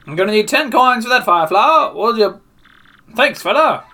I'm 0.09 0.17
gonna 0.17 0.33
need 0.33 0.49
10 0.49 0.73
coins 0.73 1.05
for 1.05 1.11
that 1.11 1.25
fireflower. 1.25 1.95
Will 1.95 2.19
you? 2.19 2.41
Thanks, 3.15 3.43
fella. 3.43 3.85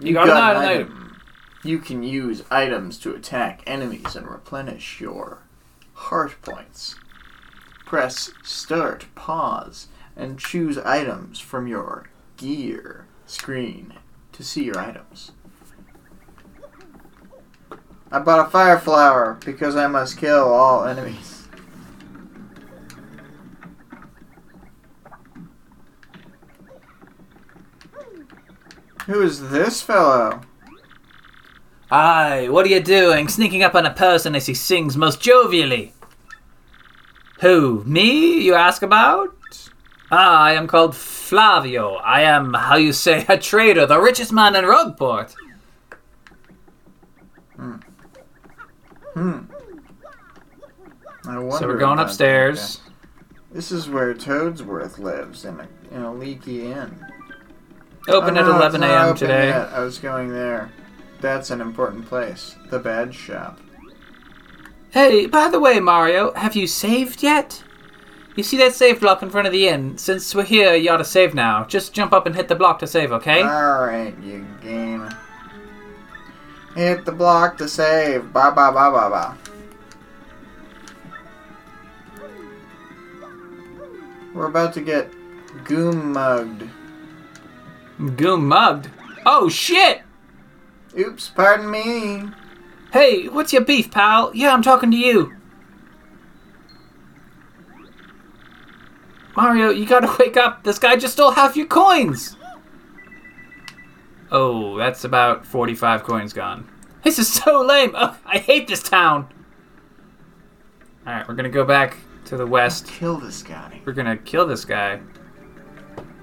You, 0.00 0.14
got, 0.14 0.28
an 0.28 0.36
item. 0.36 0.62
item. 0.62 1.20
You 1.64 1.78
can 1.78 2.02
use 2.02 2.44
items 2.50 2.98
to 3.00 3.14
attack 3.14 3.62
enemies 3.66 4.14
and 4.14 4.28
replenish 4.28 5.00
your 5.00 5.42
heart 5.94 6.40
points. 6.42 6.94
Press 7.84 8.30
start, 8.44 9.06
pause, 9.14 9.88
and 10.16 10.38
choose 10.38 10.78
items 10.78 11.40
from 11.40 11.66
your 11.66 12.08
gear 12.36 13.06
screen 13.26 13.94
to 14.32 14.44
see 14.44 14.64
your 14.64 14.78
items. 14.78 15.32
I 18.10 18.20
bought 18.20 18.46
a 18.46 18.50
fire 18.50 18.78
flower 18.78 19.38
because 19.44 19.76
I 19.76 19.86
must 19.86 20.16
kill 20.16 20.52
all 20.52 20.84
enemies. 20.84 21.37
Who 29.08 29.22
is 29.22 29.50
this 29.50 29.82
fellow? 29.82 30.42
Aye, 31.90 32.48
what 32.50 32.66
are 32.66 32.68
you 32.68 32.80
doing? 32.80 33.26
Sneaking 33.28 33.62
up 33.62 33.74
on 33.74 33.86
a 33.86 33.92
person 33.92 34.34
as 34.34 34.46
he 34.46 34.54
sings 34.54 34.96
most 34.96 35.20
jovially. 35.20 35.92
Who? 37.40 37.82
Me? 37.84 38.38
You 38.40 38.54
ask 38.54 38.82
about? 38.82 39.34
Ah, 40.10 40.42
I 40.42 40.52
am 40.52 40.66
called 40.66 40.94
Flavio. 40.94 41.94
I 41.96 42.20
am, 42.22 42.52
how 42.54 42.76
you 42.76 42.92
say, 42.92 43.24
a 43.28 43.38
trader, 43.38 43.86
the 43.86 43.98
richest 44.00 44.32
man 44.32 44.54
in 44.54 44.64
Rogueport. 44.66 45.34
Hmm. 49.14 49.40
I 51.26 51.38
wonder 51.38 51.56
So 51.58 51.66
we're 51.66 51.78
going 51.78 51.98
upstairs. 51.98 52.76
that. 52.76 53.54
This 53.54 53.72
is 53.72 53.88
where 53.88 54.14
Toadsworth 54.14 54.98
lives 54.98 55.44
in 55.44 55.58
a 55.60 55.68
in 55.90 56.02
a 56.02 56.12
leaky 56.14 56.70
inn. 56.70 57.04
Open 58.08 58.36
Oh, 58.36 58.40
at 58.40 58.46
no, 58.46 58.56
11 58.56 58.82
a.m. 58.82 59.14
today. 59.14 59.48
yet. 59.48 59.68
I 59.72 59.80
was 59.80 59.98
going 59.98 60.32
there. 60.32 60.70
That's 61.20 61.50
an 61.50 61.60
important 61.60 62.06
place. 62.06 62.56
The 62.70 62.78
badge 62.78 63.14
shop. 63.14 63.58
Hey, 64.90 65.26
by 65.26 65.48
the 65.48 65.60
way, 65.60 65.80
Mario, 65.80 66.32
have 66.34 66.56
you 66.56 66.66
saved 66.66 67.22
yet? 67.22 67.62
You 68.36 68.42
see 68.42 68.56
that 68.58 68.72
save 68.74 69.00
block 69.00 69.22
in 69.22 69.30
front 69.30 69.46
of 69.46 69.52
the 69.52 69.68
inn? 69.68 69.98
Since 69.98 70.34
we're 70.34 70.44
here, 70.44 70.74
you 70.74 70.90
ought 70.90 70.98
to 70.98 71.04
save 71.04 71.34
now. 71.34 71.64
Just 71.64 71.92
jump 71.92 72.12
up 72.12 72.24
and 72.24 72.34
hit 72.36 72.48
the 72.48 72.54
block 72.54 72.78
to 72.78 72.86
save, 72.86 73.12
okay? 73.12 73.42
Alright, 73.42 74.16
you 74.22 74.46
game. 74.62 75.08
Hit 76.76 77.04
the 77.04 77.12
block 77.12 77.58
to 77.58 77.68
save. 77.68 78.32
Ba 78.32 78.52
ba 78.54 78.70
ba 78.72 78.90
ba 78.90 79.10
ba. 79.10 79.36
We're 84.34 84.46
about 84.46 84.72
to 84.74 84.80
get 84.80 85.10
goom 85.64 86.12
mugged. 86.14 86.68
Goom 87.98 88.46
mugged. 88.46 88.90
Oh, 89.26 89.48
shit! 89.48 90.02
Oops, 90.96 91.28
pardon 91.30 91.70
me. 91.70 92.30
Hey, 92.92 93.28
what's 93.28 93.52
your 93.52 93.64
beef, 93.64 93.90
pal? 93.90 94.30
Yeah, 94.34 94.52
I'm 94.52 94.62
talking 94.62 94.90
to 94.90 94.96
you. 94.96 95.34
Mario, 99.36 99.70
you 99.70 99.86
gotta 99.86 100.14
wake 100.18 100.36
up. 100.36 100.64
This 100.64 100.78
guy 100.78 100.96
just 100.96 101.14
stole 101.14 101.32
half 101.32 101.56
your 101.56 101.66
coins. 101.66 102.36
Oh, 104.30 104.76
that's 104.76 105.04
about 105.04 105.46
45 105.46 106.02
coins 106.02 106.32
gone. 106.32 106.68
This 107.02 107.18
is 107.18 107.32
so 107.32 107.62
lame. 107.62 107.94
Ugh, 107.94 108.16
I 108.26 108.38
hate 108.38 108.66
this 108.66 108.82
town. 108.82 109.32
Alright, 111.06 111.28
we're 111.28 111.34
gonna 111.34 111.48
go 111.48 111.64
back 111.64 111.96
to 112.26 112.36
the 112.36 112.46
west. 112.46 112.88
Kill 112.88 113.16
this 113.16 113.42
guy. 113.42 113.80
We're 113.84 113.92
gonna 113.92 114.16
kill 114.16 114.46
this 114.46 114.64
guy. 114.64 115.00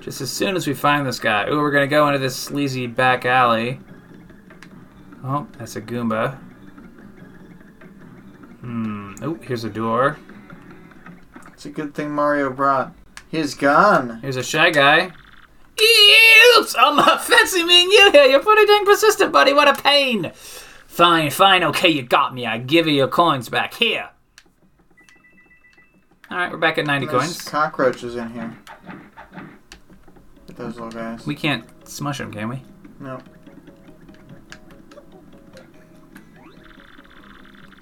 Just 0.05 0.21
as 0.21 0.31
soon 0.31 0.55
as 0.55 0.67
we 0.67 0.75
find 0.75 1.07
this 1.07 1.17
guy. 1.17 1.49
Ooh, 1.49 1.57
we're 1.57 1.71
gonna 1.71 1.87
go 1.87 2.07
into 2.07 2.19
this 2.19 2.35
sleazy 2.35 2.85
back 2.85 3.25
alley. 3.25 3.79
Oh, 5.23 5.47
that's 5.57 5.75
a 5.75 5.81
Goomba. 5.81 6.37
Hmm. 8.61 9.15
Oh, 9.23 9.33
here's 9.41 9.63
a 9.63 9.69
door. 9.71 10.19
It's 11.47 11.65
a 11.65 11.71
good 11.71 11.95
thing 11.95 12.11
Mario 12.11 12.51
brought 12.51 12.93
his 13.29 13.55
gun. 13.55 14.19
Here's 14.21 14.35
a 14.35 14.43
shy 14.43 14.69
guy. 14.69 15.11
Oops! 16.55 16.75
I'm 16.77 17.19
fancy 17.19 17.63
meeting 17.63 17.89
you 17.89 18.11
here. 18.11 18.25
You're 18.25 18.43
pretty 18.43 18.67
dang 18.67 18.85
persistent, 18.85 19.31
buddy. 19.31 19.53
What 19.53 19.67
a 19.67 19.81
pain. 19.81 20.31
Fine, 20.85 21.31
fine. 21.31 21.63
Okay, 21.63 21.89
you 21.89 22.03
got 22.03 22.31
me. 22.31 22.45
I 22.45 22.59
give 22.59 22.85
you 22.85 22.93
your 22.93 23.07
coins 23.07 23.49
back. 23.49 23.73
Here. 23.73 24.09
Alright, 26.31 26.51
we're 26.51 26.57
back 26.57 26.77
at 26.77 26.85
90 26.85 27.07
There's 27.07 27.21
coins. 27.21 27.41
cockroaches 27.49 28.15
in 28.15 28.29
here. 28.29 28.55
Get 30.55 30.63
those 30.63 30.75
little 30.75 30.91
guys. 30.91 31.25
We 31.25 31.35
can't 31.35 31.65
smush 31.87 32.19
him, 32.19 32.31
can 32.31 32.49
we? 32.49 32.61
no. 32.99 33.19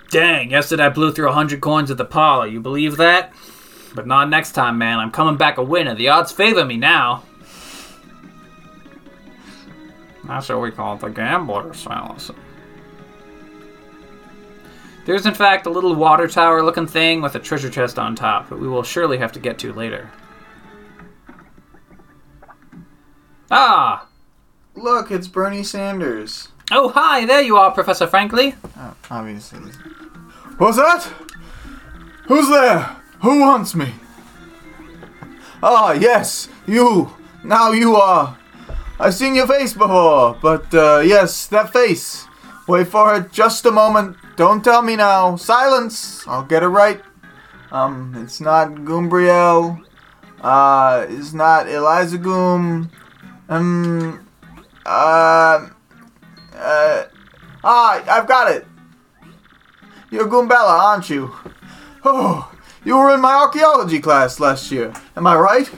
Dang, 0.10 0.52
yesterday 0.52 0.84
I 0.86 0.90
blew 0.90 1.12
through 1.12 1.26
100 1.26 1.60
coins 1.60 1.90
at 1.90 1.98
the 1.98 2.06
parlor. 2.06 2.46
You 2.46 2.60
believe 2.60 2.98
that? 2.98 3.34
But 3.96 4.06
not 4.06 4.30
next 4.30 4.52
time, 4.52 4.78
man. 4.78 5.00
I'm 5.00 5.10
coming 5.10 5.38
back 5.38 5.58
a 5.58 5.64
winner. 5.64 5.96
The 5.96 6.10
odds 6.10 6.32
favor 6.32 6.64
me 6.64 6.78
now. 6.78 7.24
That's 10.26 10.50
what 10.50 10.62
we 10.62 10.70
call 10.70 10.96
it, 10.96 11.00
the 11.02 11.10
gambler's 11.10 11.82
fallacy. 11.82 12.36
There's, 15.06 15.26
in 15.26 15.34
fact, 15.34 15.66
a 15.66 15.72
little 15.72 15.96
water 15.96 16.28
tower 16.28 16.64
looking 16.64 16.86
thing 16.88 17.22
with 17.24 17.34
a 17.34 17.40
treasure 17.40 17.72
chest 17.72 17.98
on 17.98 18.16
top 18.16 18.50
that 18.50 18.60
we 18.60 18.68
will 18.68 18.84
surely 18.84 19.18
have 19.18 19.32
to 19.32 19.40
get 19.40 19.58
to 19.60 19.74
later. 19.74 20.12
Ah! 23.56 24.08
Look, 24.74 25.12
it's 25.12 25.28
Bernie 25.28 25.62
Sanders. 25.62 26.48
Oh, 26.72 26.90
hi. 26.90 27.24
There 27.24 27.40
you 27.42 27.56
are, 27.56 27.70
Professor 27.70 28.08
Frankly. 28.08 28.56
Oh, 28.76 28.96
obviously. 29.12 29.72
What's 30.58 30.78
that? 30.78 31.04
Who's 32.26 32.50
there? 32.50 32.80
Who 33.22 33.42
wants 33.42 33.76
me? 33.76 33.94
Ah, 35.62 35.92
yes, 35.92 36.50
you. 36.66 37.14
Now 37.44 37.74
you 37.74 37.96
are. 37.96 38.36
I've 39.00 39.14
seen 39.14 39.36
your 39.36 39.46
face 39.46 39.74
before, 39.74 40.36
but 40.42 40.74
uh, 40.74 41.04
yes, 41.06 41.46
that 41.48 41.72
face. 41.72 42.26
Wait 42.68 42.88
for 42.88 43.16
it 43.18 43.32
just 43.32 43.68
a 43.68 43.72
moment. 43.72 44.18
Don't 44.36 44.64
tell 44.64 44.82
me 44.82 44.96
now. 44.96 45.36
Silence. 45.36 46.28
I'll 46.28 46.44
get 46.44 46.64
it 46.64 46.70
right. 46.70 47.04
Um, 47.72 48.16
it's 48.18 48.42
not 48.42 48.70
Goombriel. 48.70 49.80
Uh, 50.42 51.06
it's 51.08 51.34
not 51.34 51.70
Eliza 51.70 52.18
Goom. 52.18 52.90
Um, 53.50 54.26
uh, 54.86 55.70
uh, 56.56 57.04
ah, 57.64 58.04
I've 58.10 58.28
got 58.28 58.52
it. 58.52 58.66
You're 60.12 60.28
Goombella, 60.28 60.80
aren't 60.80 61.10
you? 61.10 61.34
Oh, 62.06 62.54
you 62.84 62.98
were 62.98 63.14
in 63.14 63.22
my 63.22 63.34
archaeology 63.34 64.00
class 64.00 64.40
last 64.40 64.72
year. 64.72 64.94
Am 65.16 65.26
I 65.26 65.36
right? 65.36 65.70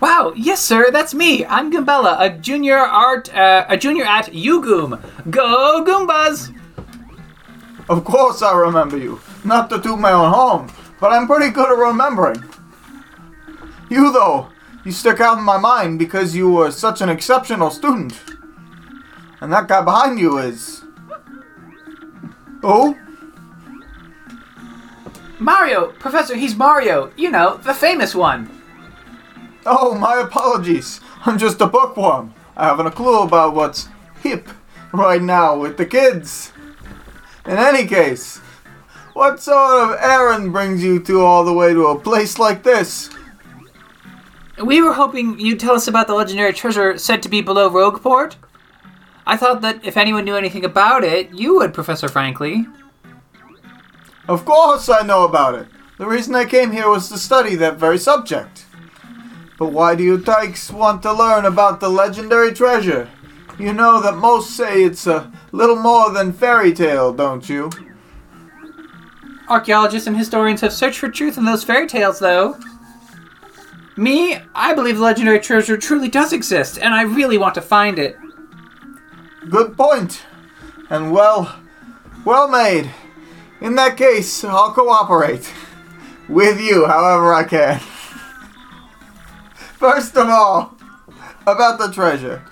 Wow, 0.00 0.32
yes, 0.34 0.60
sir, 0.62 0.90
that's 0.90 1.12
me. 1.14 1.44
I'm 1.44 1.70
Goombella, 1.70 2.20
a 2.20 2.30
junior 2.30 2.78
art, 2.78 3.32
uh, 3.34 3.66
a 3.68 3.76
junior 3.76 4.04
at 4.04 4.26
UGoom. 4.26 5.00
Go 5.30 5.84
Goombas! 5.86 6.54
Of 7.88 8.04
course 8.04 8.40
I 8.42 8.56
remember 8.56 8.96
you. 8.96 9.20
Not 9.44 9.68
to 9.70 9.80
toot 9.80 9.98
my 9.98 10.12
own 10.12 10.32
horn, 10.32 10.70
but 11.00 11.12
I'm 11.12 11.26
pretty 11.26 11.50
good 11.50 11.70
at 11.70 11.76
remembering. 11.76 12.42
You, 13.88 14.12
though, 14.12 14.48
you 14.84 14.92
stick 14.92 15.20
out 15.20 15.38
in 15.38 15.44
my 15.44 15.58
mind 15.58 15.98
because 15.98 16.34
you 16.34 16.50
were 16.50 16.70
such 16.70 17.00
an 17.00 17.08
exceptional 17.08 17.70
student. 17.70 18.20
And 19.40 19.52
that 19.52 19.68
guy 19.68 19.82
behind 19.82 20.18
you 20.18 20.38
is. 20.38 20.82
Oh? 22.62 22.96
Mario, 25.38 25.92
Professor, 25.92 26.36
he's 26.36 26.54
Mario. 26.54 27.10
You 27.16 27.30
know, 27.30 27.56
the 27.56 27.74
famous 27.74 28.14
one. 28.14 28.50
Oh, 29.66 29.94
my 29.94 30.20
apologies. 30.20 31.00
I'm 31.24 31.38
just 31.38 31.60
a 31.60 31.66
bookworm. 31.66 32.34
I 32.56 32.66
haven't 32.66 32.86
a 32.86 32.90
clue 32.90 33.22
about 33.22 33.54
what's 33.54 33.88
hip 34.22 34.48
right 34.92 35.22
now 35.22 35.58
with 35.58 35.76
the 35.76 35.86
kids. 35.86 36.52
In 37.46 37.56
any 37.56 37.86
case, 37.86 38.38
what 39.14 39.40
sort 39.40 39.90
of 39.90 39.98
errand 40.00 40.52
brings 40.52 40.84
you 40.84 41.02
two 41.02 41.22
all 41.22 41.44
the 41.44 41.52
way 41.52 41.72
to 41.72 41.86
a 41.86 41.98
place 41.98 42.38
like 42.38 42.62
this? 42.62 43.10
We 44.64 44.82
were 44.82 44.92
hoping 44.92 45.40
you'd 45.40 45.58
tell 45.58 45.74
us 45.74 45.88
about 45.88 46.06
the 46.06 46.14
legendary 46.14 46.52
treasure 46.52 46.98
said 46.98 47.22
to 47.22 47.28
be 47.28 47.40
below 47.40 47.70
Rogueport. 47.70 48.36
I 49.26 49.36
thought 49.36 49.62
that 49.62 49.84
if 49.84 49.96
anyone 49.96 50.24
knew 50.24 50.36
anything 50.36 50.64
about 50.64 51.02
it, 51.02 51.32
you 51.32 51.56
would, 51.56 51.72
Professor 51.72 52.08
Frankly. 52.08 52.66
Of 54.28 54.44
course 54.44 54.88
I 54.88 55.02
know 55.02 55.24
about 55.24 55.54
it. 55.54 55.66
The 55.98 56.06
reason 56.06 56.34
I 56.34 56.44
came 56.44 56.72
here 56.72 56.88
was 56.88 57.08
to 57.08 57.18
study 57.18 57.54
that 57.56 57.76
very 57.76 57.98
subject. 57.98 58.66
But 59.58 59.72
why 59.72 59.94
do 59.94 60.02
you 60.02 60.18
tykes 60.18 60.70
want 60.70 61.02
to 61.02 61.12
learn 61.12 61.44
about 61.44 61.80
the 61.80 61.88
legendary 61.88 62.52
treasure? 62.52 63.08
You 63.58 63.72
know 63.72 64.00
that 64.00 64.16
most 64.16 64.56
say 64.56 64.82
it's 64.84 65.06
a 65.06 65.30
little 65.52 65.76
more 65.76 66.10
than 66.10 66.32
fairy 66.32 66.72
tale, 66.72 67.12
don't 67.12 67.48
you? 67.48 67.70
Archaeologists 69.48 70.06
and 70.06 70.16
historians 70.16 70.60
have 70.60 70.72
searched 70.72 70.98
for 70.98 71.10
truth 71.10 71.36
in 71.36 71.44
those 71.44 71.64
fairy 71.64 71.86
tales, 71.86 72.18
though. 72.18 72.58
Me, 73.96 74.38
I 74.54 74.72
believe 74.72 74.96
the 74.96 75.02
legendary 75.02 75.40
treasure 75.40 75.76
truly 75.76 76.08
does 76.08 76.32
exist, 76.32 76.78
and 76.78 76.94
I 76.94 77.02
really 77.02 77.38
want 77.38 77.54
to 77.56 77.60
find 77.60 77.98
it. 77.98 78.16
Good 79.48 79.76
point. 79.76 80.22
And 80.88 81.12
well, 81.12 81.56
well 82.24 82.48
made. 82.48 82.90
In 83.60 83.74
that 83.74 83.96
case, 83.96 84.44
I'll 84.44 84.72
cooperate. 84.72 85.52
With 86.28 86.60
you, 86.60 86.86
however 86.86 87.34
I 87.34 87.44
can. 87.44 87.80
First 89.78 90.16
of 90.16 90.28
all, 90.28 90.76
about 91.46 91.78
the 91.78 91.90
treasure. 91.90 92.42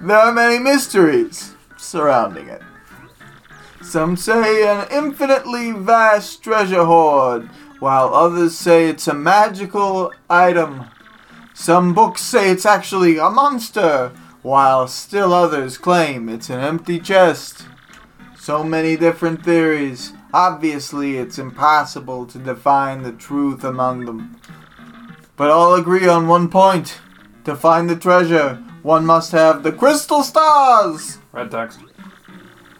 There 0.00 0.16
are 0.16 0.32
many 0.32 0.58
mysteries 0.58 1.54
surrounding 1.76 2.48
it. 2.48 2.62
Some 3.82 4.16
say 4.16 4.68
an 4.68 4.86
infinitely 4.90 5.72
vast 5.72 6.42
treasure 6.42 6.84
hoard, 6.84 7.50
while 7.80 8.14
others 8.14 8.56
say 8.56 8.86
it's 8.88 9.08
a 9.08 9.14
magical 9.14 10.12
item. 10.28 10.84
Some 11.54 11.92
books 11.94 12.22
say 12.22 12.50
it's 12.50 12.64
actually 12.66 13.18
a 13.18 13.28
monster, 13.30 14.12
while 14.42 14.86
still 14.86 15.32
others 15.32 15.76
claim 15.76 16.28
it's 16.28 16.48
an 16.48 16.60
empty 16.60 17.00
chest. 17.00 17.66
So 18.38 18.62
many 18.62 18.96
different 18.96 19.44
theories. 19.44 20.12
Obviously, 20.32 21.18
it's 21.18 21.38
impossible 21.38 22.24
to 22.26 22.38
define 22.38 23.02
the 23.02 23.12
truth 23.12 23.64
among 23.64 24.04
them. 24.04 24.36
But 25.36 25.50
all 25.50 25.74
agree 25.74 26.06
on 26.06 26.28
one 26.28 26.48
point. 26.48 27.00
To 27.44 27.56
find 27.56 27.88
the 27.88 27.96
treasure, 27.96 28.62
one 28.82 29.04
must 29.04 29.32
have 29.32 29.62
the 29.62 29.72
crystal 29.72 30.22
stars. 30.22 31.18
Red 31.32 31.50
text. 31.50 31.80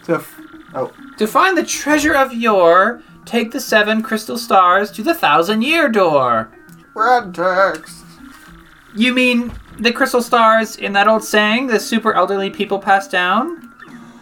To 0.04 0.16
f- 0.16 0.40
oh, 0.74 0.92
To 1.18 1.26
find 1.26 1.56
the 1.56 1.64
treasure 1.64 2.14
of 2.14 2.32
yore, 2.32 3.02
take 3.24 3.52
the 3.52 3.60
seven 3.60 4.02
crystal 4.02 4.38
stars 4.38 4.90
to 4.92 5.02
the 5.02 5.14
thousand 5.14 5.62
year 5.62 5.88
door. 5.88 6.50
red 6.94 7.34
text. 7.34 8.04
You 8.96 9.14
mean 9.14 9.52
the 9.78 9.92
crystal 9.92 10.22
stars 10.22 10.76
in 10.76 10.92
that 10.94 11.08
old 11.08 11.24
saying 11.24 11.68
the 11.68 11.78
super 11.80 12.12
elderly 12.12 12.50
people 12.50 12.78
pass 12.78 13.06
down? 13.08 13.72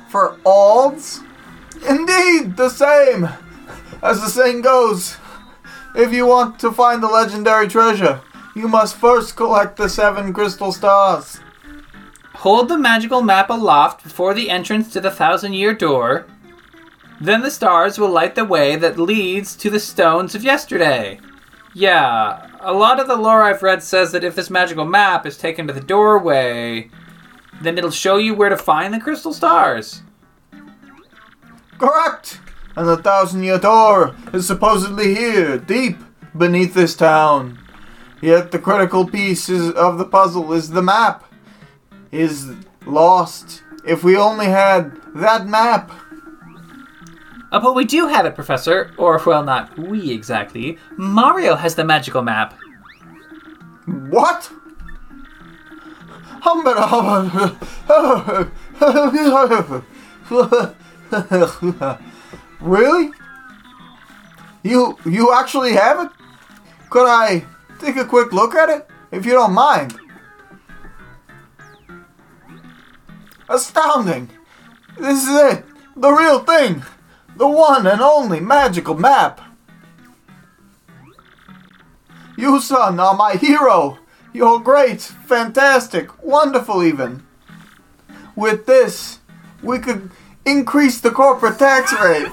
For 0.09 0.39
olds? 0.45 1.21
Indeed, 1.89 2.57
the 2.57 2.69
same. 2.69 3.29
As 4.03 4.21
the 4.21 4.29
saying 4.29 4.63
goes, 4.63 5.17
if 5.95 6.13
you 6.13 6.27
want 6.27 6.59
to 6.61 6.71
find 6.71 7.03
the 7.03 7.09
legendary 7.09 7.69
treasure, 7.69 8.21
you 8.55 8.69
must 8.69 8.97
first 8.97 9.37
collect 9.37 9.77
the 9.77 9.89
seven 9.89 10.33
crystal 10.33 10.73
stars. 10.73 11.41
Hold 12.35 12.69
the 12.69 12.79
magical 12.79 13.23
map 13.23 13.51
aloft 13.51 14.05
before 14.05 14.35
the 14.35 14.51
entrance 14.51 14.93
to 14.93 15.01
the 15.01 15.11
thousand 15.11 15.55
year 15.55 15.75
door. 15.75 16.27
Then 17.21 17.43
the 17.43 17.51
stars 17.51 17.99
will 17.99 18.11
light 18.11 18.35
the 18.35 18.45
way 18.45 18.77
that 18.77 18.99
leads 18.99 19.57
to 19.57 19.71
the 19.71 19.81
stones 19.81 20.35
of 20.35 20.45
yesterday. 20.45 21.21
Yeah, 21.75 22.47
a 22.61 22.73
lot 22.73 23.01
of 23.01 23.09
the 23.09 23.17
lore 23.17 23.43
I've 23.43 23.63
read 23.63 23.83
says 23.83 24.13
that 24.13 24.25
if 24.25 24.35
this 24.35 24.51
magical 24.51 24.85
map 24.85 25.27
is 25.27 25.37
taken 25.37 25.67
to 25.67 25.73
the 25.73 25.81
doorway, 25.81 26.91
then 27.61 27.77
it'll 27.77 27.91
show 27.91 28.17
you 28.17 28.35
where 28.35 28.49
to 28.49 28.57
find 28.57 28.95
the 28.95 29.01
crystal 29.01 29.33
stars. 29.33 30.03
Correct! 31.79 32.41
And 32.77 32.89
the 32.89 32.97
thousand 32.97 33.43
year 33.43 33.59
door 33.59 34.15
is 34.33 34.47
supposedly 34.47 35.15
here, 35.15 35.59
deep 35.59 35.99
beneath 36.37 36.75
this 36.75 36.95
town. 36.95 37.59
Yet 38.21 38.51
the 38.51 38.59
critical 38.59 39.07
piece 39.07 39.49
is, 39.49 39.71
of 39.73 39.99
the 39.99 40.05
puzzle 40.05 40.53
is 40.53 40.71
the 40.71 40.83
map. 40.83 41.25
Is 42.11 42.51
lost. 42.87 43.63
If 43.87 44.03
we 44.03 44.17
only 44.17 44.47
had 44.47 44.97
that 45.15 45.47
map. 45.47 45.93
Uh, 47.51 47.61
but 47.61 47.75
we 47.75 47.85
do 47.85 48.09
have 48.09 48.27
it, 48.27 48.35
Professor. 48.35 48.93
Or, 48.99 49.21
well, 49.25 49.43
not 49.43 49.77
we 49.79 50.11
exactly. 50.11 50.79
Mario 50.97 51.57
has 51.57 51.75
the 51.75 51.85
magical 51.85 52.23
map. 52.23 52.55
What? 53.87 54.51
really? 62.61 63.11
You 64.63 64.97
you 65.05 65.35
actually 65.35 65.73
have 65.73 66.07
it? 66.07 66.13
Could 66.91 67.09
I 67.09 67.45
take 67.81 67.97
a 67.97 68.05
quick 68.05 68.33
look 68.33 68.55
at 68.55 68.69
it, 68.69 68.89
if 69.11 69.27
you 69.27 69.33
don't 69.33 69.53
mind? 69.53 69.99
Astounding! 73.49 74.31
This 74.99 75.23
is 75.23 75.35
it, 75.35 75.65
the 75.97 76.11
real 76.11 76.41
thing, 76.41 76.83
the 77.39 77.49
one 77.49 77.87
and 77.87 78.01
only 78.01 78.41
magical 78.41 78.95
map. 78.95 79.41
You, 82.37 82.61
son, 82.61 83.01
are 83.01 83.17
my 83.17 83.35
hero. 83.35 83.99
You're 84.33 84.61
great, 84.61 85.01
fantastic, 85.01 86.23
wonderful, 86.23 86.85
even. 86.85 87.25
With 88.37 88.67
this, 88.67 89.21
we 89.63 89.79
could 89.79 90.11
increase 90.45 91.01
the 91.01 91.11
corporate 91.11 91.59
tax 91.59 91.93
rate. 92.03 92.29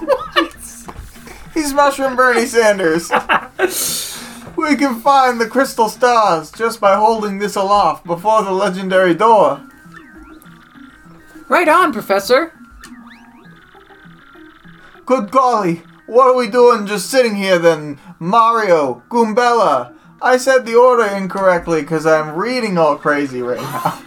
He's 1.53 1.73
Mushroom 1.73 2.15
Bernie 2.15 2.45
Sanders. 2.45 3.09
we 4.57 4.75
can 4.75 4.99
find 4.99 5.39
the 5.39 5.47
crystal 5.47 5.89
stars 5.89 6.51
just 6.51 6.81
by 6.81 6.95
holding 6.95 7.39
this 7.39 7.55
aloft 7.55 8.05
before 8.05 8.43
the 8.43 8.51
legendary 8.51 9.13
door. 9.13 9.61
Right 11.47 11.67
on, 11.67 11.93
Professor. 11.93 12.54
Good 15.05 15.29
golly, 15.29 15.83
what 16.07 16.27
are 16.27 16.35
we 16.35 16.47
doing 16.47 16.87
just 16.87 17.11
sitting 17.11 17.35
here 17.35 17.59
then? 17.59 17.99
Mario, 18.17 19.03
Goombella. 19.09 19.95
I 20.19 20.37
said 20.37 20.65
the 20.65 20.75
order 20.75 21.05
incorrectly 21.05 21.81
because 21.81 22.07
I'm 22.07 22.35
reading 22.35 22.79
all 22.79 22.95
crazy 22.95 23.43
right 23.43 23.61
now. 23.61 24.01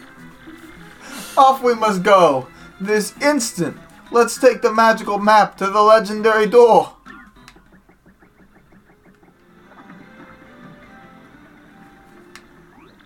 Off 1.36 1.62
we 1.62 1.74
must 1.74 2.02
go. 2.02 2.48
This 2.80 3.14
instant. 3.22 3.76
Let's 4.10 4.38
take 4.38 4.60
the 4.60 4.72
magical 4.72 5.18
map 5.18 5.56
to 5.58 5.66
the 5.66 5.82
legendary 5.82 6.46
door. 6.46 6.96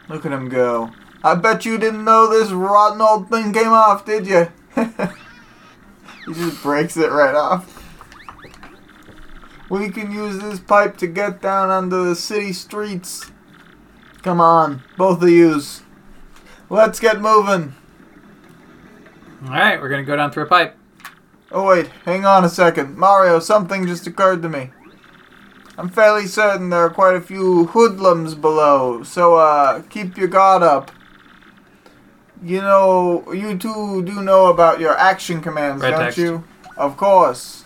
Look 0.08 0.24
at 0.24 0.32
him 0.32 0.48
go. 0.48 0.90
I 1.22 1.34
bet 1.34 1.66
you 1.66 1.76
didn't 1.76 2.04
know 2.04 2.28
this 2.28 2.50
rotten 2.52 3.00
old 3.02 3.28
thing 3.28 3.52
came 3.52 3.68
off, 3.68 4.04
did 4.04 4.26
you? 4.26 4.48
he 4.74 6.34
just 6.34 6.62
breaks 6.62 6.96
it 6.96 7.10
right 7.10 7.34
off. 7.34 7.81
We 9.72 9.88
can 9.88 10.10
use 10.12 10.38
this 10.38 10.60
pipe 10.60 10.98
to 10.98 11.06
get 11.06 11.40
down 11.40 11.70
onto 11.70 12.04
the 12.04 12.14
city 12.14 12.52
streets. 12.52 13.30
Come 14.20 14.38
on, 14.38 14.82
both 14.98 15.22
of 15.22 15.30
yous. 15.30 15.80
Let's 16.68 17.00
get 17.00 17.22
moving. 17.22 17.74
Alright, 19.42 19.80
we're 19.80 19.88
gonna 19.88 20.04
go 20.04 20.14
down 20.14 20.30
through 20.30 20.42
a 20.42 20.46
pipe. 20.46 20.76
Oh 21.50 21.66
wait, 21.66 21.86
hang 22.04 22.26
on 22.26 22.44
a 22.44 22.50
second. 22.50 22.98
Mario, 22.98 23.38
something 23.38 23.86
just 23.86 24.06
occurred 24.06 24.42
to 24.42 24.50
me. 24.50 24.72
I'm 25.78 25.88
fairly 25.88 26.26
certain 26.26 26.68
there 26.68 26.80
are 26.80 26.90
quite 26.90 27.16
a 27.16 27.22
few 27.22 27.68
hoodlums 27.68 28.34
below, 28.34 29.02
so 29.04 29.36
uh 29.36 29.80
keep 29.88 30.18
your 30.18 30.28
guard 30.28 30.62
up. 30.62 30.92
You 32.42 32.60
know, 32.60 33.32
you 33.32 33.56
two 33.56 34.02
do 34.02 34.20
know 34.20 34.48
about 34.48 34.80
your 34.80 34.98
action 34.98 35.40
commands, 35.40 35.82
Red 35.82 35.92
don't 35.92 36.00
text. 36.00 36.18
you? 36.18 36.44
Of 36.76 36.98
course. 36.98 37.61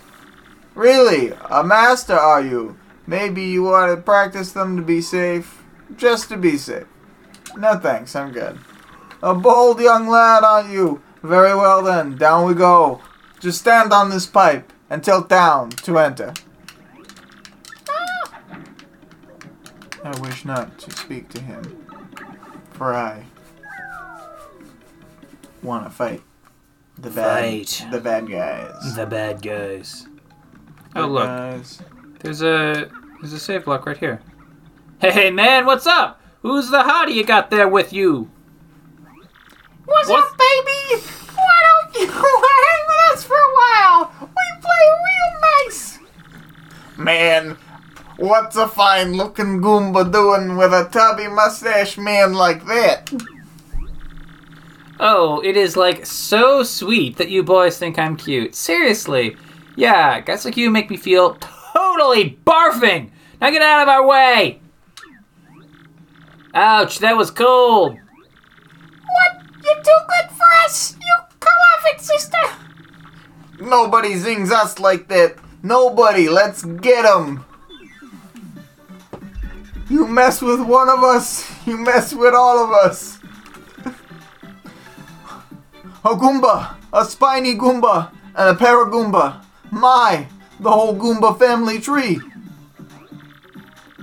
Really? 0.76 1.32
A 1.50 1.64
master 1.64 2.14
are 2.14 2.42
you? 2.42 2.76
Maybe 3.06 3.42
you 3.42 3.62
want 3.62 3.96
to 3.96 4.02
practice 4.02 4.52
them 4.52 4.76
to 4.76 4.82
be 4.82 5.00
safe? 5.00 5.62
Just 5.96 6.28
to 6.28 6.36
be 6.36 6.56
safe. 6.58 6.86
No 7.56 7.78
thanks, 7.78 8.14
I'm 8.14 8.30
good. 8.30 8.58
A 9.22 9.34
bold 9.34 9.80
young 9.80 10.06
lad, 10.06 10.44
aren't 10.44 10.70
you? 10.70 11.02
Very 11.22 11.54
well 11.54 11.82
then, 11.82 12.16
down 12.16 12.46
we 12.46 12.54
go. 12.54 13.00
Just 13.40 13.60
stand 13.60 13.92
on 13.92 14.10
this 14.10 14.26
pipe 14.26 14.70
and 14.90 15.02
tilt 15.02 15.28
down 15.28 15.70
to 15.70 15.98
enter. 15.98 16.34
I 20.04 20.20
wish 20.20 20.44
not 20.44 20.78
to 20.80 20.90
speak 20.90 21.28
to 21.30 21.40
him, 21.40 21.84
for 22.72 22.92
I 22.94 23.24
want 25.62 25.84
to 25.84 25.90
fight 25.90 26.22
the 26.98 27.10
bad, 27.10 27.42
Fight. 27.68 27.86
the 27.90 28.00
bad 28.00 28.28
guys. 28.30 28.94
The 28.94 29.06
bad 29.06 29.42
guys. 29.42 30.06
Oh, 30.96 31.06
look. 31.08 31.26
guys. 31.26 31.82
There's 32.20 32.42
a 32.42 32.90
there's 33.20 33.32
a 33.32 33.38
save 33.38 33.64
block 33.64 33.86
right 33.86 33.96
here. 33.96 34.20
Hey 35.00 35.30
man, 35.30 35.66
what's 35.66 35.86
up? 35.86 36.20
Who's 36.42 36.70
the 36.70 36.82
hottie 36.82 37.14
you 37.14 37.24
got 37.24 37.50
there 37.50 37.68
with 37.68 37.92
you? 37.92 38.30
What's 39.84 40.08
What? 40.08 40.24
up, 40.24 40.38
baby? 40.38 41.02
Why 41.34 41.62
don't 41.92 41.94
you 42.00 42.06
hang 42.12 42.82
with 42.88 43.12
us 43.12 43.24
for 43.24 43.34
a 43.34 43.54
while? 43.54 44.12
We 44.20 44.60
play 44.60 44.84
real 45.06 45.40
nice. 45.64 45.98
Man, 46.96 47.56
what's 48.16 48.56
a 48.56 48.66
fine 48.66 49.12
looking 49.16 49.60
Goomba 49.60 50.10
doing 50.10 50.56
with 50.56 50.72
a 50.72 50.88
tubby 50.90 51.28
mustache 51.28 51.98
man 51.98 52.32
like 52.32 52.64
that? 52.66 53.12
Oh, 54.98 55.40
it 55.44 55.56
is 55.58 55.76
like 55.76 56.06
so 56.06 56.62
sweet 56.62 57.18
that 57.18 57.28
you 57.28 57.42
boys 57.42 57.78
think 57.78 57.98
I'm 57.98 58.16
cute. 58.16 58.54
Seriously. 58.54 59.36
Yeah, 59.76 60.20
guys 60.20 60.44
like 60.44 60.56
you 60.56 60.70
make 60.70 60.90
me 60.90 60.96
feel 60.96 61.34
totally 61.34 62.38
barfing. 62.46 63.10
Now 63.40 63.50
get 63.50 63.62
out 63.62 63.82
of 63.82 63.88
our 63.88 64.06
way. 64.06 64.60
Ouch, 66.54 66.98
that 67.00 67.16
was 67.16 67.30
cold. 67.30 67.92
What? 67.92 69.42
You're 69.62 69.82
too 69.82 70.00
good 70.08 70.30
for 70.30 70.46
us. 70.64 70.96
You 70.98 71.14
come 71.38 71.52
off 71.76 71.84
it, 71.92 72.00
sister. 72.00 72.38
Nobody 73.60 74.16
zings 74.16 74.50
us 74.50 74.78
like 74.78 75.08
that. 75.08 75.36
Nobody. 75.62 76.28
Let's 76.30 76.64
get 76.64 77.04
'em. 77.04 77.44
You 79.90 80.06
mess 80.08 80.40
with 80.42 80.60
one 80.60 80.88
of 80.88 81.04
us, 81.04 81.44
you 81.66 81.76
mess 81.76 82.12
with 82.14 82.34
all 82.34 82.64
of 82.64 82.70
us. 82.72 83.18
A 86.04 86.08
Goomba, 86.10 86.74
a 86.92 87.04
spiny 87.04 87.54
Goomba, 87.56 88.10
and 88.34 88.56
a 88.56 88.60
Paragoomba. 88.60 89.42
My, 89.70 90.26
the 90.60 90.70
whole 90.70 90.96
Goomba 90.96 91.38
family 91.38 91.80
tree. 91.80 92.20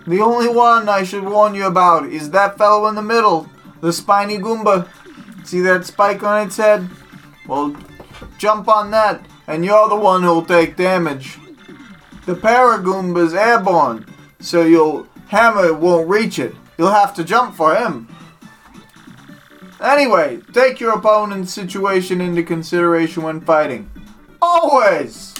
The 0.05 0.21
only 0.21 0.49
one 0.49 0.89
I 0.89 1.03
should 1.03 1.23
warn 1.23 1.55
you 1.55 1.65
about 1.65 2.07
is 2.07 2.31
that 2.31 2.57
fellow 2.57 2.87
in 2.87 2.95
the 2.95 3.01
middle, 3.01 3.49
the 3.81 3.93
spiny 3.93 4.37
Goomba. 4.37 4.87
See 5.45 5.61
that 5.61 5.85
spike 5.85 6.23
on 6.23 6.47
its 6.47 6.57
head? 6.57 6.89
Well, 7.47 7.75
jump 8.37 8.67
on 8.67 8.91
that, 8.91 9.25
and 9.47 9.63
you're 9.63 9.89
the 9.89 9.95
one 9.95 10.23
who'll 10.23 10.45
take 10.45 10.75
damage. 10.75 11.37
The 12.25 12.35
Paragoomba's 12.35 13.33
airborne, 13.33 14.05
so 14.39 14.63
your 14.63 15.07
hammer 15.27 15.73
won't 15.73 16.09
reach 16.09 16.39
it. 16.39 16.55
You'll 16.77 16.91
have 16.91 17.13
to 17.15 17.23
jump 17.23 17.55
for 17.55 17.75
him. 17.75 18.07
Anyway, 19.81 20.39
take 20.53 20.79
your 20.79 20.93
opponent's 20.93 21.53
situation 21.53 22.21
into 22.21 22.43
consideration 22.43 23.23
when 23.23 23.41
fighting. 23.41 23.89
Always! 24.41 25.32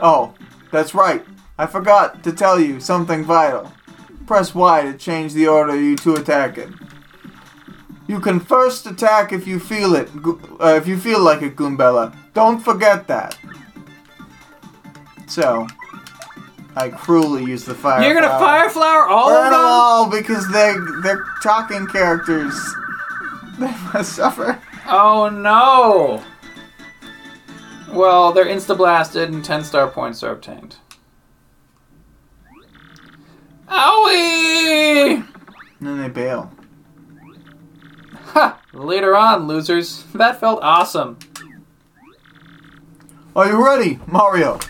Oh, 0.00 0.34
that's 0.70 0.94
right. 0.94 1.24
I 1.58 1.66
forgot 1.66 2.22
to 2.24 2.32
tell 2.32 2.60
you 2.60 2.80
something 2.80 3.24
vital. 3.24 3.72
Press 4.26 4.54
Y 4.54 4.82
to 4.82 4.94
change 4.96 5.32
the 5.32 5.46
order 5.48 5.80
you 5.80 5.96
two 5.96 6.14
attack 6.14 6.58
it. 6.58 6.68
You 8.08 8.20
can 8.20 8.38
first 8.40 8.86
attack 8.86 9.32
if 9.32 9.46
you 9.46 9.58
feel 9.58 9.94
it, 9.94 10.08
uh, 10.60 10.74
if 10.76 10.86
you 10.86 10.98
feel 10.98 11.20
like 11.20 11.42
it, 11.42 11.56
Goombella. 11.56 12.16
Don't 12.34 12.60
forget 12.60 13.08
that. 13.08 13.36
So, 15.26 15.66
I 16.76 16.90
cruelly 16.90 17.44
use 17.44 17.64
the 17.64 17.74
fire. 17.74 18.02
You're 18.02 18.14
gonna 18.14 18.28
flower. 18.28 18.40
fire 18.40 18.70
flower 18.70 19.08
all 19.08 19.28
Burn 19.30 19.46
of 19.46 19.52
them 19.52 19.60
all 19.64 20.10
because 20.10 20.46
they 20.52 20.74
they're 21.02 21.24
talking 21.42 21.86
characters. 21.86 22.54
They 23.58 23.74
must 23.94 24.12
suffer. 24.12 24.60
Oh 24.86 25.30
no! 25.30 26.22
Well, 27.88 28.32
they're 28.32 28.44
insta 28.44 28.76
blasted 28.76 29.30
and 29.30 29.44
10 29.44 29.64
star 29.64 29.88
points 29.88 30.22
are 30.22 30.32
obtained. 30.32 30.76
Owie! 33.68 35.26
And 35.78 35.88
then 35.88 36.00
they 36.00 36.08
bail. 36.08 36.52
Ha! 38.26 38.60
Later 38.72 39.16
on, 39.16 39.46
losers. 39.46 40.04
That 40.14 40.40
felt 40.40 40.62
awesome. 40.62 41.18
Are 43.34 43.48
you 43.48 43.64
ready, 43.64 43.98
Mario? 44.06 44.60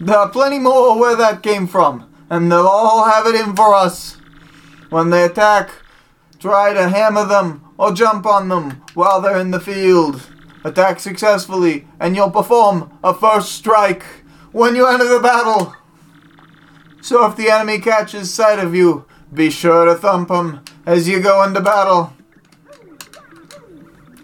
There 0.00 0.16
are 0.16 0.28
plenty 0.28 0.58
more 0.58 0.98
where 0.98 1.16
that 1.16 1.42
came 1.42 1.66
from, 1.66 2.12
and 2.30 2.50
they'll 2.50 2.66
all 2.66 3.08
have 3.08 3.26
it 3.26 3.34
in 3.34 3.56
for 3.56 3.74
us. 3.74 4.16
When 4.90 5.10
they 5.10 5.24
attack, 5.24 5.70
try 6.38 6.72
to 6.74 6.88
hammer 6.88 7.24
them 7.24 7.64
or 7.78 7.92
jump 7.92 8.26
on 8.26 8.48
them 8.48 8.82
while 8.94 9.20
they're 9.20 9.40
in 9.40 9.50
the 9.50 9.60
field. 9.60 10.30
Attack 10.64 10.98
successfully, 10.98 11.86
and 12.00 12.16
you'll 12.16 12.30
perform 12.30 12.90
a 13.04 13.12
first 13.12 13.52
strike 13.52 14.02
when 14.50 14.74
you 14.74 14.86
enter 14.86 15.06
the 15.06 15.20
battle. 15.20 15.74
So 17.02 17.26
if 17.26 17.36
the 17.36 17.50
enemy 17.50 17.80
catches 17.80 18.32
sight 18.32 18.58
of 18.58 18.74
you, 18.74 19.04
be 19.32 19.50
sure 19.50 19.84
to 19.84 19.94
thump 19.94 20.30
him 20.30 20.64
as 20.86 21.06
you 21.06 21.20
go 21.20 21.42
into 21.42 21.60
battle. 21.60 22.14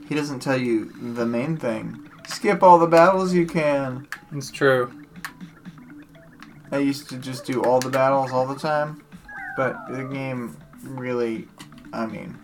He 0.08 0.14
doesn't 0.14 0.40
tell 0.40 0.58
you 0.58 0.86
the 1.14 1.26
main 1.26 1.58
thing. 1.58 2.08
Skip 2.26 2.62
all 2.62 2.78
the 2.78 2.86
battles 2.86 3.34
you 3.34 3.46
can. 3.46 4.08
It's 4.32 4.50
true. 4.50 4.92
I 6.72 6.78
used 6.78 7.10
to 7.10 7.18
just 7.18 7.44
do 7.44 7.62
all 7.62 7.80
the 7.80 7.90
battles 7.90 8.32
all 8.32 8.46
the 8.46 8.58
time, 8.58 9.02
but 9.56 9.76
the 9.90 10.04
game 10.04 10.56
really, 10.84 11.48
I 11.92 12.06
mean, 12.06 12.38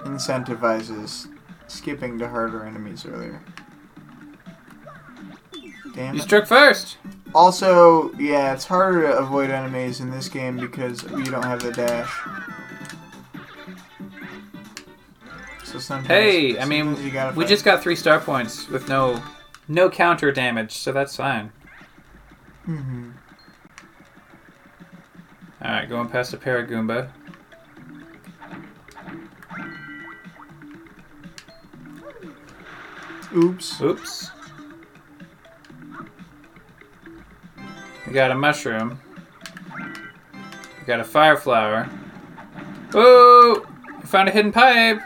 incentivizes 0.00 1.31
skipping 1.72 2.18
to 2.18 2.28
harder 2.28 2.64
enemies 2.64 3.04
earlier. 3.06 3.42
Damn 5.94 6.14
You 6.14 6.20
it. 6.20 6.24
struck 6.24 6.46
first. 6.46 6.96
Also, 7.34 8.12
yeah, 8.14 8.52
it's 8.52 8.64
harder 8.66 9.02
to 9.02 9.18
avoid 9.18 9.50
enemies 9.50 10.00
in 10.00 10.10
this 10.10 10.28
game 10.28 10.56
because 10.58 11.02
you 11.04 11.24
don't 11.24 11.44
have 11.44 11.62
the 11.62 11.72
dash. 11.72 12.10
So 15.64 15.78
sometimes, 15.78 16.08
Hey, 16.08 16.58
I 16.58 16.64
mean, 16.66 16.94
we 17.34 17.44
just 17.46 17.64
got 17.64 17.82
three 17.82 17.96
star 17.96 18.20
points 18.20 18.68
with 18.68 18.88
no 18.88 19.22
no 19.68 19.88
counter 19.88 20.30
damage, 20.30 20.72
so 20.72 20.92
that's 20.92 21.16
fine. 21.16 21.50
Mhm. 22.68 23.12
Alright, 25.64 25.88
going 25.88 26.08
past 26.08 26.32
the 26.32 26.36
Paragoomba. 26.36 27.10
Oops. 33.34 33.80
Oops. 33.80 34.30
We 38.06 38.12
got 38.12 38.30
a 38.30 38.34
mushroom. 38.34 39.00
We 40.80 40.86
got 40.86 41.00
a 41.00 41.04
fire 41.04 41.36
flower. 41.36 41.84
Whoa! 42.92 43.66
I 43.98 44.06
found 44.06 44.28
a 44.28 44.32
hidden 44.32 44.52
pipe. 44.52 45.00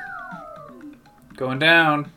Going 1.37 1.59
down. 1.59 2.11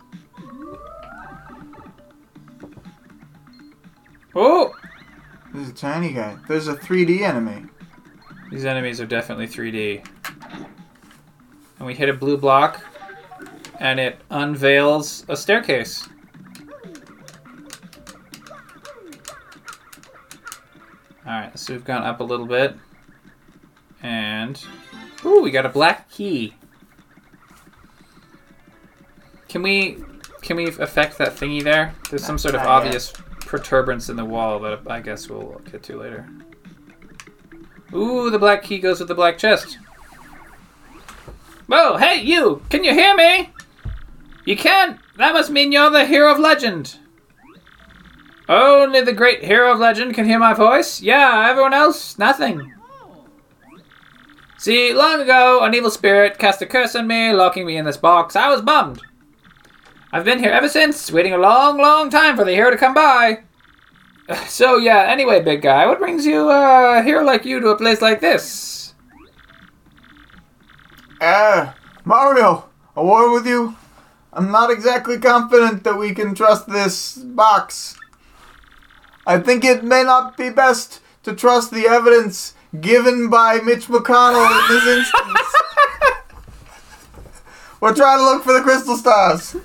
Oh! 4.34 4.74
There's 5.54 5.70
a 5.70 5.74
tiny 5.74 6.14
guy. 6.14 6.38
There's 6.48 6.68
a 6.68 6.76
3D 6.76 7.22
enemy. 7.22 7.66
These 8.50 8.66
enemies 8.66 9.00
are 9.00 9.06
definitely 9.06 9.48
3D. 9.48 10.04
And 11.78 11.86
we 11.86 11.94
hit 11.94 12.10
a 12.10 12.14
blue 12.14 12.38
block, 12.38 12.84
and 13.80 14.00
it 14.00 14.20
unveils 14.30 15.26
a 15.30 15.36
staircase. 15.36 16.08
Alright, 21.26 21.58
so 21.58 21.74
we've 21.74 21.86
gone 21.86 22.04
up 22.04 22.20
a 22.20 22.24
little 22.24 22.46
bit. 22.46 22.76
And. 24.02 24.62
Ooh, 25.26 25.42
we 25.42 25.52
got 25.52 25.66
a 25.66 25.70
black 25.70 26.10
key. 26.10 26.54
Can 29.48 29.62
we. 29.62 30.04
Can 30.42 30.58
we 30.58 30.68
affect 30.68 31.18
that 31.18 31.36
thingy 31.36 31.64
there? 31.64 31.94
There's 32.10 32.26
some 32.26 32.38
sort 32.38 32.56
of 32.56 32.62
obvious 32.62 33.14
protuberance 33.42 34.10
in 34.10 34.16
the 34.16 34.26
wall 34.26 34.60
that 34.60 34.82
I 34.88 35.00
guess 35.00 35.30
we'll 35.30 35.62
get 35.72 35.84
to 35.84 35.98
later. 35.98 36.28
Ooh, 37.94 38.30
the 38.30 38.40
black 38.40 38.64
key 38.64 38.80
goes 38.80 39.00
with 39.00 39.08
the 39.08 39.16
black 39.16 39.38
chest. 39.38 39.78
Whoa, 41.68 41.98
hey, 41.98 42.22
you! 42.22 42.64
Can 42.70 42.84
you 42.84 42.94
hear 42.94 43.16
me? 43.16 43.52
You 44.46 44.56
can't! 44.56 45.00
That 45.18 45.34
must 45.34 45.52
mean 45.52 45.72
you're 45.72 45.90
the 45.90 46.06
hero 46.06 46.32
of 46.32 46.40
legend. 46.40 46.98
Only 48.48 49.02
the 49.02 49.14
great 49.14 49.44
hero 49.44 49.72
of 49.72 49.80
legend 49.80 50.16
can 50.16 50.26
hear 50.26 50.40
my 50.40 50.54
voice? 50.54 51.02
Yeah, 51.02 51.48
everyone 51.50 51.74
else, 51.74 52.18
nothing. 52.18 52.74
See, 54.58 54.94
long 54.94 55.22
ago, 55.22 55.64
an 55.64 55.74
evil 55.76 55.92
spirit 55.92 56.40
cast 56.40 56.62
a 56.62 56.66
curse 56.66 56.96
on 56.96 57.08
me, 57.08 57.32
locking 57.32 57.66
me 57.66 57.78
in 57.78 57.86
this 57.86 57.96
box. 57.96 58.36
I 58.36 58.50
was 58.50 58.62
bummed. 58.62 59.02
I've 60.12 60.26
been 60.26 60.40
here 60.40 60.52
ever 60.52 60.68
since, 60.68 61.12
waiting 61.12 61.34
a 61.34 61.38
long, 61.38 61.78
long 61.78 62.10
time 62.10 62.36
for 62.36 62.44
the 62.44 62.54
hero 62.54 62.72
to 62.72 62.78
come 62.78 62.94
by. 62.94 63.44
So, 64.48 64.78
yeah, 64.78 65.06
anyway, 65.08 65.42
big 65.42 65.64
guy, 65.64 65.88
what 65.88 65.98
brings 65.98 66.24
you, 66.24 66.52
uh, 66.52 67.00
a 67.00 67.04
hero 67.04 67.24
like 67.24 67.46
you 67.46 67.60
to 67.60 67.70
a 67.70 67.78
place 67.78 68.00
like 68.00 68.20
this? 68.20 68.94
Ah, 71.20 71.76
Mario, 72.06 72.70
a 72.96 73.04
war 73.04 73.34
with 73.34 73.48
you? 73.48 73.76
I'm 74.32 74.52
not 74.52 74.70
exactly 74.70 75.18
confident 75.18 75.84
that 75.84 75.98
we 75.98 76.14
can 76.14 76.36
trust 76.36 76.70
this 76.70 77.18
box. 77.18 77.98
I 79.26 79.40
think 79.40 79.64
it 79.66 79.84
may 79.84 80.04
not 80.04 80.38
be 80.38 80.50
best 80.50 81.02
to 81.24 81.34
trust 81.34 81.72
the 81.72 81.88
evidence 81.88 82.54
given 82.80 83.30
by 83.30 83.60
Mitch 83.60 83.88
McConnell 83.88 84.46
in 84.46 84.76
this 84.76 84.88
instance. 84.98 85.54
We're 87.82 87.96
trying 87.96 88.20
to 88.20 88.26
look 88.26 88.44
for 88.44 88.54
the 88.54 88.62
crystal 88.62 88.98
stars. 88.98 89.56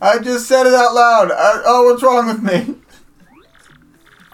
I 0.00 0.18
just 0.18 0.46
said 0.46 0.66
it 0.66 0.74
out 0.74 0.94
loud. 0.94 1.30
I, 1.30 1.62
oh, 1.64 1.84
what's 1.84 2.02
wrong 2.02 2.26
with 2.26 2.42
me? 2.42 2.76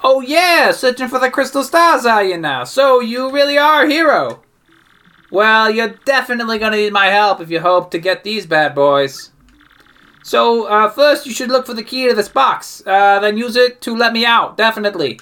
Oh, 0.02 0.20
yeah, 0.20 0.72
searching 0.72 1.06
for 1.06 1.20
the 1.20 1.30
crystal 1.30 1.62
stars, 1.62 2.04
are 2.04 2.24
you 2.24 2.36
now? 2.36 2.64
So, 2.64 2.98
you 2.98 3.30
really 3.30 3.56
are 3.56 3.84
a 3.84 3.88
hero. 3.88 4.42
Well, 5.32 5.70
you're 5.70 5.94
definitely 6.04 6.58
gonna 6.58 6.76
need 6.76 6.92
my 6.92 7.06
help 7.06 7.40
if 7.40 7.50
you 7.50 7.60
hope 7.60 7.90
to 7.92 7.98
get 7.98 8.22
these 8.22 8.44
bad 8.44 8.74
boys. 8.74 9.30
So, 10.22 10.66
uh, 10.66 10.90
first 10.90 11.26
you 11.26 11.32
should 11.32 11.48
look 11.48 11.64
for 11.64 11.72
the 11.72 11.82
key 11.82 12.06
to 12.06 12.14
this 12.14 12.28
box. 12.28 12.82
Uh, 12.86 13.18
then 13.18 13.38
use 13.38 13.56
it 13.56 13.80
to 13.80 13.96
let 13.96 14.12
me 14.12 14.26
out, 14.26 14.58
definitely. 14.58 15.18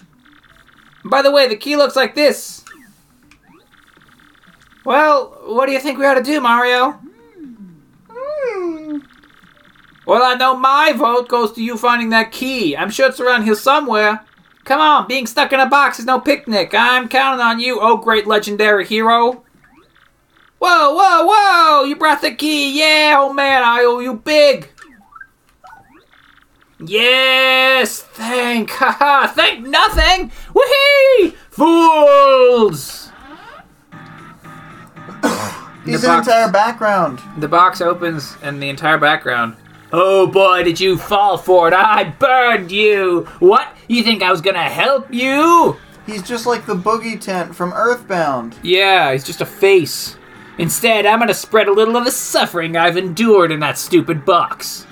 By 1.04 1.22
the 1.22 1.30
way, 1.30 1.46
the 1.46 1.54
key 1.54 1.76
looks 1.76 1.94
like 1.94 2.16
this. 2.16 2.64
Well, 4.84 5.38
what 5.46 5.66
do 5.66 5.72
you 5.72 5.78
think 5.78 5.96
we 5.96 6.06
ought 6.06 6.14
to 6.14 6.24
do, 6.24 6.40
Mario? 6.40 6.98
Well, 10.06 10.24
I 10.24 10.34
know 10.34 10.56
my 10.56 10.92
vote 10.92 11.28
goes 11.28 11.52
to 11.52 11.62
you 11.62 11.78
finding 11.78 12.08
that 12.10 12.32
key. 12.32 12.76
I'm 12.76 12.90
sure 12.90 13.08
it's 13.08 13.20
around 13.20 13.44
here 13.44 13.54
somewhere. 13.54 14.24
Come 14.64 14.80
on, 14.80 15.06
being 15.06 15.28
stuck 15.28 15.52
in 15.52 15.60
a 15.60 15.66
box 15.66 16.00
is 16.00 16.04
no 16.04 16.18
picnic. 16.18 16.74
I'm 16.74 17.08
counting 17.08 17.40
on 17.40 17.60
you, 17.60 17.78
oh 17.80 17.96
great 17.96 18.26
legendary 18.26 18.84
hero. 18.84 19.44
Whoa, 20.60 20.94
whoa, 20.94 21.26
whoa! 21.26 21.84
You 21.84 21.96
brought 21.96 22.20
the 22.20 22.32
key! 22.34 22.78
Yeah, 22.78 23.16
oh 23.18 23.32
man, 23.32 23.62
I 23.64 23.80
owe 23.80 23.98
you 24.00 24.14
big! 24.14 24.68
Yes! 26.78 28.00
Thank, 28.00 28.70
haha, 28.74 29.26
thank 29.28 29.66
nothing! 29.66 30.30
Whee! 30.54 31.34
Fools! 31.50 33.10
He's 35.84 36.02
The 36.02 36.08
an 36.10 36.16
box- 36.16 36.26
entire 36.28 36.50
background. 36.52 37.20
The 37.38 37.48
box 37.48 37.80
opens 37.80 38.36
and 38.42 38.62
the 38.62 38.68
entire 38.68 38.98
background. 38.98 39.56
Oh 39.92 40.26
boy, 40.26 40.62
did 40.62 40.78
you 40.78 40.96
fall 40.98 41.36
for 41.38 41.68
it! 41.68 41.74
I 41.74 42.04
burned 42.18 42.70
you! 42.70 43.22
What? 43.40 43.74
You 43.88 44.02
think 44.02 44.22
I 44.22 44.30
was 44.30 44.40
gonna 44.42 44.62
help 44.68 45.12
you? 45.12 45.76
He's 46.06 46.22
just 46.22 46.44
like 46.46 46.66
the 46.66 46.74
Boogey 46.74 47.18
Tent 47.20 47.54
from 47.54 47.72
Earthbound. 47.72 48.56
Yeah, 48.62 49.12
he's 49.12 49.24
just 49.24 49.40
a 49.40 49.46
face. 49.46 50.16
Instead, 50.60 51.06
I'm 51.06 51.18
gonna 51.18 51.32
spread 51.32 51.68
a 51.68 51.72
little 51.72 51.96
of 51.96 52.04
the 52.04 52.10
suffering 52.10 52.76
I've 52.76 52.98
endured 52.98 53.50
in 53.50 53.60
that 53.60 53.78
stupid 53.78 54.26
box. 54.26 54.86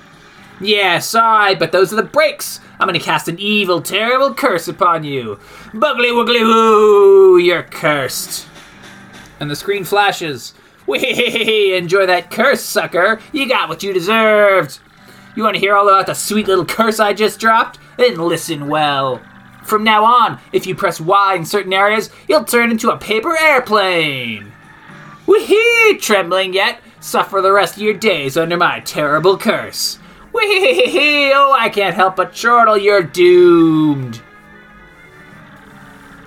Yeah, 0.62 0.99
sorry, 0.99 1.57
but 1.57 1.73
those 1.73 1.93
are 1.93 1.97
the 1.97 2.05
breaks. 2.05 2.61
I'm 2.81 2.89
gonna 2.89 2.99
cast 2.99 3.29
an 3.29 3.39
evil, 3.39 3.83
terrible 3.83 4.33
curse 4.33 4.66
upon 4.66 5.05
you. 5.05 5.39
Buggly 5.75 6.11
wuggly 6.11 6.41
woo, 6.41 7.37
you're 7.37 7.64
cursed. 7.64 8.47
And 9.41 9.51
the 9.51 9.57
screen 9.57 9.85
flashes. 9.85 10.55
Whee! 10.87 11.77
Enjoy 11.77 12.07
that 12.07 12.31
curse, 12.31 12.62
sucker. 12.62 13.21
You 13.33 13.47
got 13.47 13.69
what 13.69 13.83
you 13.83 13.93
deserved. 13.93 14.79
You 15.37 15.43
want 15.43 15.57
to 15.57 15.61
hear 15.61 15.77
all 15.77 15.91
about 15.91 16.07
the 16.07 16.14
sweet 16.14 16.49
little 16.49 16.64
curse 16.64 16.99
I 16.99 17.12
just 17.12 17.39
dropped? 17.39 17.79
Then 17.99 18.16
listen 18.16 18.69
well. 18.69 19.21
From 19.64 19.85
now 19.85 20.03
on, 20.03 20.41
if 20.51 20.66
you 20.66 20.75
press 20.75 20.99
Y 20.99 21.35
in 21.35 21.45
certain 21.45 21.75
areas, 21.75 22.09
you'll 22.27 22.45
turn 22.45 22.71
into 22.71 22.89
a 22.89 22.97
paper 22.97 23.37
airplane. 23.37 24.55
Whee! 25.29 25.99
Trembling 26.01 26.55
yet? 26.55 26.81
Suffer 27.01 27.43
the 27.43 27.53
rest 27.53 27.76
of 27.76 27.83
your 27.83 27.93
days 27.93 28.39
under 28.39 28.57
my 28.57 28.81
terrible 28.81 29.37
curse. 29.37 29.99
Whee! 30.33 31.31
Oh, 31.35 31.55
I 31.57 31.68
can't 31.68 31.95
help 31.95 32.16
but 32.16 32.33
chortle. 32.33 32.79
You're 32.79 33.03
doomed. 33.03 34.22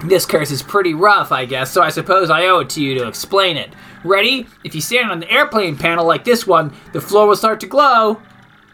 This 0.03 0.25
curse 0.25 0.51
is 0.51 0.61
pretty 0.61 0.93
rough, 0.93 1.31
I 1.31 1.45
guess, 1.45 1.71
so 1.71 1.81
I 1.81 1.89
suppose 1.89 2.29
I 2.29 2.45
owe 2.45 2.59
it 2.59 2.69
to 2.71 2.83
you 2.83 2.93
to 2.99 3.07
explain 3.07 3.57
it. 3.57 3.73
Ready? 4.03 4.47
If 4.63 4.75
you 4.75 4.81
stand 4.81 5.11
on 5.11 5.19
the 5.19 5.31
airplane 5.31 5.77
panel 5.77 6.05
like 6.05 6.23
this 6.23 6.45
one, 6.45 6.73
the 6.93 7.01
floor 7.01 7.27
will 7.27 7.35
start 7.35 7.59
to 7.61 7.67
glow. 7.67 8.21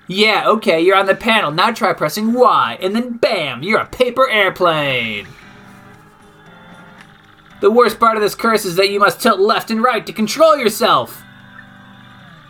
Yeah, 0.08 0.48
okay, 0.48 0.82
you're 0.82 0.96
on 0.96 1.06
the 1.06 1.16
panel. 1.16 1.52
Now 1.52 1.72
try 1.72 1.94
pressing 1.94 2.34
Y, 2.34 2.78
and 2.82 2.96
then 2.96 3.18
bam, 3.18 3.64
you're 3.64 3.80
a 3.80 3.86
paper 3.86 4.30
airplane. 4.30 5.28
The 7.60 7.72
worst 7.72 8.00
part 8.00 8.18
of 8.18 8.22
this 8.22 8.36
curse 8.36 8.66
is 8.66 8.76
that 8.76 8.90
you 8.90 9.00
must 9.00 9.22
tilt 9.22 9.40
left 9.40 9.72
and 9.72 9.82
right 9.82 10.06
to 10.06 10.14
control 10.14 10.58
yourself. 10.58 11.24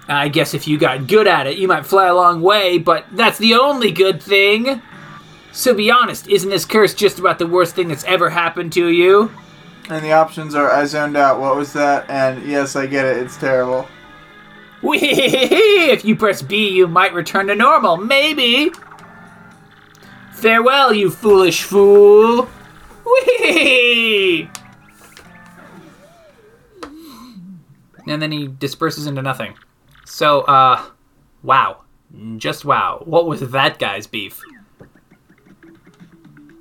I 0.09 0.29
guess 0.29 0.53
if 0.53 0.67
you 0.67 0.77
got 0.77 1.07
good 1.07 1.27
at 1.27 1.47
it, 1.47 1.57
you 1.57 1.67
might 1.67 1.85
fly 1.85 2.07
a 2.07 2.15
long 2.15 2.41
way, 2.41 2.77
but 2.77 3.05
that's 3.11 3.37
the 3.37 3.55
only 3.55 3.91
good 3.91 4.21
thing. 4.21 4.81
So 5.51 5.73
be 5.73 5.91
honest, 5.91 6.27
isn't 6.27 6.49
this 6.49 6.65
curse 6.65 6.93
just 6.93 7.19
about 7.19 7.39
the 7.39 7.47
worst 7.47 7.75
thing 7.75 7.87
that's 7.87 8.03
ever 8.05 8.29
happened 8.29 8.73
to 8.73 8.87
you? 8.87 9.31
And 9.89 10.03
the 10.03 10.11
options 10.11 10.55
are 10.55 10.71
I 10.71 10.85
zoned 10.85 11.17
out, 11.17 11.39
what 11.39 11.55
was 11.55 11.73
that? 11.73 12.09
And 12.09 12.45
yes, 12.45 12.75
I 12.75 12.85
get 12.85 13.05
it, 13.05 13.17
it's 13.17 13.37
terrible. 13.37 13.87
Whee! 14.81 14.99
If 15.87 16.03
you 16.03 16.15
press 16.15 16.41
B, 16.41 16.69
you 16.69 16.85
might 16.87 17.13
return 17.13 17.47
to 17.47 17.55
normal. 17.55 17.97
Maybe. 17.97 18.71
Farewell, 20.33 20.93
you 20.93 21.09
foolish 21.09 21.63
fool. 21.63 22.43
Whee! 23.05 24.49
And 28.09 28.21
then 28.21 28.31
he 28.31 28.47
disperses 28.47 29.07
into 29.07 29.21
nothing. 29.21 29.55
So, 30.05 30.41
uh, 30.41 30.83
wow. 31.43 31.83
Just 32.37 32.63
wow. 32.65 33.01
What 33.05 33.25
was 33.25 33.51
that 33.51 33.79
guy's 33.79 34.07
beef? 34.07 34.41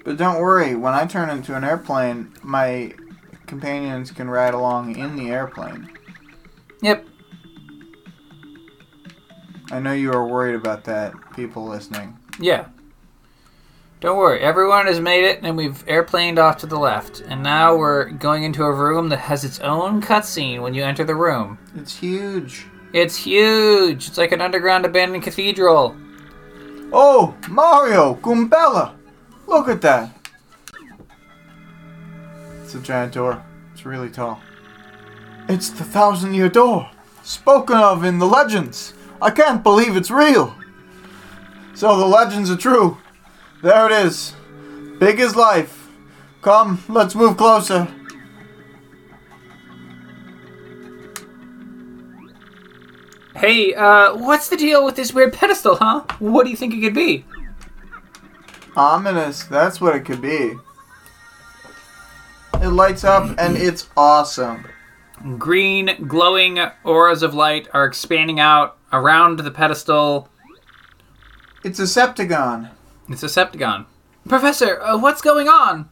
But 0.05 0.17
don't 0.17 0.41
worry, 0.41 0.75
when 0.75 0.95
I 0.95 1.07
turn 1.07 1.31
into 1.31 1.57
an 1.57 1.65
airplane, 1.65 2.33
my 2.43 2.95
companions 3.47 4.11
can 4.11 4.29
ride 4.31 4.55
along 4.55 4.97
in 4.97 5.17
the 5.17 5.31
airplane. 5.31 5.91
Yep. 6.83 7.07
I 9.73 9.81
know 9.81 9.93
you 9.93 10.13
are 10.13 10.27
worried 10.27 10.55
about 10.55 10.85
that, 10.85 11.13
people 11.35 11.67
listening. 11.67 12.17
Yeah. 12.39 12.69
Don't 14.07 14.19
worry, 14.19 14.39
everyone 14.39 14.87
has 14.87 15.01
made 15.01 15.25
it, 15.25 15.41
and 15.43 15.57
we've 15.57 15.83
airplaned 15.89 16.39
off 16.39 16.59
to 16.59 16.67
the 16.69 16.79
left. 16.79 17.23
And 17.23 17.43
now 17.43 17.75
we're 17.75 18.09
going 18.11 18.45
into 18.45 18.63
a 18.63 18.73
room 18.73 19.09
that 19.09 19.19
has 19.19 19.45
its 19.45 19.59
own 19.59 20.01
cutscene 20.01 20.63
when 20.63 20.75
you 20.75 20.85
enter 20.85 21.03
the 21.03 21.17
room. 21.17 21.59
It's 21.75 21.97
huge. 21.97 22.67
It's 22.93 23.17
huge. 23.17 24.07
It's 24.07 24.17
like 24.17 24.31
an 24.31 24.41
underground 24.41 24.87
abandoned 24.87 25.25
cathedral. 25.25 25.97
Oh, 26.93 27.35
Mario, 27.49 28.15
Goombella! 28.23 28.95
Look 29.49 29.67
at 29.67 29.81
that! 29.81 30.17
It's 32.63 32.77
a 32.77 32.81
giant 32.81 33.15
door. 33.15 33.45
It's 33.73 33.85
really 33.85 34.11
tall. 34.11 34.41
It's 35.49 35.71
the 35.71 35.83
thousand 35.83 36.35
year 36.35 36.49
door! 36.49 36.89
Spoken 37.25 37.79
of 37.79 38.05
in 38.05 38.21
the 38.21 38.27
legends! 38.29 38.95
I 39.21 39.33
can't 39.33 39.65
believe 39.65 39.97
it's 39.97 40.13
real! 40.13 40.55
So 41.75 41.97
the 41.99 42.07
legends 42.07 42.53
are 42.53 42.57
true. 42.57 42.99
There 43.67 43.87
it 43.87 44.07
is. 44.07 44.33
Big 45.01 45.19
as 45.19 45.35
life. 45.35 45.89
Come, 46.41 46.85
let's 46.89 47.17
move 47.17 47.37
closer. 47.37 47.89
Hey, 53.35 53.75
uh, 53.75 54.15
what's 54.19 54.49
the 54.49 54.57
deal 54.57 54.85
with 54.85 54.95
this 54.95 55.13
weird 55.13 55.33
pedestal, 55.33 55.75
huh? 55.75 56.05
What 56.21 56.45
do 56.45 56.51
you 56.51 56.57
think 56.57 56.75
it 56.75 56.81
could 56.81 56.95
be? 56.95 57.25
Ominous, 58.77 59.43
that's 59.43 59.81
what 59.81 59.97
it 59.97 60.05
could 60.05 60.23
be. 60.23 60.55
It 62.63 62.69
lights 62.69 63.03
up 63.03 63.35
and 63.37 63.57
it's 63.57 63.89
awesome. 63.97 64.65
Green, 65.39 66.07
glowing 66.07 66.61
auras 66.85 67.25
of 67.25 67.35
light 67.35 67.67
are 67.75 67.85
expanding 67.85 68.39
out 68.39 68.79
around 68.93 69.41
the 69.41 69.51
pedestal. 69.51 70.29
It's 71.65 71.81
a 71.81 71.83
Septagon. 71.83 72.71
It's 73.09 73.23
a 73.23 73.27
Septagon. 73.27 73.87
Professor, 74.29 74.81
uh, 74.83 74.99
what's 74.99 75.23
going 75.23 75.49
on? 75.49 75.89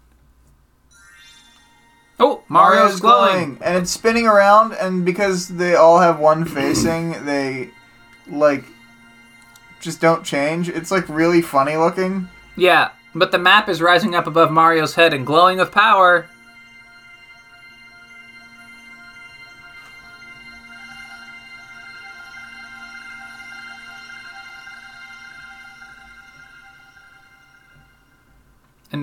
Oh, 2.18 2.42
Mario's, 2.48 3.00
glowing. 3.00 3.58
and 3.60 3.76
it's 3.76 3.90
spinning 3.90 4.26
around. 4.26 4.72
And 4.72 5.04
because 5.04 5.48
they 5.48 5.74
all 5.74 6.00
have 6.00 6.18
one 6.18 6.44
facing, 6.44 7.12
they 7.24 7.70
like 8.28 8.64
just 9.80 10.00
don't 10.00 10.24
change. 10.24 10.68
It's 10.68 10.90
like 10.90 11.08
really 11.08 11.42
funny 11.42 11.76
looking. 11.76 12.28
Yeah, 12.56 12.90
but 13.14 13.32
the 13.32 13.38
map 13.38 13.68
is 13.68 13.82
rising 13.82 14.14
up 14.14 14.26
above 14.26 14.50
Mario's 14.50 14.94
head 14.94 15.12
and 15.12 15.26
glowing 15.26 15.58
with 15.58 15.72
power. 15.72 16.28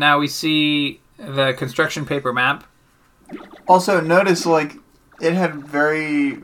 Now 0.02 0.20
we 0.20 0.28
see 0.28 1.00
the 1.18 1.54
construction 1.54 2.06
paper 2.06 2.34
map. 2.34 2.66
Also, 3.68 4.02
notice 4.02 4.46
like 4.46 4.76
it 5.22 5.34
had 5.34 5.56
very 5.64 6.40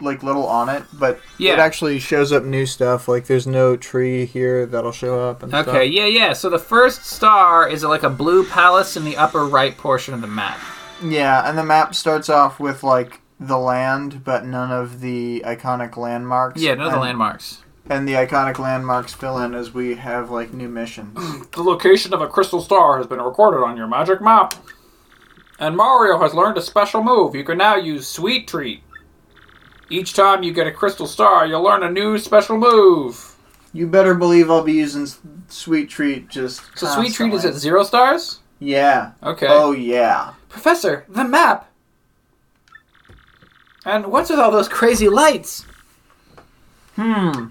like 0.00 0.22
little 0.22 0.46
on 0.46 0.68
it, 0.68 0.84
but 0.92 1.18
Yeah. 1.38 1.54
it 1.54 1.58
actually 1.58 1.98
shows 1.98 2.30
up 2.32 2.44
new 2.44 2.66
stuff. 2.66 3.08
Like 3.08 3.26
there's 3.26 3.48
no 3.48 3.76
tree 3.76 4.26
here 4.26 4.64
that'll 4.64 4.92
show 4.92 5.28
up. 5.28 5.42
And 5.42 5.52
Okay, 5.52 5.62
stuff. 5.72 5.86
yeah, 5.88 6.04
yeah. 6.04 6.32
So 6.34 6.48
the 6.48 6.58
first 6.60 7.04
star 7.04 7.68
is 7.68 7.82
like 7.82 8.04
a 8.04 8.10
blue 8.10 8.46
palace 8.46 8.96
in 8.96 9.04
the 9.04 9.16
upper 9.16 9.44
right 9.44 9.76
portion 9.76 10.14
of 10.14 10.20
the 10.20 10.28
map. 10.28 10.58
Yeah, 11.02 11.48
and 11.48 11.58
the 11.58 11.64
map 11.64 11.96
starts 11.96 12.28
off 12.28 12.60
with 12.60 12.84
like 12.84 13.20
the 13.40 13.58
land, 13.58 14.22
but 14.24 14.44
none 14.44 14.70
of 14.70 15.00
the 15.00 15.42
iconic 15.44 15.96
landmarks. 15.96 16.60
Yeah, 16.60 16.74
none 16.74 16.86
of 16.86 16.92
the 16.92 16.98
landmarks. 17.00 17.62
And 17.90 18.06
the 18.06 18.12
iconic 18.14 18.58
landmarks 18.58 19.14
fill 19.14 19.38
in 19.38 19.54
as 19.54 19.72
we 19.72 19.94
have 19.94 20.30
like 20.30 20.52
new 20.52 20.68
missions. 20.68 21.16
The 21.52 21.62
location 21.62 22.12
of 22.14 22.20
a 22.20 22.28
crystal 22.28 22.60
star 22.60 22.98
has 22.98 23.06
been 23.06 23.20
recorded 23.20 23.64
on 23.64 23.76
your 23.76 23.86
magic 23.88 24.20
map. 24.20 24.54
And 25.58 25.76
Mario 25.76 26.18
has 26.20 26.34
learned 26.34 26.56
a 26.58 26.62
special 26.62 27.02
move. 27.02 27.34
You 27.34 27.42
can 27.44 27.58
now 27.58 27.74
use 27.76 28.06
Sweet 28.06 28.46
Treat. 28.46 28.82
Each 29.90 30.12
time 30.14 30.42
you 30.44 30.52
get 30.52 30.66
a 30.68 30.72
crystal 30.72 31.06
star, 31.06 31.46
you'll 31.46 31.62
learn 31.62 31.82
a 31.82 31.90
new 31.90 32.18
special 32.18 32.58
move. 32.58 33.34
You 33.72 33.86
better 33.86 34.14
believe 34.14 34.50
I'll 34.50 34.62
be 34.62 34.74
using 34.74 35.02
s- 35.02 35.18
Sweet 35.48 35.88
Treat 35.88 36.28
just. 36.28 36.62
So 36.78 36.86
Sweet 36.86 37.12
Treat 37.14 37.32
is 37.32 37.44
at 37.44 37.52
constantly. 37.52 37.60
zero 37.60 37.82
stars? 37.82 38.40
Yeah. 38.60 39.12
Okay. 39.22 39.46
Oh 39.48 39.72
yeah. 39.72 40.34
Professor, 40.48 41.04
the 41.08 41.24
map! 41.24 41.70
And 43.84 44.06
what's 44.08 44.30
with 44.30 44.38
all 44.38 44.50
those 44.50 44.68
Crazy 44.68 45.08
lights. 45.08 45.64
Hmm. 46.96 47.46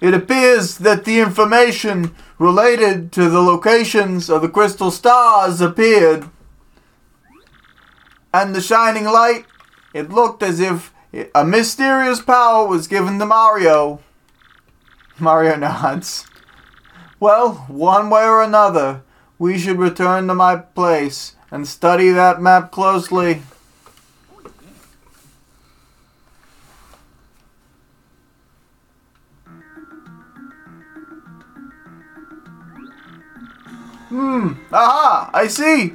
It 0.00 0.12
appears 0.12 0.78
that 0.78 1.04
the 1.04 1.20
information 1.20 2.14
related 2.38 3.12
to 3.12 3.28
the 3.30 3.40
locations 3.40 4.28
of 4.28 4.42
the 4.42 4.48
crystal 4.48 4.90
stars 4.90 5.60
appeared. 5.60 6.28
And 8.32 8.54
the 8.54 8.60
shining 8.60 9.04
light, 9.04 9.46
it 9.94 10.10
looked 10.10 10.42
as 10.42 10.60
if 10.60 10.92
a 11.34 11.44
mysterious 11.44 12.20
power 12.20 12.66
was 12.66 12.88
given 12.88 13.18
to 13.18 13.26
Mario. 13.26 14.00
Mario 15.18 15.56
nods. 15.56 16.26
Well, 17.18 17.54
one 17.68 18.10
way 18.10 18.24
or 18.24 18.42
another, 18.42 19.02
we 19.38 19.58
should 19.58 19.78
return 19.78 20.28
to 20.28 20.34
my 20.34 20.56
place 20.56 21.36
and 21.50 21.66
study 21.66 22.10
that 22.10 22.42
map 22.42 22.70
closely. 22.70 23.42
Hmm. 34.08 34.52
Aha! 34.72 35.30
I 35.34 35.48
see! 35.48 35.94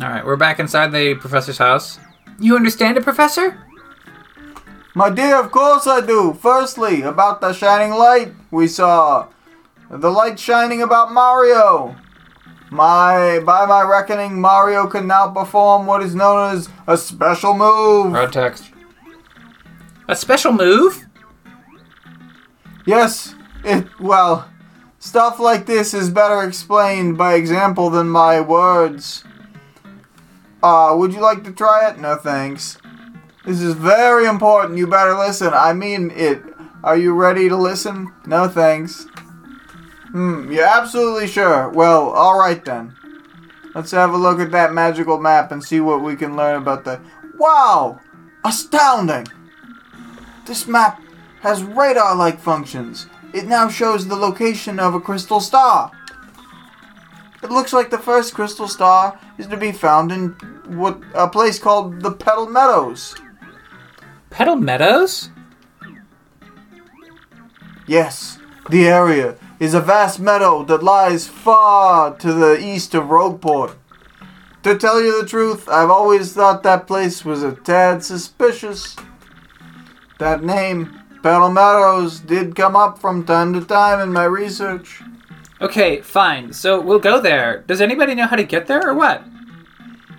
All 0.00 0.08
right, 0.08 0.24
we're 0.24 0.36
back 0.36 0.60
inside 0.60 0.92
the 0.92 1.16
professor's 1.16 1.58
house. 1.58 1.98
You 2.38 2.54
understand 2.54 2.96
it, 2.96 3.02
Professor? 3.02 3.58
My 4.94 5.10
dear, 5.10 5.40
of 5.40 5.50
course 5.50 5.88
I 5.88 6.00
do. 6.06 6.34
Firstly, 6.34 7.02
about 7.02 7.40
the 7.40 7.52
shining 7.52 7.90
light 7.90 8.32
we 8.52 8.68
saw. 8.68 9.26
The 9.90 10.10
light 10.10 10.38
shining 10.38 10.82
about 10.82 11.12
Mario. 11.12 11.96
My, 12.70 13.40
by 13.44 13.66
my 13.66 13.82
reckoning, 13.82 14.40
Mario 14.40 14.86
can 14.86 15.08
now 15.08 15.30
perform 15.30 15.86
what 15.86 16.02
is 16.02 16.14
known 16.14 16.54
as 16.54 16.68
a 16.86 16.96
special 16.96 17.54
move. 17.54 18.12
Red 18.12 18.32
text. 18.32 18.70
A 20.06 20.14
special 20.14 20.52
move? 20.52 21.07
Yes, 22.88 23.34
it, 23.64 23.86
well, 24.00 24.50
stuff 24.98 25.38
like 25.38 25.66
this 25.66 25.92
is 25.92 26.08
better 26.08 26.42
explained 26.42 27.18
by 27.18 27.34
example 27.34 27.90
than 27.90 28.08
my 28.08 28.40
words. 28.40 29.24
Uh, 30.62 30.94
would 30.96 31.12
you 31.12 31.20
like 31.20 31.44
to 31.44 31.52
try 31.52 31.90
it? 31.90 31.98
No 31.98 32.16
thanks. 32.16 32.78
This 33.44 33.60
is 33.60 33.74
very 33.74 34.24
important. 34.24 34.78
You 34.78 34.86
better 34.86 35.12
listen. 35.12 35.50
I 35.52 35.74
mean 35.74 36.10
it. 36.12 36.42
Are 36.82 36.96
you 36.96 37.12
ready 37.12 37.50
to 37.50 37.56
listen? 37.58 38.10
No 38.24 38.48
thanks. 38.48 39.04
Hmm, 40.12 40.50
you're 40.50 40.64
absolutely 40.64 41.26
sure. 41.26 41.68
Well, 41.68 42.08
alright 42.08 42.64
then. 42.64 42.96
Let's 43.74 43.90
have 43.90 44.14
a 44.14 44.16
look 44.16 44.40
at 44.40 44.50
that 44.52 44.72
magical 44.72 45.20
map 45.20 45.52
and 45.52 45.62
see 45.62 45.80
what 45.80 46.00
we 46.00 46.16
can 46.16 46.36
learn 46.36 46.56
about 46.62 46.84
the. 46.86 47.02
Wow! 47.36 48.00
Astounding! 48.46 49.26
This 50.46 50.66
map 50.66 51.02
has 51.40 51.62
radar 51.62 52.14
like 52.14 52.38
functions. 52.38 53.06
It 53.32 53.46
now 53.46 53.68
shows 53.68 54.06
the 54.06 54.16
location 54.16 54.80
of 54.80 54.94
a 54.94 55.00
crystal 55.00 55.40
star. 55.40 55.92
It 57.42 57.50
looks 57.50 57.72
like 57.72 57.90
the 57.90 57.98
first 57.98 58.34
crystal 58.34 58.68
star 58.68 59.18
is 59.38 59.46
to 59.46 59.56
be 59.56 59.70
found 59.70 60.10
in 60.10 60.30
what 60.66 61.00
a 61.14 61.28
place 61.28 61.58
called 61.58 62.00
the 62.00 62.10
Petal 62.10 62.48
Meadows. 62.48 63.14
Petal 64.30 64.56
Meadows? 64.56 65.30
Yes, 67.86 68.38
the 68.68 68.86
area 68.86 69.36
is 69.60 69.74
a 69.74 69.80
vast 69.80 70.20
meadow 70.20 70.62
that 70.64 70.82
lies 70.82 71.26
far 71.26 72.14
to 72.16 72.32
the 72.32 72.58
east 72.62 72.94
of 72.94 73.04
Rogueport. 73.04 73.76
To 74.64 74.76
tell 74.76 75.00
you 75.00 75.22
the 75.22 75.28
truth, 75.28 75.68
I've 75.68 75.90
always 75.90 76.32
thought 76.32 76.62
that 76.64 76.86
place 76.86 77.24
was 77.24 77.42
a 77.42 77.52
tad 77.52 78.04
suspicious. 78.04 78.96
That 80.18 80.42
name, 80.42 80.97
Petal 81.22 81.50
Meadows, 81.50 82.20
did 82.20 82.54
come 82.54 82.76
up 82.76 82.98
from 82.98 83.24
time 83.24 83.52
to 83.54 83.64
time 83.64 84.00
in 84.00 84.12
my 84.12 84.24
research. 84.24 85.02
Okay, 85.60 86.00
fine. 86.00 86.52
So 86.52 86.80
we'll 86.80 87.00
go 87.00 87.20
there. 87.20 87.64
Does 87.66 87.80
anybody 87.80 88.14
know 88.14 88.26
how 88.26 88.36
to 88.36 88.44
get 88.44 88.66
there 88.66 88.88
or 88.88 88.94
what? 88.94 89.24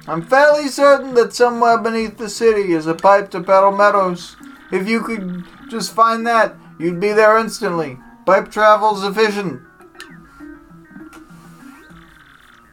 I'm 0.07 0.21
fairly 0.21 0.67
certain 0.67 1.13
that 1.13 1.33
somewhere 1.33 1.77
beneath 1.77 2.17
the 2.17 2.29
city 2.29 2.73
is 2.73 2.87
a 2.87 2.95
pipe 2.95 3.31
to 3.31 3.41
Petal 3.41 3.71
Meadows. 3.71 4.35
If 4.71 4.87
you 4.87 5.01
could 5.01 5.45
just 5.69 5.93
find 5.93 6.27
that, 6.27 6.55
you'd 6.79 6.99
be 6.99 7.13
there 7.13 7.37
instantly. 7.37 7.97
Pipe 8.25 8.51
travel's 8.51 9.03
efficient. 9.03 9.61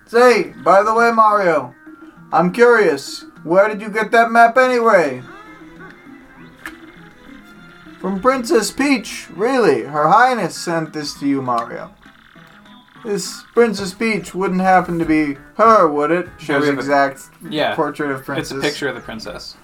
Say, 0.06 0.54
by 0.64 0.82
the 0.82 0.94
way, 0.94 1.12
Mario, 1.12 1.74
I'm 2.32 2.52
curious. 2.52 3.24
Where 3.44 3.68
did 3.68 3.80
you 3.80 3.90
get 3.90 4.10
that 4.10 4.30
map 4.30 4.56
anyway? 4.56 5.22
From 8.06 8.20
Princess 8.20 8.70
Peach, 8.70 9.26
really. 9.34 9.82
Her 9.82 10.06
Highness 10.06 10.54
sent 10.54 10.92
this 10.92 11.12
to 11.14 11.26
you, 11.26 11.42
Mario. 11.42 11.90
This 13.04 13.42
Princess 13.52 13.92
Peach 13.92 14.32
wouldn't 14.32 14.60
happen 14.60 15.00
to 15.00 15.04
be 15.04 15.36
her, 15.56 15.88
would 15.88 16.12
it? 16.12 16.28
Shows 16.38 16.68
a- 16.68 16.72
exact 16.72 17.22
Yeah. 17.50 17.74
portrait 17.74 18.12
of 18.12 18.24
princess. 18.24 18.52
It's 18.52 18.64
a 18.64 18.68
picture 18.68 18.88
of 18.90 18.94
the 18.94 19.00
princess. 19.00 19.56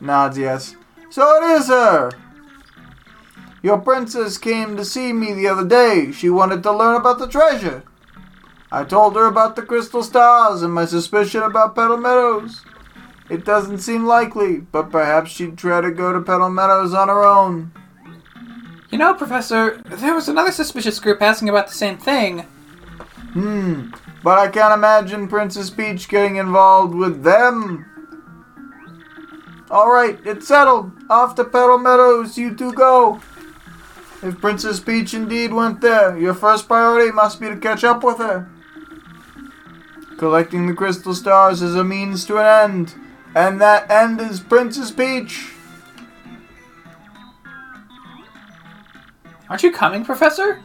Nods 0.00 0.36
yes. 0.36 0.74
So 1.10 1.36
it 1.36 1.44
is 1.60 1.68
her. 1.68 2.10
Your 3.62 3.78
princess 3.78 4.36
came 4.36 4.76
to 4.76 4.84
see 4.84 5.12
me 5.12 5.32
the 5.32 5.46
other 5.46 5.64
day. 5.64 6.10
She 6.10 6.28
wanted 6.28 6.64
to 6.64 6.72
learn 6.72 6.96
about 6.96 7.20
the 7.20 7.28
treasure. 7.28 7.84
I 8.72 8.82
told 8.82 9.14
her 9.14 9.26
about 9.26 9.54
the 9.54 9.62
crystal 9.62 10.02
stars 10.02 10.62
and 10.62 10.74
my 10.74 10.86
suspicion 10.86 11.44
about 11.44 11.76
Petal 11.76 11.98
Meadows. 11.98 12.64
It 13.30 13.44
doesn't 13.44 13.78
seem 13.78 14.06
likely, 14.06 14.58
but 14.58 14.90
perhaps 14.90 15.30
she'd 15.30 15.58
try 15.58 15.80
to 15.80 15.90
go 15.90 16.12
to 16.12 16.20
Petal 16.20 16.48
Meadows 16.48 16.94
on 16.94 17.08
her 17.08 17.24
own. 17.24 17.72
You 18.90 18.96
know, 18.96 19.12
Professor, 19.12 19.82
there 19.84 20.14
was 20.14 20.28
another 20.28 20.50
suspicious 20.50 20.98
group 20.98 21.20
asking 21.20 21.50
about 21.50 21.66
the 21.66 21.74
same 21.74 21.98
thing. 21.98 22.40
Hmm, 23.32 23.90
but 24.22 24.38
I 24.38 24.48
can't 24.48 24.72
imagine 24.72 25.28
Princess 25.28 25.68
Peach 25.68 26.08
getting 26.08 26.36
involved 26.36 26.94
with 26.94 27.22
them. 27.22 27.84
Alright, 29.70 30.20
it's 30.24 30.48
settled. 30.48 30.92
Off 31.10 31.34
to 31.34 31.44
Petal 31.44 31.76
Meadows, 31.76 32.38
you 32.38 32.54
two 32.54 32.72
go. 32.72 33.20
If 34.22 34.40
Princess 34.40 34.80
Peach 34.80 35.12
indeed 35.12 35.52
went 35.52 35.82
there, 35.82 36.18
your 36.18 36.32
first 36.32 36.66
priority 36.66 37.12
must 37.12 37.40
be 37.40 37.48
to 37.48 37.56
catch 37.56 37.84
up 37.84 38.02
with 38.02 38.16
her. 38.18 38.48
Collecting 40.16 40.66
the 40.66 40.74
crystal 40.74 41.14
stars 41.14 41.60
is 41.60 41.76
a 41.76 41.84
means 41.84 42.24
to 42.24 42.38
an 42.38 42.70
end, 42.70 42.94
and 43.38 43.60
that 43.60 43.88
end 43.88 44.20
is 44.20 44.40
Princess 44.40 44.90
Peach. 44.90 45.52
Aren't 49.48 49.62
you 49.62 49.70
coming, 49.70 50.04
Professor? 50.04 50.60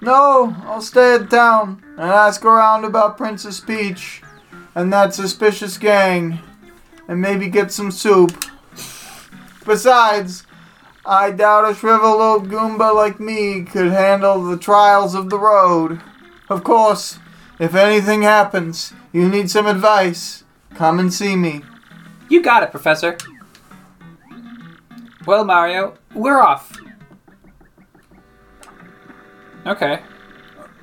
No, 0.00 0.56
I'll 0.64 0.80
stay 0.80 1.16
in 1.16 1.28
town 1.28 1.84
and 1.98 2.10
ask 2.10 2.46
around 2.46 2.86
about 2.86 3.18
Princess 3.18 3.60
Peach 3.60 4.22
and 4.74 4.90
that 4.90 5.12
suspicious 5.12 5.76
gang, 5.76 6.38
and 7.08 7.20
maybe 7.20 7.50
get 7.50 7.70
some 7.70 7.90
soup. 7.90 8.46
Besides, 9.66 10.44
I 11.04 11.30
doubt 11.30 11.70
a 11.70 11.74
shriveled 11.74 12.22
old 12.22 12.48
Goomba 12.48 12.94
like 12.94 13.20
me 13.20 13.64
could 13.64 13.92
handle 13.92 14.42
the 14.42 14.56
trials 14.56 15.14
of 15.14 15.28
the 15.28 15.38
road. 15.38 16.00
Of 16.48 16.64
course, 16.64 17.18
if 17.58 17.74
anything 17.74 18.22
happens, 18.22 18.94
you 19.12 19.28
need 19.28 19.50
some 19.50 19.66
advice, 19.66 20.42
come 20.74 20.98
and 20.98 21.12
see 21.12 21.36
me. 21.36 21.62
You 22.28 22.42
got 22.42 22.62
it, 22.62 22.70
Professor. 22.70 23.16
Well, 25.26 25.44
Mario, 25.44 25.94
we're 26.14 26.40
off. 26.40 26.72
Okay. 29.66 30.00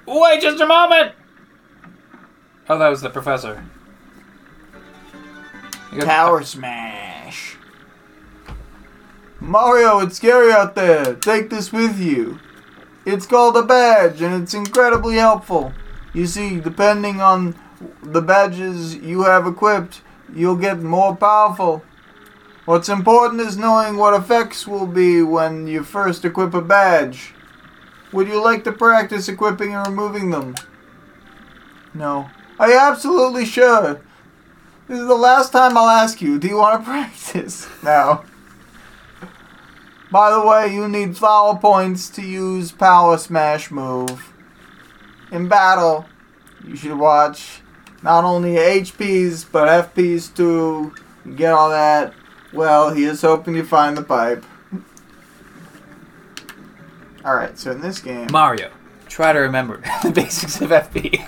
Wait 0.05 0.41
just 0.41 0.61
a 0.61 0.65
moment! 0.65 1.13
Oh, 2.67 2.77
that 2.77 2.89
was 2.89 3.01
the 3.01 3.09
professor. 3.09 3.63
Power 6.01 6.43
Smash. 6.43 7.57
Mario, 9.39 9.99
it's 9.99 10.17
scary 10.17 10.51
out 10.51 10.75
there. 10.75 11.15
Take 11.15 11.49
this 11.49 11.71
with 11.71 11.99
you. 11.99 12.39
It's 13.05 13.25
called 13.25 13.57
a 13.57 13.63
badge 13.63 14.21
and 14.21 14.41
it's 14.41 14.53
incredibly 14.53 15.15
helpful. 15.15 15.73
You 16.13 16.25
see, 16.27 16.59
depending 16.59 17.21
on 17.21 17.55
the 18.01 18.21
badges 18.21 18.95
you 18.95 19.23
have 19.23 19.47
equipped, 19.47 20.01
you'll 20.33 20.57
get 20.57 20.81
more 20.81 21.15
powerful. 21.15 21.83
What's 22.65 22.89
important 22.89 23.41
is 23.41 23.57
knowing 23.57 23.97
what 23.97 24.13
effects 24.13 24.65
will 24.67 24.87
be 24.87 25.21
when 25.21 25.67
you 25.67 25.83
first 25.83 26.23
equip 26.23 26.53
a 26.53 26.61
badge. 26.61 27.33
Would 28.13 28.27
you 28.27 28.41
like 28.41 28.63
to 28.63 28.71
practice 28.71 29.27
equipping 29.27 29.73
and 29.73 29.87
removing 29.87 30.29
them? 30.29 30.55
No. 31.93 32.29
Are 32.59 32.69
you 32.69 32.77
absolutely 32.77 33.45
sure? 33.45 34.01
This 34.87 34.99
is 34.99 35.07
the 35.07 35.15
last 35.15 35.51
time 35.51 35.77
I'll 35.77 35.89
ask 35.89 36.21
you. 36.21 36.37
Do 36.37 36.47
you 36.47 36.57
want 36.57 36.81
to 36.81 36.85
practice? 36.89 37.67
No. 37.83 38.23
By 40.11 40.29
the 40.29 40.45
way, 40.45 40.71
you 40.71 40.87
need 40.87 41.17
flower 41.17 41.57
points 41.57 42.07
to 42.11 42.21
use 42.21 42.71
Power 42.71 43.17
Smash 43.17 43.71
move. 43.71 44.31
In 45.31 45.47
battle, 45.47 46.05
you 46.63 46.75
should 46.75 46.99
watch 46.99 47.62
not 48.03 48.23
only 48.23 48.51
HPs 48.55 49.45
but 49.51 49.95
FPs 49.95 50.35
too. 50.35 50.93
Get 51.35 51.53
all 51.53 51.69
that. 51.69 52.13
Well, 52.51 52.93
he 52.93 53.05
is 53.05 53.21
hoping 53.21 53.55
you 53.55 53.63
find 53.63 53.97
the 53.97 54.03
pipe. 54.03 54.45
Alright, 57.25 57.57
so 57.57 57.71
in 57.71 57.79
this 57.79 57.99
game. 57.99 58.27
Mario, 58.31 58.69
try 59.07 59.31
to 59.31 59.39
remember 59.39 59.81
the 60.03 60.11
basics 60.11 60.59
of 60.61 60.69
FP. 60.69 61.25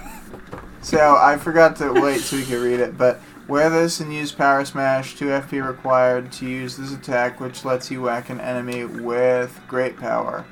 So 0.81 1.17
I 1.17 1.37
forgot 1.37 1.77
to 1.77 1.93
wait 1.93 2.19
so 2.19 2.35
we 2.35 2.43
could 2.43 2.61
read 2.61 2.79
it, 2.79 2.97
but 2.97 3.19
wear 3.47 3.69
this 3.69 4.01
and 4.01 4.13
use 4.13 4.31
Power 4.31 4.65
Smash. 4.65 5.15
2 5.15 5.25
FP 5.25 5.65
required 5.65 6.31
to 6.33 6.45
use 6.45 6.77
this 6.77 6.93
attack, 6.93 7.39
which 7.39 7.65
lets 7.65 7.89
you 7.89 8.01
whack 8.01 8.29
an 8.29 8.39
enemy 8.41 8.83
with 8.83 9.59
great 9.67 9.97
power. 9.97 10.45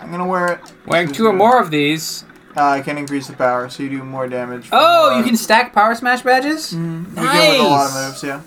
I'm 0.00 0.10
gonna 0.10 0.26
wear 0.26 0.54
it. 0.54 0.72
Wearing 0.86 1.12
two 1.12 1.26
or 1.26 1.32
more 1.32 1.60
of 1.60 1.70
these. 1.70 2.24
Uh, 2.56 2.62
I 2.64 2.80
can 2.80 2.96
increase 2.96 3.26
the 3.26 3.34
power, 3.34 3.68
so 3.68 3.82
you 3.82 3.90
do 3.90 4.02
more 4.02 4.26
damage. 4.28 4.68
Oh, 4.72 5.10
more- 5.10 5.18
you 5.18 5.24
can 5.24 5.36
stack 5.36 5.72
Power 5.74 5.94
Smash 5.94 6.22
badges? 6.22 6.72
You 6.72 6.78
can 6.78 7.04
with 7.14 7.18
a 7.18 7.62
lot 7.62 7.88
of 7.88 7.94
Nice! 7.94 8.22
moves, 8.22 8.22
yeah. 8.22 8.40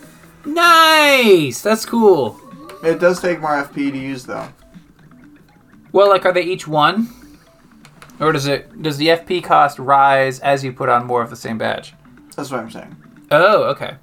Nice! 0.46 1.62
That's 1.62 1.86
cool. 1.86 2.40
It 2.84 3.00
does 3.00 3.22
take 3.22 3.40
more 3.40 3.52
FP 3.52 3.92
to 3.92 3.98
use, 3.98 4.26
though. 4.26 4.48
Well, 5.92 6.10
like, 6.10 6.26
are 6.26 6.32
they 6.34 6.42
each 6.44 6.68
one? 6.68 7.10
Or 8.20 8.32
does 8.34 8.48
it 8.48 8.82
does 8.82 8.98
the 8.98 9.08
FP 9.08 9.44
cost 9.44 9.80
rise 9.80 10.40
as 10.42 10.64
you 10.64 10.74
put 10.74 10.90
on 10.90 11.06
more 11.08 11.22
of 11.22 11.30
the 11.30 11.36
same 11.38 11.58
badge? 11.58 11.94
That's 12.36 12.52
what 12.52 12.60
I'm 12.60 12.70
saying. 12.70 12.96
Oh, 13.32 13.64
okay. 13.66 13.96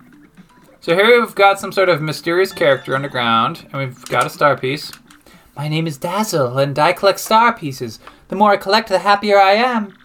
So 0.81 0.95
here 0.95 1.21
we've 1.21 1.35
got 1.35 1.59
some 1.61 1.71
sort 1.73 1.89
of 1.89 2.01
mysterious 2.01 2.53
character 2.53 2.95
underground, 2.95 3.67
and 3.73 3.75
we've 3.75 4.05
got 4.07 4.25
a 4.25 4.31
star 4.31 4.57
piece. 4.57 4.91
My 5.57 5.69
name 5.69 5.87
is 5.87 5.99
Dazzle, 5.99 6.57
and 6.59 6.79
I 6.79 6.93
collect 6.93 7.19
star 7.21 7.53
pieces. 7.57 7.99
The 8.29 8.37
more 8.37 8.53
I 8.53 8.57
collect, 8.57 8.89
the 8.89 8.99
happier 8.99 9.39
I 9.39 9.53
am. 9.53 9.97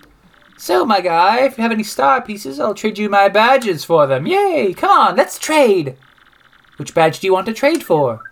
So, 0.58 0.86
my 0.86 1.02
guy, 1.02 1.40
if 1.40 1.58
you 1.58 1.64
have 1.64 1.72
any 1.72 1.84
star 1.84 2.22
pieces, 2.22 2.60
I'll 2.60 2.76
trade 2.76 3.00
you 3.00 3.10
my 3.10 3.30
badges 3.30 3.84
for 3.84 4.06
them. 4.06 4.28
Yay! 4.28 4.74
Come 4.74 4.92
on, 4.92 5.16
let's 5.16 5.40
trade! 5.40 5.98
Which 6.78 6.94
badge 6.94 7.20
do 7.20 7.28
you 7.28 7.34
want 7.34 7.48
to 7.48 7.54
trade 7.54 7.84
for? 7.84 8.32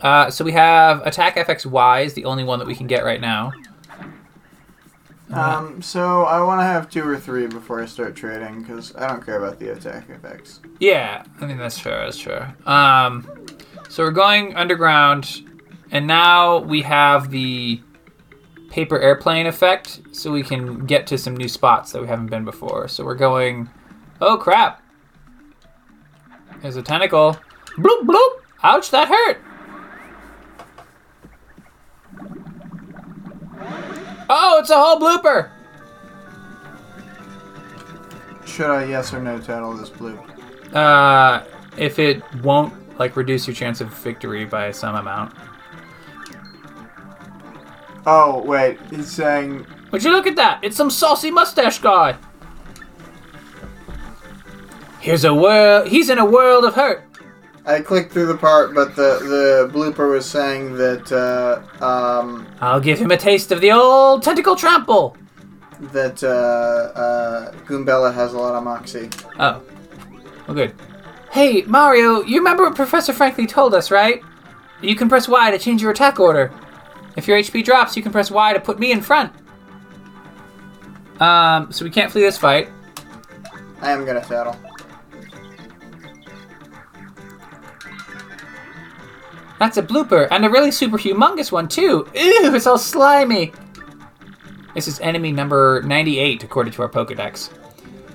Uh, 0.00 0.30
so 0.30 0.44
we 0.44 0.52
have 0.52 1.04
Attack 1.06 1.36
FXY 1.36 2.04
is 2.04 2.14
the 2.14 2.24
only 2.24 2.44
one 2.44 2.58
that 2.58 2.68
we 2.68 2.74
can 2.74 2.86
get 2.86 3.04
right 3.04 3.20
now. 3.20 3.52
Um, 5.32 5.80
so 5.80 6.24
I 6.24 6.42
want 6.42 6.60
to 6.60 6.64
have 6.64 6.90
two 6.90 7.08
or 7.08 7.18
three 7.18 7.46
before 7.46 7.82
I 7.82 7.86
start 7.86 8.14
trading, 8.14 8.62
because 8.62 8.94
I 8.96 9.08
don't 9.08 9.24
care 9.24 9.42
about 9.42 9.58
the 9.58 9.70
attack 9.70 10.10
effects. 10.10 10.60
Yeah, 10.78 11.24
I 11.40 11.46
think 11.46 11.58
that's 11.58 11.78
fair. 11.78 12.04
That's 12.04 12.20
fair. 12.20 12.54
Um, 12.66 13.46
so 13.88 14.02
we're 14.02 14.10
going 14.10 14.54
underground, 14.54 15.42
and 15.90 16.06
now 16.06 16.58
we 16.58 16.82
have 16.82 17.30
the 17.30 17.80
paper 18.72 18.98
airplane 18.98 19.46
effect, 19.46 20.00
so 20.12 20.32
we 20.32 20.42
can 20.42 20.86
get 20.86 21.06
to 21.06 21.18
some 21.18 21.36
new 21.36 21.46
spots 21.46 21.92
that 21.92 22.00
we 22.00 22.08
haven't 22.08 22.28
been 22.28 22.44
before. 22.44 22.88
So 22.88 23.04
we're 23.04 23.14
going. 23.14 23.68
Oh 24.20 24.38
crap! 24.38 24.82
There's 26.62 26.76
a 26.76 26.82
tentacle. 26.82 27.36
Bloop 27.76 28.06
bloop! 28.06 28.30
Ouch! 28.62 28.90
That 28.90 29.08
hurt. 29.08 29.40
Oh, 34.30 34.58
it's 34.60 34.70
a 34.70 34.76
whole 34.76 34.98
blooper. 34.98 35.50
Should 38.46 38.70
I 38.70 38.86
yes 38.86 39.12
or 39.12 39.20
no 39.20 39.38
title 39.38 39.74
this 39.74 39.90
blue? 39.90 40.18
Uh, 40.72 41.44
if 41.76 41.98
it 41.98 42.22
won't 42.42 42.72
like 42.98 43.16
reduce 43.16 43.46
your 43.46 43.54
chance 43.54 43.82
of 43.82 43.88
victory 43.88 44.46
by 44.46 44.70
some 44.70 44.94
amount. 44.94 45.34
Oh, 48.06 48.42
wait. 48.42 48.78
He's 48.90 49.10
saying 49.10 49.66
Would 49.90 50.02
you 50.04 50.10
look 50.10 50.26
at 50.26 50.36
that? 50.36 50.60
It's 50.62 50.76
some 50.76 50.90
saucy 50.90 51.30
mustache 51.30 51.78
guy. 51.78 52.16
Here's 55.00 55.24
a 55.24 55.34
world. 55.34 55.88
He's 55.88 56.10
in 56.10 56.18
a 56.18 56.24
world 56.24 56.64
of 56.64 56.74
hurt. 56.74 57.04
I 57.64 57.80
clicked 57.80 58.12
through 58.12 58.26
the 58.26 58.36
part, 58.36 58.74
but 58.74 58.96
the, 58.96 59.18
the 59.22 59.70
blooper 59.72 60.10
was 60.10 60.26
saying 60.28 60.74
that 60.76 61.12
uh, 61.12 61.84
um, 61.84 62.46
I'll 62.60 62.80
give 62.80 62.98
him 62.98 63.12
a 63.12 63.16
taste 63.16 63.52
of 63.52 63.60
the 63.60 63.70
old 63.70 64.22
tentacle 64.24 64.56
trample. 64.56 65.16
that 65.92 66.22
uh, 66.24 66.26
uh, 66.98 67.52
Goombella 67.66 68.12
has 68.12 68.32
a 68.32 68.38
lot 68.38 68.54
of 68.56 68.64
moxie. 68.64 69.10
Oh, 69.38 69.62
well, 70.48 70.54
good. 70.56 70.74
Hey, 71.30 71.62
Mario, 71.62 72.22
you 72.22 72.38
remember 72.38 72.64
what 72.64 72.74
Professor 72.74 73.12
Frankly 73.12 73.46
told 73.46 73.74
us, 73.74 73.90
right? 73.92 74.22
You 74.80 74.96
can 74.96 75.08
press 75.08 75.28
Y 75.28 75.50
to 75.52 75.58
change 75.58 75.82
your 75.82 75.92
attack 75.92 76.18
order. 76.18 76.52
If 77.16 77.28
your 77.28 77.38
HP 77.38 77.64
drops, 77.64 77.96
you 77.96 78.02
can 78.02 78.12
press 78.12 78.30
Y 78.30 78.52
to 78.52 78.60
put 78.60 78.78
me 78.78 78.92
in 78.92 79.00
front. 79.00 79.32
Um, 81.20 81.70
so 81.70 81.84
we 81.84 81.90
can't 81.90 82.10
flee 82.10 82.22
this 82.22 82.38
fight. 82.38 82.68
I 83.80 83.90
am 83.92 84.04
gonna 84.04 84.22
tattle. 84.22 84.56
That's 89.58 89.76
a 89.76 89.82
blooper, 89.82 90.26
and 90.32 90.44
a 90.44 90.50
really 90.50 90.72
super 90.72 90.98
humongous 90.98 91.52
one, 91.52 91.68
too. 91.68 92.08
Ew, 92.14 92.54
it's 92.54 92.66
all 92.66 92.78
slimy. 92.78 93.52
This 94.74 94.88
is 94.88 94.98
enemy 95.00 95.30
number 95.30 95.82
98, 95.82 96.42
according 96.42 96.72
to 96.72 96.82
our 96.82 96.88
Pokedex. 96.88 97.50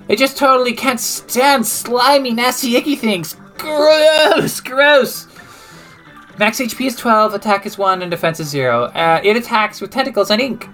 It 0.09 0.17
just 0.17 0.37
totally 0.37 0.73
can't 0.73 0.99
stand 0.99 1.65
slimy, 1.65 2.33
nasty, 2.33 2.75
icky 2.75 2.95
things. 2.95 3.37
Gross, 3.57 4.59
gross. 4.59 5.27
Max 6.39 6.59
HP 6.59 6.85
is 6.85 6.95
12, 6.95 7.33
attack 7.33 7.65
is 7.65 7.77
1, 7.77 8.01
and 8.03 8.11
defense 8.11 8.39
is 8.39 8.47
0. 8.49 8.85
Uh, 8.85 9.19
it 9.23 9.35
attacks 9.35 9.81
with 9.81 9.89
tentacles 9.89 10.29
and 10.29 10.39
ink. 10.39 10.69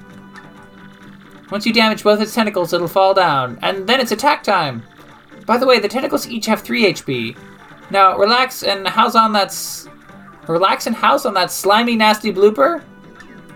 Once 1.52 1.66
you 1.66 1.72
damage 1.74 2.04
both 2.04 2.20
its 2.20 2.34
tentacles, 2.36 2.74
it'll 2.74 2.88
fall 2.88 3.14
down, 3.14 3.58
and 3.62 3.88
then 3.88 4.00
it's 4.02 4.12
attack 4.12 4.44
time. 4.44 4.84
By 5.46 5.58
the 5.58 5.66
way, 5.66 5.80
the 5.80 5.88
tentacles 5.88 6.28
each 6.28 6.46
have 6.48 6.62
3 6.62 6.86
HP. 6.94 7.38
Now, 7.92 8.18
relax 8.18 8.64
and 8.64 8.88
house 8.88 9.16
on 9.16 9.34
that 9.34 9.48
s- 9.48 9.88
Relax 10.48 10.88
and 10.88 10.96
house 10.96 11.26
on 11.26 11.34
that 11.36 11.52
slimy, 11.52 11.96
nasty 11.96 12.34
blooper. 12.34 12.84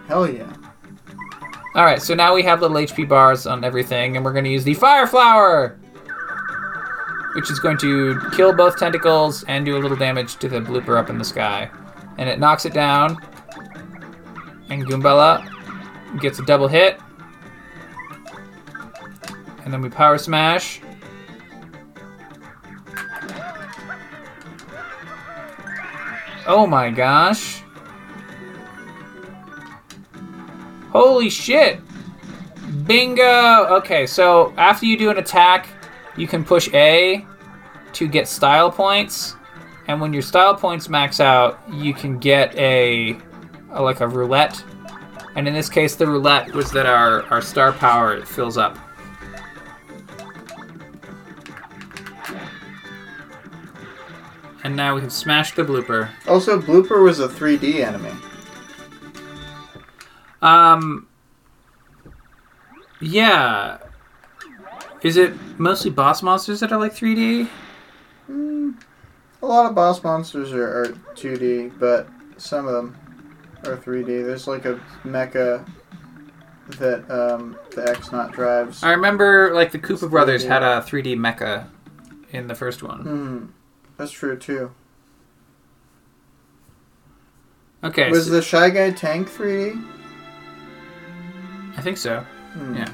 Hell 0.07 0.29
yeah. 0.29 0.51
All 1.75 1.83
right, 1.83 2.01
so 2.01 2.13
now 2.15 2.33
we 2.33 2.41
have 2.43 2.61
little 2.61 2.77
HP 2.77 3.07
bars 3.07 3.45
on 3.45 3.63
everything, 3.65 4.15
and 4.15 4.23
we're 4.23 4.31
going 4.31 4.45
to 4.45 4.49
use 4.49 4.63
the 4.63 4.73
Fire 4.73 5.05
Flower, 5.05 5.77
which 7.35 7.51
is 7.51 7.59
going 7.59 7.77
to 7.79 8.17
kill 8.33 8.53
both 8.53 8.77
tentacles 8.79 9.43
and 9.49 9.65
do 9.65 9.75
a 9.75 9.79
little 9.79 9.97
damage 9.97 10.37
to 10.37 10.47
the 10.47 10.61
blooper 10.61 10.97
up 10.97 11.09
in 11.09 11.17
the 11.17 11.25
sky. 11.25 11.69
And 12.17 12.27
it 12.27 12.39
knocks 12.39 12.65
it 12.65 12.73
down, 12.73 13.21
and 14.69 14.85
Goombella 14.85 15.47
gets 16.19 16.39
a 16.39 16.45
double 16.45 16.67
hit. 16.67 16.99
And 19.63 19.73
then 19.73 19.81
we 19.81 19.89
Power 19.89 20.17
Smash. 20.17 20.81
Oh 26.47 26.65
my 26.65 26.89
gosh. 26.89 27.61
Holy 30.91 31.29
shit! 31.29 31.79
Bingo! 32.85 33.65
Okay, 33.77 34.07
so 34.07 34.53
after 34.57 34.85
you 34.85 34.97
do 34.97 35.09
an 35.11 35.17
attack, 35.17 35.67
you 36.15 36.25
can 36.25 36.43
push 36.43 36.73
A 36.73 37.25
to 37.93 38.07
get 38.07 38.27
style 38.27 38.71
points, 38.71 39.35
and 39.87 40.01
when 40.01 40.11
your 40.11 40.21
style 40.21 40.53
points 40.55 40.89
max 40.89 41.19
out, 41.19 41.59
you 41.71 41.93
can 41.93 42.19
get 42.19 42.53
a, 42.55 43.17
a 43.71 43.81
like 43.81 44.01
a 44.01 44.07
roulette. 44.07 44.61
And 45.35 45.47
in 45.47 45.53
this 45.53 45.69
case, 45.69 45.95
the 45.95 46.07
roulette 46.07 46.53
was 46.53 46.71
that 46.71 46.85
our, 46.85 47.23
our 47.23 47.41
star 47.41 47.71
power 47.71 48.25
fills 48.25 48.57
up. 48.57 48.77
And 54.63 54.75
now 54.75 54.95
we 54.95 55.01
have 55.01 55.13
smashed 55.13 55.55
the 55.55 55.63
blooper. 55.63 56.09
Also, 56.27 56.59
blooper 56.59 57.01
was 57.01 57.19
a 57.19 57.27
3D 57.27 57.85
enemy. 57.85 58.11
Um. 60.41 61.07
Yeah. 62.99 63.77
Is 65.03 65.15
it 65.15 65.33
mostly 65.57 65.91
boss 65.91 66.21
monsters 66.21 66.59
that 66.59 66.73
are 66.73 66.79
like 66.79 66.93
3D? 66.93 67.47
A 69.41 69.45
lot 69.45 69.65
of 69.67 69.75
boss 69.75 70.03
monsters 70.03 70.51
are, 70.51 70.81
are 70.81 70.85
2D, 71.15 71.77
but 71.79 72.07
some 72.37 72.67
of 72.67 72.73
them 72.73 72.97
are 73.65 73.77
3D. 73.77 74.25
There's 74.25 74.47
like 74.47 74.65
a 74.65 74.79
mecha 75.03 75.67
that 76.79 77.09
um, 77.09 77.57
the 77.75 77.87
X-Naut 77.89 78.31
drives. 78.33 78.83
I 78.83 78.91
remember 78.91 79.53
like 79.53 79.71
the 79.71 79.79
Koopa 79.79 80.09
Brothers 80.09 80.43
3D. 80.43 80.47
had 80.47 80.63
a 80.63 80.81
3D 80.81 81.15
mecha 81.17 81.67
in 82.31 82.47
the 82.47 82.55
first 82.55 82.81
one. 82.83 83.01
Hmm. 83.01 83.45
That's 83.97 84.11
true 84.11 84.37
too. 84.37 84.71
Okay, 87.83 88.09
Was 88.09 88.25
so- 88.25 88.31
the 88.31 88.41
Shy 88.41 88.69
Guy 88.69 88.91
tank 88.91 89.29
3D? 89.29 89.83
I 91.77 91.81
think 91.81 91.97
so. 91.97 92.21
Hmm. 92.53 92.75
Yeah. 92.75 92.89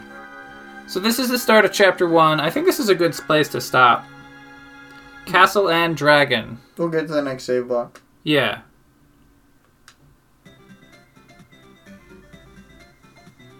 So 0.88 1.00
this 1.00 1.18
is 1.20 1.30
the 1.30 1.40
start 1.40 1.64
of 1.64 1.72
chapter 1.72 2.08
one. 2.08 2.42
I 2.42 2.50
think 2.50 2.66
this 2.66 2.80
is 2.80 2.90
a 2.90 2.96
good 2.96 3.14
place 3.14 3.48
to 3.50 3.62
stop. 3.62 4.06
Castle 5.26 5.70
and 5.70 5.96
Dragon. 5.98 6.60
We'll 6.78 6.90
get 6.90 7.08
to 7.08 7.14
the 7.14 7.22
next 7.22 7.44
save 7.46 7.68
block. 7.68 8.02
Yeah. 8.24 8.62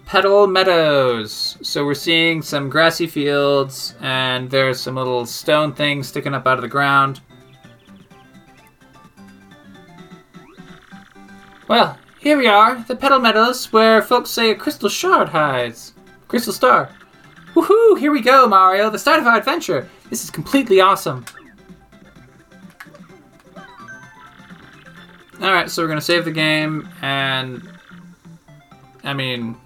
Petal 0.06 0.46
Meadows. 0.46 1.58
So 1.62 1.84
we're 1.84 1.94
seeing 1.94 2.40
some 2.40 2.70
grassy 2.70 3.06
fields, 3.06 3.96
and 4.00 4.48
there's 4.50 4.80
some 4.80 4.94
little 4.94 5.26
stone 5.26 5.72
things 5.74 6.06
sticking 6.06 6.34
up 6.34 6.46
out 6.46 6.58
of 6.58 6.62
the 6.62 6.68
ground. 6.68 7.20
Well, 11.66 11.98
here 12.20 12.38
we 12.38 12.46
are, 12.46 12.84
the 12.86 12.94
Petal 12.94 13.18
Meadows, 13.18 13.72
where 13.72 14.02
folks 14.02 14.30
say 14.30 14.50
a 14.50 14.54
crystal 14.54 14.88
shard 14.88 15.28
hides. 15.28 15.94
Crystal 16.28 16.52
star. 16.52 16.90
Woohoo! 17.54 17.98
Here 17.98 18.12
we 18.12 18.20
go, 18.20 18.46
Mario, 18.46 18.90
the 18.90 18.98
start 18.98 19.18
of 19.18 19.26
our 19.26 19.38
adventure. 19.38 19.88
This 20.10 20.22
is 20.22 20.30
completely 20.30 20.80
awesome. 20.80 21.24
Alright, 25.40 25.70
so 25.70 25.82
we're 25.82 25.88
gonna 25.88 26.00
save 26.00 26.24
the 26.24 26.32
game, 26.32 26.88
and. 27.02 27.68
I 29.02 29.12
mean. 29.12 29.56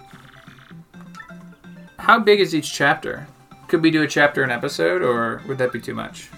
How 1.97 2.19
big 2.19 2.39
is 2.39 2.55
each 2.55 2.73
chapter? 2.73 3.27
Could 3.67 3.83
we 3.83 3.91
do 3.91 4.01
a 4.01 4.07
chapter 4.07 4.43
an 4.43 4.49
episode, 4.49 5.01
or 5.01 5.41
would 5.47 5.57
that 5.59 5.71
be 5.71 5.79
too 5.79 5.93
much? 5.93 6.29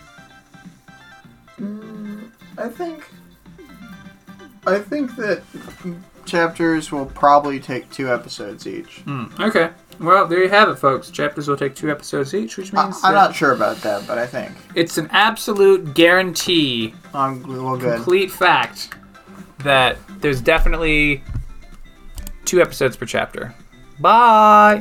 I 2.57 2.67
think. 2.67 3.07
I 4.67 4.79
think 4.79 5.15
that 5.15 5.41
chapters 6.25 6.91
will 6.91 7.05
probably 7.05 7.59
take 7.59 7.89
two 7.89 8.11
episodes 8.11 8.67
each. 8.67 8.99
Hmm, 8.99 9.25
okay. 9.39 9.71
Well, 9.99 10.27
there 10.27 10.43
you 10.43 10.49
have 10.49 10.69
it, 10.69 10.75
folks. 10.75 11.09
Chapters 11.09 11.47
will 11.47 11.57
take 11.57 11.75
two 11.75 11.89
episodes 11.91 12.33
each, 12.33 12.57
which 12.57 12.73
means 12.73 12.99
I'm 13.03 13.13
not 13.13 13.35
sure 13.35 13.51
about 13.51 13.77
that, 13.77 14.07
but 14.07 14.17
I 14.17 14.25
think 14.25 14.51
it's 14.75 14.97
an 14.97 15.07
absolute 15.11 15.93
guarantee, 15.93 16.93
I'm 17.13 17.43
well 17.43 17.77
good. 17.77 17.95
complete 17.95 18.31
fact, 18.31 18.95
that 19.63 19.97
there's 20.19 20.41
definitely 20.41 21.23
two 22.45 22.61
episodes 22.61 22.95
per 22.97 23.05
chapter. 23.05 23.53
Bye! 23.99 24.79